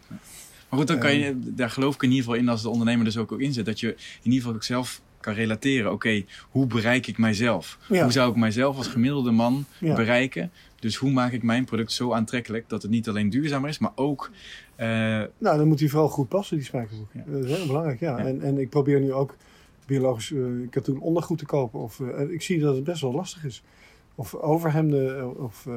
Maar 0.69 0.79
goed, 0.79 0.87
dan 0.87 0.99
kan 0.99 1.15
je, 1.15 1.39
daar 1.39 1.69
geloof 1.69 1.95
ik 1.95 2.01
in 2.03 2.09
ieder 2.09 2.23
geval 2.23 2.39
in 2.39 2.49
als 2.49 2.61
de 2.61 2.69
ondernemer 2.69 3.05
dus 3.05 3.17
ook, 3.17 3.31
ook 3.31 3.39
in 3.39 3.53
zit. 3.53 3.65
Dat 3.65 3.79
je 3.79 3.87
in 3.91 3.95
ieder 4.23 4.39
geval 4.39 4.53
ook 4.55 4.63
zelf 4.63 5.01
kan 5.21 5.33
relateren. 5.33 5.91
Oké, 5.91 6.23
hoe 6.49 6.67
bereik 6.67 7.07
ik 7.07 7.17
mijzelf? 7.17 7.77
Ja. 7.89 8.03
Hoe 8.03 8.11
zou 8.11 8.29
ik 8.31 8.35
mijzelf 8.37 8.77
als 8.77 8.87
gemiddelde 8.87 9.31
man 9.31 9.65
Ja. 9.79 9.95
bereiken? 9.95 10.51
Dus 10.79 10.95
hoe 10.95 11.11
maak 11.11 11.31
ik 11.31 11.43
mijn 11.43 11.65
product 11.65 11.91
zo 11.91 12.13
aantrekkelijk 12.13 12.69
dat 12.69 12.81
het 12.81 12.91
niet 12.91 13.07
alleen 13.09 13.29
duurzamer 13.29 13.69
is, 13.69 13.79
maar 13.79 13.91
ook... 13.95 14.31
eh, 14.75 14.87
nou, 15.37 15.57
dan 15.57 15.67
moet 15.67 15.77
die 15.77 15.89
vooral 15.89 16.09
goed 16.09 16.27
passen, 16.27 16.57
die 16.57 16.65
spijkerbroek. 16.65 17.09
Ja. 17.13 17.23
Dat 17.27 17.43
is 17.43 17.55
heel 17.57 17.67
belangrijk, 17.67 17.99
ja. 17.99 18.17
En, 18.17 18.41
en 18.41 18.57
ik 18.57 18.69
probeer 18.69 18.99
nu 18.99 19.13
ook 19.13 19.35
biologisch 19.85 20.31
eh, 20.31 20.39
katoen 20.69 20.99
ondergoed 20.99 21.37
te 21.37 21.45
kopen. 21.45 21.79
Of, 21.79 21.99
eh, 21.99 22.29
ik 22.29 22.41
zie 22.41 22.59
dat 22.59 22.75
het 22.75 22.83
best 22.83 23.01
wel 23.01 23.13
lastig 23.13 23.43
is. 23.45 23.63
Of 24.15 24.35
overhemden, 24.35 25.37
of 25.39 25.67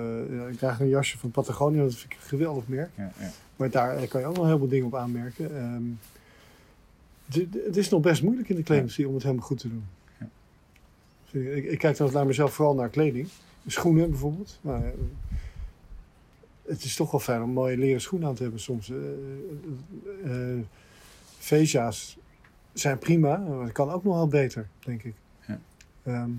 ik 0.51 0.59
draag 0.59 0.80
een 0.80 0.88
jasje 0.88 1.18
van 1.18 1.30
Patagonia, 1.30 1.82
dat 1.82 1.95
vind 1.95 2.12
ik 2.12 2.18
een 2.22 2.28
geweldig 2.28 2.66
merk. 2.68 2.90
ja, 2.97 3.12
ja. 3.20 3.30
Maar 3.57 3.70
daar 3.70 4.07
kan 4.07 4.20
je 4.20 4.26
ook 4.26 4.36
nog 4.36 4.47
heel 4.47 4.59
veel 4.59 4.68
dingen 4.68 4.86
op 4.86 4.95
aanmerken. 4.95 5.57
Ehm, 5.57 5.82
het- 7.31 7.77
is 7.77 7.89
nog 7.89 8.01
best 8.01 8.23
moeilijk 8.23 8.49
in 8.49 8.55
de 8.57 8.62
kledingindustrie 8.62 9.09
om 9.09 9.14
het 9.14 9.23
helemaal 9.23 9.47
goed 9.47 9.59
te 9.59 9.68
doen. 9.68 9.85
Ja. 10.18 11.41
Ik, 11.41 11.64
ik 11.64 11.79
kijk 11.79 11.97
dan 11.97 12.12
naar 12.12 12.27
mezelf 12.27 12.53
vooral 12.53 12.75
naar 12.75 12.89
kleding. 12.89 13.29
Schoenen 13.66 14.11
bijvoorbeeld. 14.11 14.59
Nou, 14.61 14.85
ja, 14.85 14.91
het 16.62 16.85
is 16.85 16.97
toch 16.97 17.11
wel 17.11 17.20
fijn 17.20 17.43
om 17.43 17.51
mooie 17.51 17.77
leren 17.77 18.01
schoenen 18.01 18.29
aan 18.29 18.35
te 18.35 18.43
hebben 18.43 18.61
soms. 18.61 18.91
Eh 18.91 18.97
eh, 20.25 20.53
eh, 20.53 20.59
Veja's 21.39 22.18
zijn 22.73 22.99
prima, 22.99 23.37
maar 23.37 23.62
het 23.64 23.73
kan 23.73 23.91
ook 23.91 24.05
nog 24.05 24.14
wel 24.14 24.29
beter, 24.29 24.68
denk 24.79 25.03
ik. 25.03 25.14
Ja. 25.47 25.61
Ehm, 26.03 26.31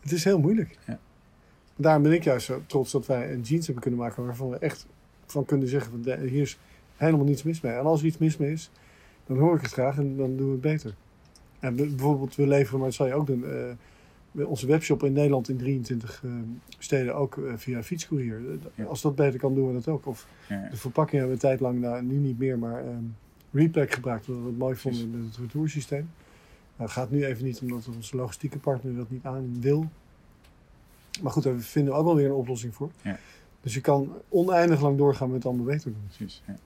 het 0.00 0.12
is 0.12 0.24
heel 0.24 0.38
moeilijk. 0.38 0.78
Ja. 0.86 0.98
Daarom 1.76 2.02
ben 2.02 2.12
ik 2.12 2.24
juist 2.24 2.46
zo 2.46 2.62
trots 2.66 2.92
dat 2.92 3.06
wij 3.06 3.32
een 3.32 3.40
jeans 3.40 3.64
hebben 3.64 3.82
kunnen 3.82 4.00
maken 4.00 4.24
waarvan 4.24 4.50
we 4.50 4.58
echt 4.58 4.86
van 5.26 5.44
kunnen 5.44 5.68
zeggen: 5.68 5.90
van, 6.04 6.18
hier 6.18 6.42
is 6.42 6.58
helemaal 6.96 7.24
niets 7.26 7.42
mis 7.42 7.60
mee. 7.60 7.72
En 7.72 7.84
als 7.84 8.00
er 8.00 8.06
iets 8.06 8.18
mis 8.18 8.36
mee 8.36 8.52
is, 8.52 8.70
dan 9.26 9.38
hoor 9.38 9.54
ik 9.56 9.60
het 9.62 9.72
graag 9.72 9.98
en 9.98 10.16
dan 10.16 10.36
doen 10.36 10.46
we 10.46 10.52
het 10.52 10.60
beter. 10.60 10.94
En 11.60 11.76
bijvoorbeeld, 11.76 12.34
we 12.34 12.46
leveren, 12.46 12.78
maar 12.78 12.88
dat 12.88 12.96
zal 12.96 13.06
je 13.06 13.14
ook 13.14 13.26
doen, 13.26 13.44
eh, 13.44 13.50
we- 14.30 14.46
onze 14.46 14.66
webshop 14.66 15.02
in 15.04 15.12
Nederland 15.12 15.48
in 15.48 15.56
23 15.56 16.22
eh, 16.24 16.30
steden 16.78 17.14
ook 17.14 17.36
eh, 17.38 17.52
via 17.56 17.82
fietscourier. 17.82 18.36
Eh, 18.50 18.56
Ja. 18.74 18.84
Als 18.84 19.02
dat 19.02 19.14
beter 19.14 19.40
kan, 19.40 19.54
doen 19.54 19.66
we 19.68 19.72
dat 19.72 19.88
ook. 19.88 20.06
Of 20.06 20.26
ja, 20.48 20.68
de 20.70 20.76
verpakking 20.76 21.20
hebben 21.20 21.38
we 21.38 21.44
een 21.44 21.50
tijd 21.50 21.60
lang, 21.60 21.80
nou, 21.80 22.02
nu 22.02 22.14
niet 22.16 22.38
meer, 22.38 22.58
maar 22.58 22.84
ehm 22.84 23.04
Repack 23.52 23.92
gebruikt. 23.92 24.28
Omdat 24.28 24.42
we 24.42 24.48
het 24.48 24.58
mooi 24.58 24.76
vonden 24.76 25.10
met 25.10 25.20
het 25.28 25.36
retoursysteem. 25.36 26.08
Nou, 26.76 26.90
gaat 26.90 27.10
nu 27.10 27.24
even 27.24 27.44
niet, 27.44 27.60
omdat 27.60 27.88
onze 27.96 28.16
logistieke 28.16 28.58
partner 28.58 28.94
dat 28.96 29.10
niet 29.10 29.24
aan 29.24 29.56
wil. 29.60 29.86
Maar 31.22 31.32
goed, 31.32 31.42
daar 31.42 31.58
vinden 31.58 31.92
we 31.92 31.98
ook 31.98 32.04
wel 32.04 32.14
weer 32.16 32.26
een 32.26 32.32
oplossing 32.32 32.74
voor. 32.74 32.90
Ja. 33.02 33.18
Dus 33.60 33.74
je 33.74 33.80
kan 33.80 34.12
oneindig 34.28 34.80
lang 34.80 34.98
doorgaan 34.98 35.26
met 35.26 35.36
het 35.36 35.46
allemaal 35.46 35.64
beter 35.66 35.90
doen. 35.92 36.02
Precies. 36.16 36.42
Ja. 36.46 36.56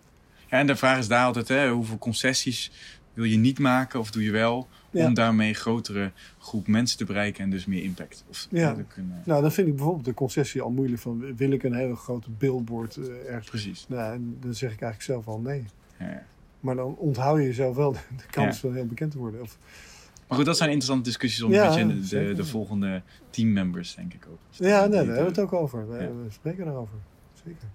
Ja, 0.50 0.58
en 0.58 0.66
de 0.66 0.76
vraag 0.76 0.98
is 0.98 1.08
daar 1.08 1.24
altijd, 1.24 1.48
hè, 1.48 1.70
hoeveel 1.70 1.98
concessies 1.98 2.70
wil 3.14 3.24
je 3.24 3.36
niet 3.36 3.58
maken 3.58 4.00
of 4.00 4.10
doe 4.10 4.22
je 4.22 4.30
wel 4.30 4.68
Ja. 4.90 5.06
om 5.06 5.14
daarmee 5.14 5.48
een 5.48 5.54
grotere 5.54 6.12
groep 6.38 6.66
mensen 6.66 6.98
te 6.98 7.04
bereiken 7.04 7.44
en 7.44 7.50
dus 7.50 7.66
meer 7.66 7.82
impact? 7.82 8.24
Of, 8.28 8.46
Ja. 8.50 8.68
hè, 8.68 8.74
te 8.74 8.82
kunnen, 8.94 9.22
Nou, 9.24 9.42
dan 9.42 9.52
vind 9.52 9.68
ik 9.68 9.74
bijvoorbeeld 9.74 10.04
de 10.04 10.14
concessie 10.14 10.60
al 10.62 10.70
moeilijk. 10.70 11.00
Van, 11.02 11.36
wil 11.36 11.50
ik 11.50 11.62
een 11.62 11.74
hele 11.74 11.96
grote 11.96 12.30
billboard 12.30 12.96
eh, 12.96 13.26
ergens? 13.26 13.48
Precies. 13.48 13.84
Nou, 13.88 14.14
en 14.14 14.36
dan 14.40 14.54
zeg 14.54 14.72
ik 14.72 14.80
eigenlijk 14.82 15.02
zelf 15.02 15.26
al 15.26 15.40
nee. 15.40 15.64
Ja. 15.98 16.26
Maar 16.60 16.74
dan 16.74 16.94
onthoud 16.96 17.38
je 17.38 17.44
jezelf 17.44 17.76
wel 17.76 17.92
de, 17.92 17.98
kans 18.30 18.58
van 18.58 18.74
heel 18.74 18.86
bekend 18.86 19.10
te 19.10 19.18
worden. 19.18 19.40
Of, 19.42 19.58
Maar 20.28 20.36
goed, 20.38 20.46
dat 20.46 20.56
zijn 20.56 20.70
interessante 20.70 21.04
discussies 21.08 21.42
om 21.42 21.52
Ja, 21.52 21.78
een 21.78 21.86
beetje 21.88 22.18
de, 22.18 22.26
de, 22.28 22.34
de 22.34 22.44
volgende 22.44 23.02
teammembers, 23.30 23.94
denk 23.94 24.14
ik 24.14 24.26
ook. 24.30 24.38
ja, 24.50 24.80
nee, 24.80 24.88
daar 24.90 24.98
hebben 25.04 25.22
we 25.22 25.28
het 25.30 25.38
ook 25.38 25.52
over. 25.52 25.88
We, 25.88 26.10
spreken 26.28 26.64
daarover. 26.64 26.94
Zeker. 27.44 27.68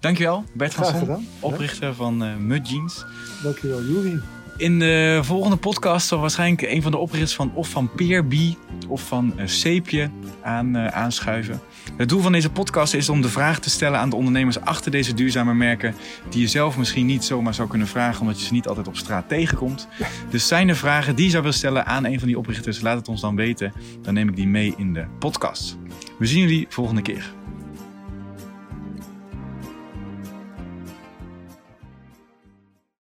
Dankjewel, 0.00 0.44
Bert 0.52 0.74
Gasson, 0.74 1.28
oprichter 1.40 1.94
van 1.94 2.24
eh 2.24 2.36
Mud 2.36 2.68
Jeans. 2.68 3.04
Dankjewel, 3.42 3.82
Juri. 3.82 4.20
In 4.56 4.78
de 4.78 5.20
volgende 5.22 5.56
podcast 5.56 6.06
zal 6.06 6.18
waarschijnlijk 6.18 6.62
een 6.62 6.82
van 6.82 6.90
de 6.90 6.98
oprichters 6.98 7.34
van 7.34 7.54
of 7.54 7.68
van 7.68 7.90
Peerbee 7.96 8.58
of 8.88 9.06
van 9.06 9.32
uh, 9.36 9.46
Seepje 9.46 10.10
aan, 10.42 10.76
uh, 10.76 10.86
aanschuiven. 10.86 11.60
Het 11.96 12.08
doel 12.08 12.20
van 12.20 12.32
deze 12.32 12.50
podcast 12.50 12.94
is 12.94 13.08
om 13.08 13.22
de 13.22 13.28
vraag 13.28 13.58
te 13.58 13.70
stellen 13.70 13.98
aan 13.98 14.10
de 14.10 14.16
ondernemers 14.16 14.60
achter 14.60 14.90
deze 14.90 15.14
duurzame 15.14 15.54
merken, 15.54 15.94
die 16.30 16.40
je 16.40 16.48
zelf 16.48 16.78
misschien 16.78 17.06
niet 17.06 17.24
zomaar 17.24 17.54
zou 17.54 17.68
kunnen 17.68 17.88
vragen, 17.88 18.20
omdat 18.20 18.40
je 18.40 18.46
ze 18.46 18.52
niet 18.52 18.68
altijd 18.68 18.88
op 18.88 18.96
straat 18.96 19.28
tegenkomt. 19.28 19.88
Dus 20.30 20.48
zijn 20.48 20.68
er 20.68 20.76
vragen 20.76 21.14
die 21.14 21.24
je 21.24 21.30
zou 21.30 21.42
willen 21.42 21.58
stellen 21.58 21.86
aan 21.86 22.04
een 22.04 22.18
van 22.18 22.28
die 22.28 22.38
oprichters, 22.38 22.80
laat 22.80 22.96
het 22.96 23.08
ons 23.08 23.20
dan 23.20 23.36
weten. 23.36 23.72
Dan 24.02 24.14
neem 24.14 24.28
ik 24.28 24.36
die 24.36 24.48
mee 24.48 24.74
in 24.76 24.92
de 24.92 25.04
podcast. 25.18 25.76
We 26.18 26.26
zien 26.26 26.40
jullie 26.40 26.66
volgende 26.68 27.02
keer. 27.02 27.32